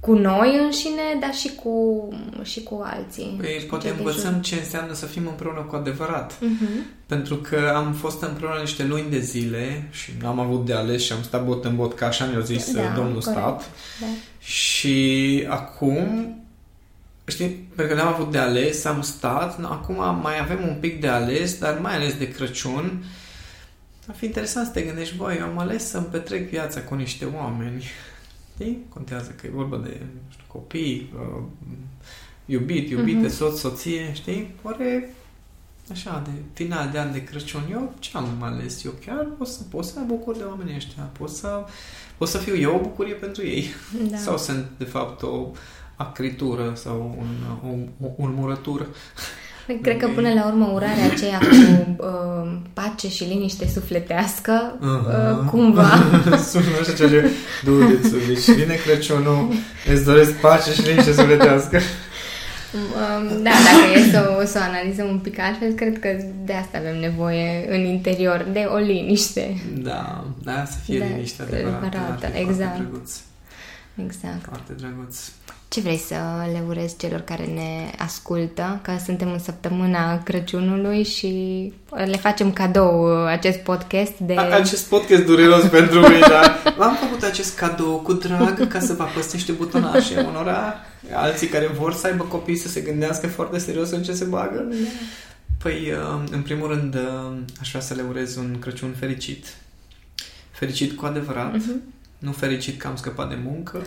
cu 0.02 0.14
noi 0.14 0.58
înșine, 0.64 1.02
dar 1.20 1.34
și 1.34 1.50
cu, 1.54 2.08
și 2.42 2.62
cu 2.62 2.80
alții. 2.84 3.36
Păi 3.40 3.66
poate 3.68 3.88
învățăm 3.88 4.40
ce 4.40 4.54
înseamnă 4.54 4.94
să 4.94 5.06
fim 5.06 5.26
împreună 5.26 5.60
cu 5.60 5.76
adevărat. 5.76 6.32
Uh-huh. 6.32 7.06
Pentru 7.06 7.36
că 7.36 7.72
am 7.74 7.92
fost 7.92 8.22
împreună 8.22 8.58
niște 8.60 8.84
luni 8.84 9.10
de 9.10 9.18
zile 9.18 9.88
și 9.90 10.12
am 10.24 10.38
avut 10.40 10.66
de 10.66 10.74
ales 10.74 11.02
și 11.02 11.12
am 11.12 11.22
stat 11.22 11.44
bot 11.44 11.64
în 11.64 11.76
bot, 11.76 11.94
ca 11.94 12.06
așa 12.06 12.24
ne-a 12.24 12.40
zis 12.40 12.72
da, 12.72 12.92
domnul 12.94 13.20
corect. 13.20 13.38
stat. 13.38 13.70
Da. 14.00 14.06
Și 14.38 15.46
acum, 15.48 16.36
știi, 17.26 17.68
pentru 17.76 17.94
că 17.94 18.02
n-am 18.02 18.12
avut 18.12 18.30
de 18.30 18.38
ales, 18.38 18.84
am 18.84 19.02
stat, 19.02 19.64
acum 19.64 20.20
mai 20.22 20.38
avem 20.40 20.68
un 20.68 20.76
pic 20.80 21.00
de 21.00 21.08
ales, 21.08 21.58
dar 21.58 21.78
mai 21.78 21.94
ales 21.94 22.14
de 22.14 22.28
Crăciun. 22.28 23.04
Ar 24.08 24.14
fi 24.14 24.24
interesant 24.24 24.66
să 24.66 24.72
te 24.72 24.80
gândești, 24.80 25.16
băi, 25.16 25.36
eu 25.38 25.44
am 25.44 25.58
ales 25.58 25.88
să-mi 25.88 26.06
petrec 26.10 26.50
viața 26.50 26.80
cu 26.80 26.94
niște 26.94 27.24
oameni 27.36 27.84
Știi? 28.62 28.84
Contează 28.88 29.30
că 29.30 29.46
e 29.46 29.50
vorba 29.54 29.76
de 29.76 30.00
știu, 30.30 30.44
copii, 30.46 31.12
uh, 31.14 31.42
iubit, 32.44 32.90
iubite, 32.90 33.26
uh-huh. 33.26 33.36
soț, 33.36 33.58
soție, 33.58 34.12
știi? 34.12 34.54
Oare 34.62 35.14
așa, 35.90 36.22
de 36.24 36.30
final 36.52 36.90
de 36.90 36.98
an 36.98 37.12
de 37.12 37.24
Crăciun, 37.24 37.62
eu 37.70 37.94
ce 37.98 38.16
am 38.16 38.42
ales? 38.42 38.84
Eu 38.84 38.92
chiar 39.06 39.26
o 39.38 39.44
să 39.44 39.62
pot 39.70 39.84
să 39.84 39.92
mă 39.98 40.04
bucur 40.06 40.36
de 40.36 40.42
oamenii 40.42 40.76
ăștia, 40.76 41.02
pot 41.02 41.30
să, 41.30 41.64
pot 42.18 42.28
să 42.28 42.38
fiu 42.38 42.56
eu 42.56 42.74
o 42.74 42.80
bucurie 42.80 43.14
pentru 43.14 43.46
ei. 43.46 43.64
Da. 44.10 44.16
Sau 44.16 44.38
sunt, 44.38 44.66
de 44.78 44.84
fapt, 44.84 45.22
o 45.22 45.50
acritură 45.96 46.72
sau 46.74 47.16
un, 47.18 47.28
o, 47.70 48.06
o, 48.06 48.10
o 48.18 48.26
murătură. 48.26 48.86
Păi, 49.66 49.78
cred 49.82 49.96
că 49.96 50.08
până 50.14 50.32
la 50.32 50.46
urmă 50.46 50.70
urarea 50.72 51.04
aceea 51.12 51.38
cu 51.38 51.96
uh, 51.96 52.52
pace 52.72 53.08
și 53.08 53.24
liniște 53.24 53.68
sufletească, 53.74 54.78
uh-huh. 54.78 55.40
uh, 55.40 55.50
cumva... 55.50 55.88
Sună 56.50 56.64
așa 56.80 56.92
ce 56.92 57.30
dudețul, 57.64 58.20
deci 58.26 58.50
vine 58.50 58.74
Crăciunul, 58.74 59.48
îți 59.92 60.04
doresc 60.04 60.32
pace 60.32 60.72
și 60.72 60.82
liniște 60.82 61.12
sufletească. 61.12 61.80
Um, 62.74 63.42
da, 63.42 63.50
dacă 63.50 63.98
e 63.98 64.10
să 64.10 64.38
o, 64.40 64.44
să 64.44 64.58
o 64.60 64.62
analizăm 64.62 65.08
un 65.08 65.18
pic 65.18 65.38
altfel, 65.38 65.72
cred 65.72 65.98
că 65.98 66.08
de 66.44 66.52
asta 66.52 66.78
avem 66.78 67.00
nevoie 67.00 67.66
în 67.68 67.84
interior, 67.84 68.46
de 68.52 68.58
o 68.58 68.76
liniște. 68.76 69.62
Da, 69.74 70.24
da, 70.42 70.64
să 70.66 70.76
fie 70.84 70.98
da, 70.98 71.04
liniște 71.04 71.42
adevărată. 71.42 71.86
adevărată 71.86 72.38
exact. 72.38 72.76
Drăguț. 72.76 73.12
Exact. 74.04 74.44
Foarte 74.44 74.72
drăguț. 74.72 75.16
Ce 75.72 75.80
vrei 75.80 75.98
să 75.98 76.14
le 76.52 76.62
urezi 76.68 76.96
celor 76.96 77.20
care 77.20 77.44
ne 77.44 77.90
ascultă? 77.98 78.80
Că 78.82 78.92
suntem 79.04 79.32
în 79.32 79.38
săptămâna 79.38 80.22
Crăciunului 80.22 81.04
și 81.04 81.72
le 81.88 82.16
facem 82.16 82.52
cadou 82.52 83.24
acest 83.26 83.58
podcast 83.58 84.18
de... 84.18 84.36
Acest 84.36 84.88
podcast 84.88 85.24
dureros 85.24 85.64
pentru 85.64 86.00
mine, 86.00 86.18
dar 86.18 86.74
v-am 86.76 86.94
făcut 86.94 87.22
acest 87.22 87.56
cadou 87.56 87.98
cu 87.98 88.12
drag 88.12 88.68
ca 88.68 88.80
să 88.80 88.92
vă 88.92 89.02
apăs 89.02 89.32
niște 89.32 89.52
butonașe 89.52 90.18
onora 90.28 90.74
alții 91.12 91.46
care 91.46 91.66
vor 91.66 91.92
să 91.94 92.06
aibă 92.06 92.24
copii 92.24 92.56
să 92.56 92.68
se 92.68 92.80
gândească 92.80 93.26
foarte 93.26 93.58
serios 93.58 93.90
în 93.90 94.02
ce 94.02 94.12
se 94.12 94.24
bagă. 94.24 94.66
Da. 94.70 94.76
Păi, 95.58 95.92
uh, 95.92 96.22
în 96.30 96.42
primul 96.42 96.68
rând, 96.68 96.94
uh, 96.94 97.36
aș 97.60 97.68
vrea 97.68 97.80
să 97.80 97.94
le 97.94 98.04
urez 98.08 98.36
un 98.36 98.58
Crăciun 98.58 98.94
fericit. 98.98 99.46
Fericit 100.50 100.96
cu 100.96 101.04
adevărat. 101.04 101.54
Uh-huh 101.54 102.00
nu 102.22 102.32
fericit 102.32 102.80
că 102.80 102.86
am 102.86 102.96
scăpat 102.96 103.28
de 103.28 103.38
muncă, 103.44 103.86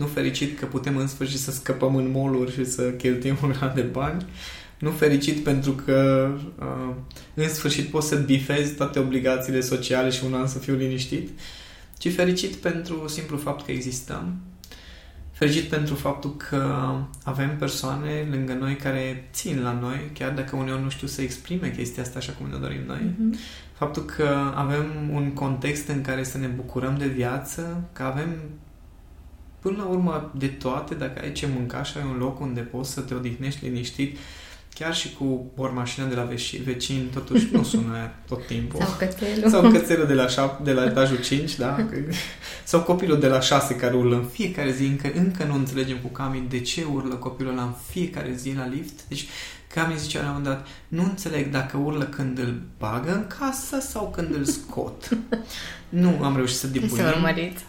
nu 0.00 0.06
fericit 0.06 0.58
că 0.58 0.66
putem 0.66 0.96
în 0.96 1.06
sfârșit 1.06 1.38
să 1.38 1.50
scăpăm 1.50 1.96
în 1.96 2.10
moluri 2.10 2.52
și 2.52 2.64
să 2.64 2.82
cheltuim 2.82 3.36
un 3.42 3.54
grad 3.58 3.74
de 3.74 3.80
bani, 3.80 4.26
nu 4.78 4.90
fericit 4.90 5.42
pentru 5.44 5.72
că 5.72 6.28
uh, 6.58 6.94
în 7.34 7.48
sfârșit 7.48 7.88
pot 7.88 8.02
să 8.02 8.16
bifez 8.16 8.70
toate 8.70 8.98
obligațiile 8.98 9.60
sociale 9.60 10.10
și 10.10 10.24
un 10.24 10.34
an 10.34 10.46
să 10.46 10.58
fiu 10.58 10.74
liniștit, 10.74 11.28
ci 11.98 12.14
fericit 12.14 12.54
pentru 12.54 13.08
simplu 13.08 13.36
fapt 13.36 13.64
că 13.64 13.72
existăm, 13.72 14.40
fericit 15.32 15.64
pentru 15.64 15.94
faptul 15.94 16.36
că 16.36 16.90
avem 17.24 17.56
persoane 17.56 18.28
lângă 18.30 18.52
noi 18.52 18.76
care 18.76 19.28
țin 19.32 19.62
la 19.62 19.72
noi, 19.72 20.10
chiar 20.12 20.30
dacă 20.30 20.56
uneori 20.56 20.82
nu 20.82 20.88
știu 20.88 21.06
să 21.06 21.22
exprime 21.22 21.70
chestia 21.76 22.02
asta 22.02 22.18
așa 22.18 22.32
cum 22.32 22.48
ne 22.50 22.56
dorim 22.56 22.82
noi. 22.86 22.98
Mm-hmm 22.98 23.66
faptul 23.78 24.04
că 24.04 24.52
avem 24.54 24.86
un 25.12 25.32
context 25.32 25.88
în 25.88 26.00
care 26.00 26.24
să 26.24 26.38
ne 26.38 26.46
bucurăm 26.46 26.96
de 26.96 27.06
viață, 27.06 27.84
că 27.92 28.02
avem 28.02 28.28
până 29.60 29.76
la 29.76 29.84
urmă 29.84 30.32
de 30.36 30.46
toate, 30.46 30.94
dacă 30.94 31.20
ai 31.22 31.32
ce 31.32 31.48
mânca 31.56 31.82
și 31.82 31.96
ai 31.96 32.04
un 32.12 32.18
loc 32.18 32.40
unde 32.40 32.60
poți 32.60 32.92
să 32.92 33.00
te 33.00 33.14
odihnești 33.14 33.64
liniștit, 33.64 34.16
chiar 34.74 34.94
și 34.94 35.14
cu 35.14 35.50
mașina 35.74 36.06
de 36.06 36.14
la 36.14 36.28
vecin, 36.64 37.08
totuși 37.12 37.48
nu 37.52 37.62
sună 37.62 37.94
aia 37.94 38.14
tot 38.26 38.46
timpul. 38.46 38.80
Sau 38.80 38.94
cățelul. 38.98 39.50
Sau 39.50 39.70
cățelul 39.70 40.06
de 40.06 40.14
la, 40.14 40.26
șap, 40.26 40.64
de 40.64 40.72
la 40.72 40.84
etajul 40.84 41.20
5, 41.20 41.56
da? 41.56 41.86
Sau 42.64 42.82
copilul 42.82 43.20
de 43.20 43.28
la 43.28 43.40
6 43.40 43.76
care 43.76 43.96
urlă 43.96 44.16
în 44.16 44.24
fiecare 44.24 44.72
zi, 44.72 44.84
încă, 44.84 45.10
încă 45.14 45.44
nu 45.44 45.54
înțelegem 45.54 45.96
cu 45.98 46.08
Cami 46.08 46.46
de 46.48 46.60
ce 46.60 46.84
urlă 46.92 47.14
copilul 47.14 47.52
ăla 47.52 47.62
în 47.62 47.74
fiecare 47.90 48.32
zi 48.36 48.54
la 48.56 48.66
lift. 48.66 49.00
Deci 49.08 49.26
Că 49.74 49.86
mi 49.88 49.98
zicea 49.98 50.22
la 50.22 50.34
un 50.36 50.42
dat, 50.42 50.66
nu 50.88 51.02
înțeleg 51.02 51.50
dacă 51.50 51.76
urlă 51.76 52.04
când 52.04 52.38
îl 52.38 52.60
bagă 52.78 53.12
în 53.14 53.26
casă 53.38 53.80
sau 53.80 54.12
când 54.14 54.34
îl 54.34 54.44
scot. 54.44 55.08
nu 55.88 56.18
am 56.22 56.36
reușit 56.36 56.56
să 56.56 56.66
dibuim. 56.66 56.90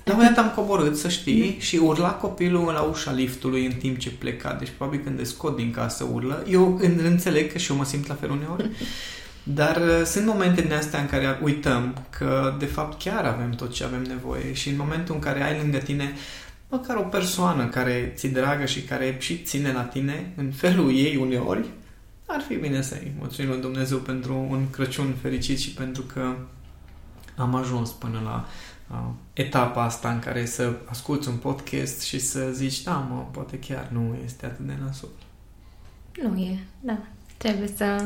La 0.04 0.16
un 0.16 0.22
dat 0.22 0.38
am 0.38 0.52
coborât, 0.56 0.98
să 0.98 1.10
știi, 1.10 1.58
și 1.60 1.76
urla 1.76 2.12
copilul 2.12 2.66
la 2.66 2.82
ușa 2.82 3.12
liftului 3.12 3.66
în 3.66 3.72
timp 3.72 3.98
ce 3.98 4.12
pleca. 4.12 4.54
Deci 4.60 4.72
probabil 4.78 5.00
când 5.04 5.20
îl 5.20 5.26
scot 5.26 5.56
din 5.56 5.72
casă 5.72 6.10
urlă. 6.14 6.46
Eu 6.50 6.80
înțeleg 7.04 7.52
că 7.52 7.58
și 7.58 7.72
eu 7.72 7.78
mă 7.78 7.86
simt 7.86 8.08
la 8.08 8.16
fel 8.16 8.30
uneori. 8.32 8.70
Dar 9.44 9.76
uh, 9.76 10.06
sunt 10.06 10.26
momente 10.26 10.62
din 10.62 10.74
astea 10.74 11.00
în 11.00 11.08
care 11.08 11.40
uităm 11.44 12.06
că 12.10 12.56
de 12.60 12.66
fapt 12.66 13.02
chiar 13.04 13.26
avem 13.26 13.50
tot 13.50 13.74
ce 13.74 13.84
avem 13.84 14.02
nevoie 14.02 14.54
și 14.54 14.70
în 14.70 14.76
momentul 14.78 15.16
în 15.16 15.22
care 15.22 15.44
ai 15.44 15.60
lângă 15.62 15.78
tine 15.78 16.14
măcar 16.70 16.96
o 16.96 17.02
persoană 17.02 17.68
care 17.68 18.14
ți 18.16 18.28
dragă 18.28 18.66
și 18.66 18.82
care 18.82 19.16
și 19.20 19.38
ține 19.38 19.72
la 19.72 19.82
tine 19.82 20.34
în 20.36 20.52
felul 20.52 20.96
ei 20.96 21.16
uneori, 21.16 21.66
ar 22.32 22.42
fi 22.42 22.56
bine 22.56 22.82
să-i 22.82 23.12
mulțumim 23.18 23.52
lui 23.52 23.62
Dumnezeu 23.62 23.98
pentru 23.98 24.48
un 24.50 24.70
Crăciun 24.70 25.16
fericit 25.22 25.60
și 25.60 25.74
pentru 25.74 26.02
că 26.02 26.36
am 27.38 27.56
ajuns 27.56 27.90
până 27.90 28.22
la 28.24 28.46
uh, 28.92 29.14
etapa 29.34 29.84
asta 29.84 30.12
în 30.12 30.20
care 30.20 30.46
să 30.46 30.74
asculți 30.86 31.28
un 31.28 31.36
podcast 31.36 32.02
și 32.02 32.20
să 32.20 32.50
zici, 32.52 32.84
da, 32.84 32.92
mă, 32.92 33.26
poate 33.32 33.60
chiar 33.60 33.90
nu 33.92 34.16
este 34.26 34.46
atât 34.46 34.66
de 34.66 34.74
nasol. 34.84 35.10
Nu 36.22 36.40
e, 36.40 36.60
da. 36.80 36.98
Trebuie 37.38 37.70
să, 37.76 38.06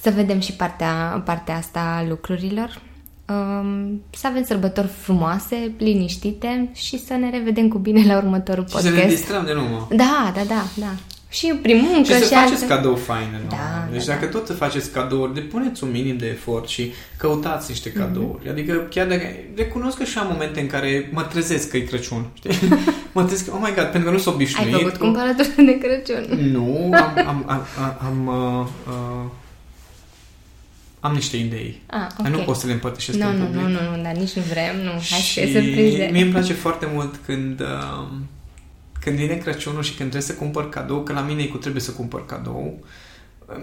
să 0.00 0.10
vedem 0.10 0.40
și 0.40 0.52
partea, 0.52 1.22
partea 1.24 1.56
asta 1.56 1.80
a 1.80 2.04
lucrurilor. 2.04 2.80
Um, 3.28 4.02
să 4.10 4.26
avem 4.26 4.44
sărbători 4.44 4.86
frumoase, 4.86 5.72
liniștite 5.78 6.70
și 6.74 7.04
să 7.04 7.14
ne 7.14 7.30
revedem 7.30 7.68
cu 7.68 7.78
bine 7.78 8.06
la 8.06 8.16
următorul 8.16 8.64
podcast. 8.64 8.86
Și 8.86 8.92
să 8.92 8.98
ne 8.98 9.06
distrăm 9.06 9.44
de 9.44 9.52
nou. 9.52 9.88
Da, 9.90 10.32
da, 10.34 10.44
da, 10.44 10.62
da. 10.76 10.94
Și 11.30 11.58
prin 11.62 11.80
muncă 11.90 12.12
și, 12.12 12.18
și 12.18 12.26
să 12.26 12.34
faceți 12.34 12.62
alte... 12.62 12.74
cadou 12.74 12.94
faine, 12.94 13.40
nu? 13.42 13.48
Da, 13.48 13.88
deci 13.92 14.04
da, 14.04 14.12
dacă 14.12 14.24
da. 14.24 14.38
tot 14.38 14.56
faceți 14.56 14.90
cadouri, 14.90 15.34
depuneți 15.34 15.84
un 15.84 15.90
minim 15.90 16.16
de 16.16 16.26
efort 16.26 16.68
și 16.68 16.92
căutați 17.16 17.70
niște 17.70 17.92
mhm. 17.94 18.04
cadouri. 18.04 18.44
Mm-hmm. 18.44 18.50
Adică 18.50 18.86
chiar 18.90 19.06
dacă 19.06 19.22
recunosc 19.56 19.96
că 19.96 20.04
și 20.04 20.18
am 20.18 20.26
momente 20.30 20.60
în 20.60 20.66
care 20.66 21.10
mă 21.12 21.22
trezesc 21.22 21.70
că 21.70 21.76
e 21.76 21.80
Crăciun, 21.80 22.26
știi? 22.34 22.50
mă 23.14 23.24
trezesc 23.24 23.48
că, 23.48 23.54
oh 23.54 23.60
my 23.62 23.74
god, 23.74 23.84
pentru 23.84 24.08
că 24.08 24.10
nu 24.10 24.18
sunt 24.18 24.34
obișnuit. 24.34 24.74
Ai 24.74 24.80
făcut 24.80 24.96
cumpărături 24.96 25.64
de 25.64 25.78
Crăciun? 25.78 26.50
Nu, 26.52 26.90
am, 27.04 27.12
am, 27.26 27.44
am, 27.46 27.66
am, 27.78 27.98
am 28.06 28.26
uh, 28.26 28.66
uh, 28.86 29.30
am 31.00 31.12
niște 31.14 31.36
idei. 31.36 31.82
Ah, 31.86 32.06
okay. 32.18 32.30
Nu 32.30 32.38
pot 32.38 32.56
să 32.56 32.66
le 32.66 32.72
împărtășesc 32.72 33.18
no, 33.18 33.28
în 33.28 33.36
nu, 33.36 33.44
public. 33.44 33.62
Nu, 33.62 33.68
nu, 33.68 33.96
nu, 33.96 34.02
dar 34.02 34.12
nici 34.12 34.32
nu 34.32 34.42
vrem. 34.42 34.76
Nu, 34.84 34.90
hai 34.90 35.20
și 35.20 35.52
să 35.52 35.58
surprize. 35.58 36.08
mie 36.12 36.22
îmi 36.22 36.32
place 36.32 36.52
foarte 36.52 36.88
mult 36.94 37.14
când... 37.26 37.60
Uh, 37.60 38.06
când 39.00 39.16
vine 39.16 39.34
Crăciunul 39.34 39.82
și 39.82 39.94
când 39.94 40.10
trebuie 40.10 40.30
să 40.30 40.34
cumpăr 40.34 40.68
cadou, 40.68 41.02
că 41.02 41.12
la 41.12 41.20
mine 41.20 41.42
e 41.42 41.46
cu 41.46 41.56
trebuie 41.56 41.82
să 41.82 41.90
cumpăr 41.90 42.26
cadou, 42.26 42.84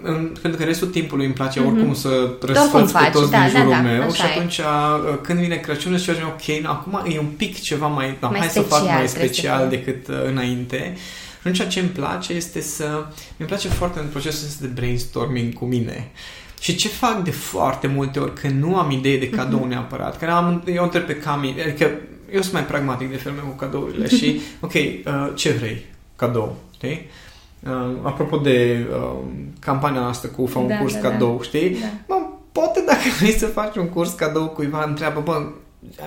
în, 0.02 0.32
pentru 0.42 0.60
că 0.60 0.66
restul 0.66 0.88
timpului 0.88 1.24
îmi 1.24 1.34
place 1.34 1.60
oricum 1.60 1.94
să 1.94 2.08
Oricum 2.08 2.48
răsfăț 2.48 2.90
pe 2.90 2.98
faci, 2.98 3.12
toți 3.12 3.30
da, 3.30 3.38
din 3.38 3.52
da, 3.52 3.58
jurul 3.58 3.70
da, 3.72 3.80
meu 3.80 4.02
așa 4.02 4.24
și 4.24 4.30
e. 4.30 4.34
atunci 4.34 4.58
uh, 4.58 5.18
când 5.22 5.38
vine 5.38 5.56
Crăciunul 5.56 5.98
și 5.98 6.08
eu 6.10 6.14
zic, 6.14 6.24
ok, 6.24 6.62
no, 6.62 6.70
acum 6.70 7.12
e 7.12 7.18
un 7.18 7.26
pic 7.36 7.60
ceva 7.60 7.86
mai, 7.86 8.16
da, 8.20 8.28
Mai 8.28 8.38
hai 8.38 8.48
să 8.48 8.60
fac 8.60 8.78
special 8.78 8.94
mai 8.94 9.06
trebuie 9.06 9.08
să 9.08 9.34
special 9.34 9.68
fie. 9.68 9.78
decât 9.78 10.08
uh, 10.08 10.24
înainte. 10.26 10.96
Și 11.42 11.48
atunci 11.48 11.68
ce 11.72 11.80
îmi 11.80 11.88
place 11.88 12.32
este 12.32 12.60
să... 12.60 13.04
mi 13.36 13.46
place 13.46 13.68
foarte 13.68 13.98
mult 14.00 14.10
procesul 14.10 14.46
ăsta 14.46 14.64
de 14.66 14.72
brainstorming 14.74 15.52
cu 15.54 15.64
mine. 15.64 16.10
Și 16.60 16.74
ce 16.74 16.88
fac 16.88 17.22
de 17.24 17.30
foarte 17.30 17.86
multe 17.86 18.18
ori 18.18 18.34
când 18.34 18.62
nu 18.62 18.76
am 18.76 18.90
idee 18.90 19.18
de 19.18 19.28
cadou 19.30 19.58
Mhm. 19.58 19.68
neapărat, 19.68 20.18
că 20.18 20.24
am, 20.26 20.62
eu 20.74 20.82
întreb 20.82 21.02
pe 21.02 21.16
Cami, 21.16 21.54
adică 21.66 21.90
eu 22.32 22.40
sunt 22.40 22.52
mai 22.52 22.64
pragmatic 22.64 23.10
de 23.10 23.16
felul 23.16 23.38
meu 23.38 23.46
cu 23.46 23.56
cadourile 23.56 24.08
și, 24.18 24.40
ok, 24.60 24.72
uh, 24.72 25.32
ce 25.34 25.50
vrei? 25.50 25.84
Cadou, 26.16 26.56
știi? 26.74 27.06
Uh, 27.66 27.96
apropo 28.02 28.36
de 28.36 28.86
uh, 28.90 29.18
campania 29.60 30.00
noastră 30.00 30.28
cu 30.28 30.46
fă 30.46 30.58
un 30.58 30.66
Da, 30.66 30.76
curs 30.78 30.94
da, 30.94 31.00
da. 31.00 31.08
cadou, 31.08 31.40
știi? 31.42 31.70
Da. 31.70 31.86
Bă, 32.06 32.14
poate 32.52 32.82
dacă 32.86 33.08
vrei 33.18 33.32
să 33.32 33.46
faci 33.46 33.76
un 33.76 33.88
curs 33.88 34.12
cadou 34.12 34.48
cuiva, 34.48 34.84
întreabă, 34.84 35.20
bă, 35.20 35.42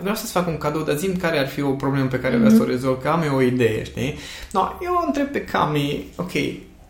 vreau 0.02 0.16
să-ți 0.16 0.32
fac 0.32 0.48
un 0.48 0.58
cadou, 0.58 0.82
dar 0.82 0.96
zi 0.96 1.08
care 1.10 1.40
ar 1.40 1.48
fi 1.48 1.62
o 1.62 1.72
problemă 1.72 2.08
pe 2.08 2.20
care 2.20 2.36
mm-hmm. 2.36 2.40
vreau 2.40 2.56
să 2.56 2.62
o 2.62 2.66
rezolv, 2.66 3.02
că 3.02 3.08
am 3.08 3.22
eu 3.22 3.36
o 3.36 3.42
idee, 3.42 3.84
știi? 3.84 4.18
No, 4.52 4.62
eu 4.82 4.94
o 4.94 5.04
întreb 5.06 5.28
pe 5.28 5.44
Cami, 5.44 6.06
ok, 6.16 6.32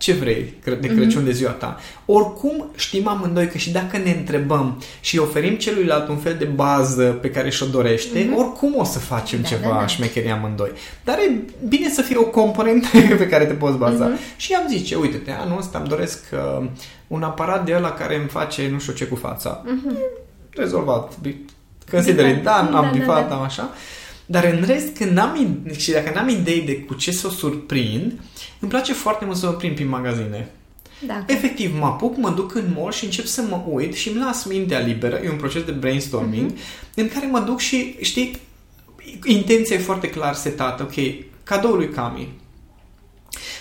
ce 0.02 0.14
vrei 0.14 0.54
cre- 0.64 0.76
de 0.76 0.88
Crăciun 0.88 1.22
mm-hmm. 1.22 1.26
de 1.26 1.32
ziua 1.32 1.52
ta? 1.52 1.80
Oricum 2.06 2.72
știm 2.76 3.08
amândoi 3.08 3.47
că 3.47 3.58
și 3.58 3.72
dacă 3.72 3.97
ne 3.97 4.12
întrebăm 4.12 4.82
și 4.99 5.18
oferim 5.18 5.56
celuilalt 5.56 6.08
un 6.10 6.18
fel 6.18 6.36
de 6.39 6.45
bază 6.45 7.04
pe 7.04 7.30
care 7.30 7.49
și-o 7.49 7.66
dorește, 7.66 8.26
mm-hmm. 8.26 8.36
oricum 8.38 8.74
o 8.78 8.84
să 8.84 8.99
facem 8.99 9.41
Da, 9.41 9.47
ceva 9.47 9.70
da, 9.70 9.80
da. 9.80 9.88
șmecherii 9.88 10.32
amândoi. 10.32 10.72
Dar 11.04 11.18
e 11.18 11.32
bine 11.68 11.89
să 11.89 12.02
fie 12.02 12.16
o 12.18 12.24
componentă 12.24 12.88
pe 13.18 13.28
care 13.28 13.45
te 13.45 13.54
poți 13.54 13.78
baza. 13.78 14.06
Mhm. 14.06 14.16
Mm-hmm. 14.18 14.36
Și 14.38 14.54
am 14.54 14.68
zice, 14.70 14.95
uite-te, 14.95 15.32
anul 15.32 15.58
ăsta 15.58 15.78
îmi 15.78 15.88
doresc 15.88 16.24
uh, 16.32 16.66
un 17.08 17.24
aparat 17.24 17.66
de 17.66 17.74
ăla 17.76 17.91
care 17.91 18.16
îmi 18.16 18.28
face 18.28 18.70
nu 18.72 18.80
știu 18.80 18.93
ce 18.93 19.06
cu 19.06 19.16
fața. 19.16 19.64
Mm-hmm. 19.66 19.97
Rezolvat. 20.49 21.14
Consider 21.91 22.26
Bifat. 22.26 22.43
da, 22.43 22.54
am 22.58 22.72
Da, 22.72 22.82
da, 22.82 22.88
bifat, 22.88 23.30
da. 23.30 23.36
am 23.36 23.41
așa. 23.41 23.70
Dar 24.26 24.43
în 24.43 24.63
rest, 24.65 24.95
când 24.97 25.11
n-am, 25.11 25.63
id- 25.67 25.78
și 25.78 25.91
dacă 25.91 26.11
n-am 26.13 26.30
idei 26.30 26.61
de 26.61 26.80
cu 26.80 26.93
ce 26.93 27.11
să 27.11 27.28
o 27.28 27.30
surprind, 27.30 28.19
îmi 28.59 28.72
place 28.72 28.93
foarte 28.93 29.26
mult 29.26 29.38
să 29.38 29.45
mă 29.45 29.51
prind 29.51 29.76
prin 29.76 29.88
magazine. 29.88 30.51
Da. 31.07 31.24
Efectiv, 31.28 31.78
mă 31.80 31.86
apuc, 31.86 32.17
mă 32.17 32.30
duc 32.30 32.55
în 32.55 32.74
mall 32.76 32.91
și 32.91 33.05
încep 33.05 33.26
să 33.26 33.41
mă 33.41 33.63
uit 33.67 33.93
și 33.93 34.09
îmi 34.09 34.19
las 34.19 34.45
mintea 34.45 34.80
liberă, 34.80 35.19
e 35.24 35.30
un 35.30 35.38
proces 35.38 35.63
de 35.63 35.72
brainstorming, 35.72 36.51
uh-huh. 36.51 36.93
în 36.95 37.07
care 37.07 37.26
mă 37.26 37.39
duc 37.39 37.59
și, 37.59 37.95
știi, 38.01 38.39
intenția 39.26 39.76
e 39.76 39.80
foarte 39.80 40.09
clar 40.09 40.34
setată, 40.34 40.84
ok, 40.84 41.26
cadoul 41.43 41.78
lui 41.78 41.89
Cami. 41.89 42.28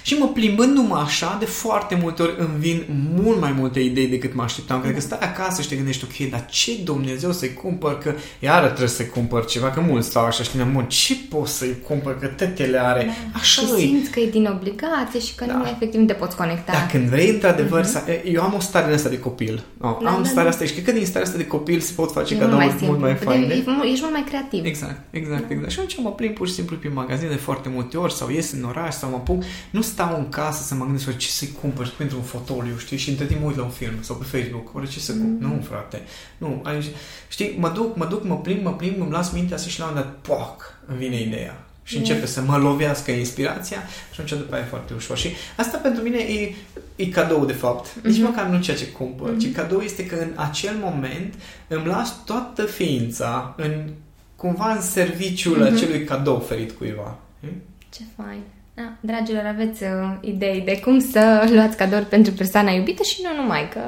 Și 0.03 0.14
mă 0.14 0.26
plimbându-mă 0.28 0.96
așa, 0.96 1.36
de 1.38 1.44
foarte 1.46 1.98
multe 2.03 2.22
ori 2.22 2.34
îmi 2.38 2.59
vin 2.59 2.84
mult 3.14 3.40
mai 3.40 3.53
multe 3.59 3.80
idei 3.80 4.07
decât 4.07 4.34
mă 4.34 4.42
așteptam. 4.42 4.80
Cred 4.80 4.94
că 4.94 5.01
stai 5.01 5.18
acasă 5.20 5.62
și 5.62 5.68
te 5.68 5.74
gândești, 5.76 6.05
ok, 6.05 6.30
dar 6.30 6.46
ce 6.51 6.72
Dumnezeu 6.84 7.32
să-i 7.32 7.53
cumpăr, 7.55 7.98
că 7.98 8.14
iară 8.38 8.66
trebuie 8.66 8.88
să-i 8.88 9.07
cumpăr 9.09 9.44
ceva, 9.44 9.70
că 9.70 9.80
mulți 9.80 10.09
stau 10.09 10.24
așa 10.24 10.42
și 10.42 10.57
ne 10.57 10.62
bun, 10.62 10.84
ce 10.84 11.16
pot 11.28 11.46
să-i 11.46 11.76
cumpăr, 11.86 12.18
că 12.18 12.26
tetele 12.26 12.78
are. 12.82 13.11
Așa 13.32 13.62
și 13.62 13.68
îi. 13.72 13.80
simți 13.80 14.11
că 14.11 14.20
e 14.20 14.30
din 14.30 14.46
obligație 14.46 15.20
și 15.20 15.34
că 15.34 15.44
Da. 15.44 15.55
nu, 15.57 15.66
efectiv, 15.68 16.01
nu 16.01 16.07
te 16.07 16.12
poți 16.12 16.36
conecta. 16.36 16.72
Da, 16.72 16.86
când 16.86 17.09
vrei 17.09 17.28
într-adevăr 17.28 17.84
să... 17.84 18.03
Eu 18.24 18.42
am 18.42 18.55
o 18.57 18.61
stare 18.61 18.84
din 18.86 18.94
asta 18.94 19.09
de 19.09 19.18
copil. 19.18 19.64
No, 19.80 19.98
Da, 20.03 20.11
am 20.11 20.22
da, 20.22 20.28
starea 20.28 20.44
da. 20.44 20.48
asta 20.51 20.64
și 20.64 20.72
cred 20.72 20.84
că 20.84 20.92
din 20.92 21.05
starea 21.07 21.26
asta 21.26 21.36
de 21.38 21.46
copil 21.46 21.80
se 21.80 21.92
pot 21.96 22.12
face 22.12 22.34
E 22.34 22.38
cadouri 22.38 22.64
mult, 22.64 22.78
simplu. 22.78 22.98
mai 22.98 23.14
faine. 23.14 23.44
Ești, 23.46 23.64
ești 23.90 24.01
mult 24.01 24.12
mai 24.12 24.24
creativ. 24.28 24.64
Exact, 24.64 25.01
exact, 25.11 25.51
exact. 25.51 25.70
Și 25.70 25.78
atunci 25.78 25.96
mă 26.03 26.11
plimb 26.12 26.34
pur 26.34 26.48
și 26.48 26.55
simplu 26.55 26.76
prin 26.76 26.90
magazine 26.94 27.28
de 27.28 27.34
foarte 27.36 27.68
multe 27.68 27.96
ori 27.96 28.12
sau 28.14 28.30
ies 28.30 28.53
în 28.53 28.64
oraș 28.64 28.94
sau 28.94 29.11
mă 29.11 29.16
apuc. 29.16 29.42
Nu 29.70 29.80
stau 29.91 30.16
în 30.18 30.28
casă 30.28 30.62
să 30.62 30.74
mă 30.74 30.84
gândesc 30.84 31.07
"Oare, 31.07 31.18
ce 31.18 31.28
să-i 31.28 31.57
cumpăr 31.61 31.93
pentru 31.97 32.16
un 32.16 32.22
fotoliu, 32.22 32.76
știi? 32.78 32.97
Și 32.97 33.11
între 33.11 33.24
timp 33.26 33.41
mă 33.41 33.47
uit 33.47 33.57
la 33.57 33.62
un 33.62 33.70
film 33.70 33.95
sau 34.01 34.16
pe 34.16 34.24
Facebook. 34.38 34.74
Ori 34.76 34.88
ce 34.88 34.99
să 35.01 35.12
Mm. 35.12 35.18
cumpăr? 35.20 35.49
Nu, 35.49 35.62
frate. 35.68 36.03
Nu, 36.38 36.61
aici, 36.64 36.84
știi, 37.28 37.57
mă 37.59 37.68
duc, 37.68 37.97
mă 37.97 38.07
duc, 38.07 38.24
mă 38.24 38.36
plimb, 38.38 38.62
mă 38.64 38.72
plimb, 38.72 39.01
îmi 39.01 39.11
las 39.11 39.30
mintea 39.30 39.57
să 39.57 39.68
și 39.68 39.78
la 39.78 39.86
un 39.86 39.95
dat, 39.95 40.16
poc, 40.20 40.78
îmi 40.86 40.99
vine 40.99 41.20
ideea. 41.20 41.64
Și 41.82 41.97
Mm. 41.97 42.03
începe 42.03 42.26
să 42.26 42.43
mă 42.43 42.57
lovească 42.57 43.11
inspirația 43.11 43.78
și 44.12 44.20
atunci 44.20 44.38
după 44.41 44.55
aia 44.55 44.64
e 44.64 44.68
foarte 44.68 44.95
ușor. 44.95 45.16
Și 45.18 45.28
asta 45.57 45.78
pentru 45.78 46.03
mine 46.03 46.18
e, 46.18 46.55
e 46.97 47.07
cadou, 47.07 47.45
de 47.45 47.53
fapt. 47.53 47.95
Nici 48.05 48.16
Mhm. 48.16 48.24
măcar 48.24 48.47
nu 48.47 48.61
ceea 48.61 48.76
ce 48.76 48.86
cumpăr, 48.88 49.36
ci 49.36 49.53
cadou 49.53 49.80
este 49.80 50.07
că 50.07 50.14
în 50.14 50.30
acel 50.34 50.74
moment 50.80 51.34
îmi 51.68 51.86
las 51.86 52.24
toată 52.24 52.64
ființa 52.64 53.55
în 53.57 53.88
cumva 54.36 54.72
în 54.72 54.80
serviciul 54.80 55.59
Mhm. 55.59 55.74
acelui 55.74 56.05
cadou 56.05 56.36
oferit 56.36 56.70
cuiva. 56.72 57.18
Hm? 57.41 57.53
Ce 57.91 58.03
fain. 58.16 58.41
Da, 58.81 58.93
dragilor, 59.01 59.45
aveți 59.47 59.83
uh, 59.83 59.89
idei 60.20 60.62
de 60.64 60.81
cum 60.81 60.99
să 60.99 61.49
luați 61.53 61.76
cadouri 61.76 62.05
pentru 62.05 62.33
persoana 62.33 62.70
iubită 62.70 63.03
și 63.03 63.20
nu 63.22 63.43
numai, 63.43 63.68
că 63.68 63.81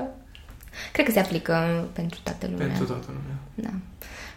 cred 0.93 1.07
că 1.07 1.13
se 1.13 1.21
aplică 1.21 1.89
pentru 1.93 2.19
toată 2.23 2.47
lumea. 2.51 2.67
Pentru 2.67 2.85
toată 2.85 3.07
lumea. 3.07 3.37
Da. 3.55 3.71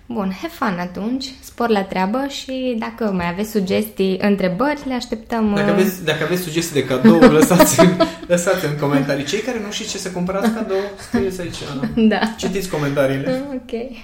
Bun, 0.08 0.32
have 0.41 0.53
fun 0.53 0.78
atunci, 0.80 1.26
spor 1.39 1.70
la 1.70 1.84
treabă 1.84 2.26
și 2.28 2.76
dacă 2.80 3.12
mai 3.12 3.30
aveți 3.30 3.51
sugestii, 3.51 4.18
întrebări, 4.22 4.88
le 4.88 4.93
așteptăm. 4.93 5.53
Dacă 5.56 5.72
uh, 5.72 5.74
aveți, 5.74 6.03
dacă 6.03 6.24
aveți 6.24 6.41
sugestii 6.41 6.82
de 6.82 6.88
cadou, 6.88 7.20
lăsați 7.38 7.80
în, 7.80 7.97
lăsați 8.28 8.66
în 8.66 8.78
comentarii. 8.78 9.26
Cei 9.26 9.39
care 9.39 9.60
nu 9.66 9.72
știți 9.72 9.89
ce 9.89 9.97
să 9.97 10.12
cumpărați 10.12 10.51
cadou, 10.51 10.78
scrieți 10.99 11.41
aici. 11.41 11.56
Ana. 11.72 12.08
Da. 12.08 12.20
Citiți 12.38 12.70
comentariile. 12.70 13.43
Ok. 13.53 13.97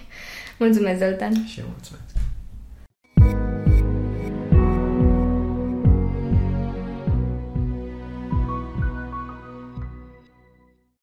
Mulțumesc, 0.58 0.99
Zoltan. 0.99 1.34
Și 1.47 1.60
eu 1.60 1.66
mulțumesc. 1.70 2.11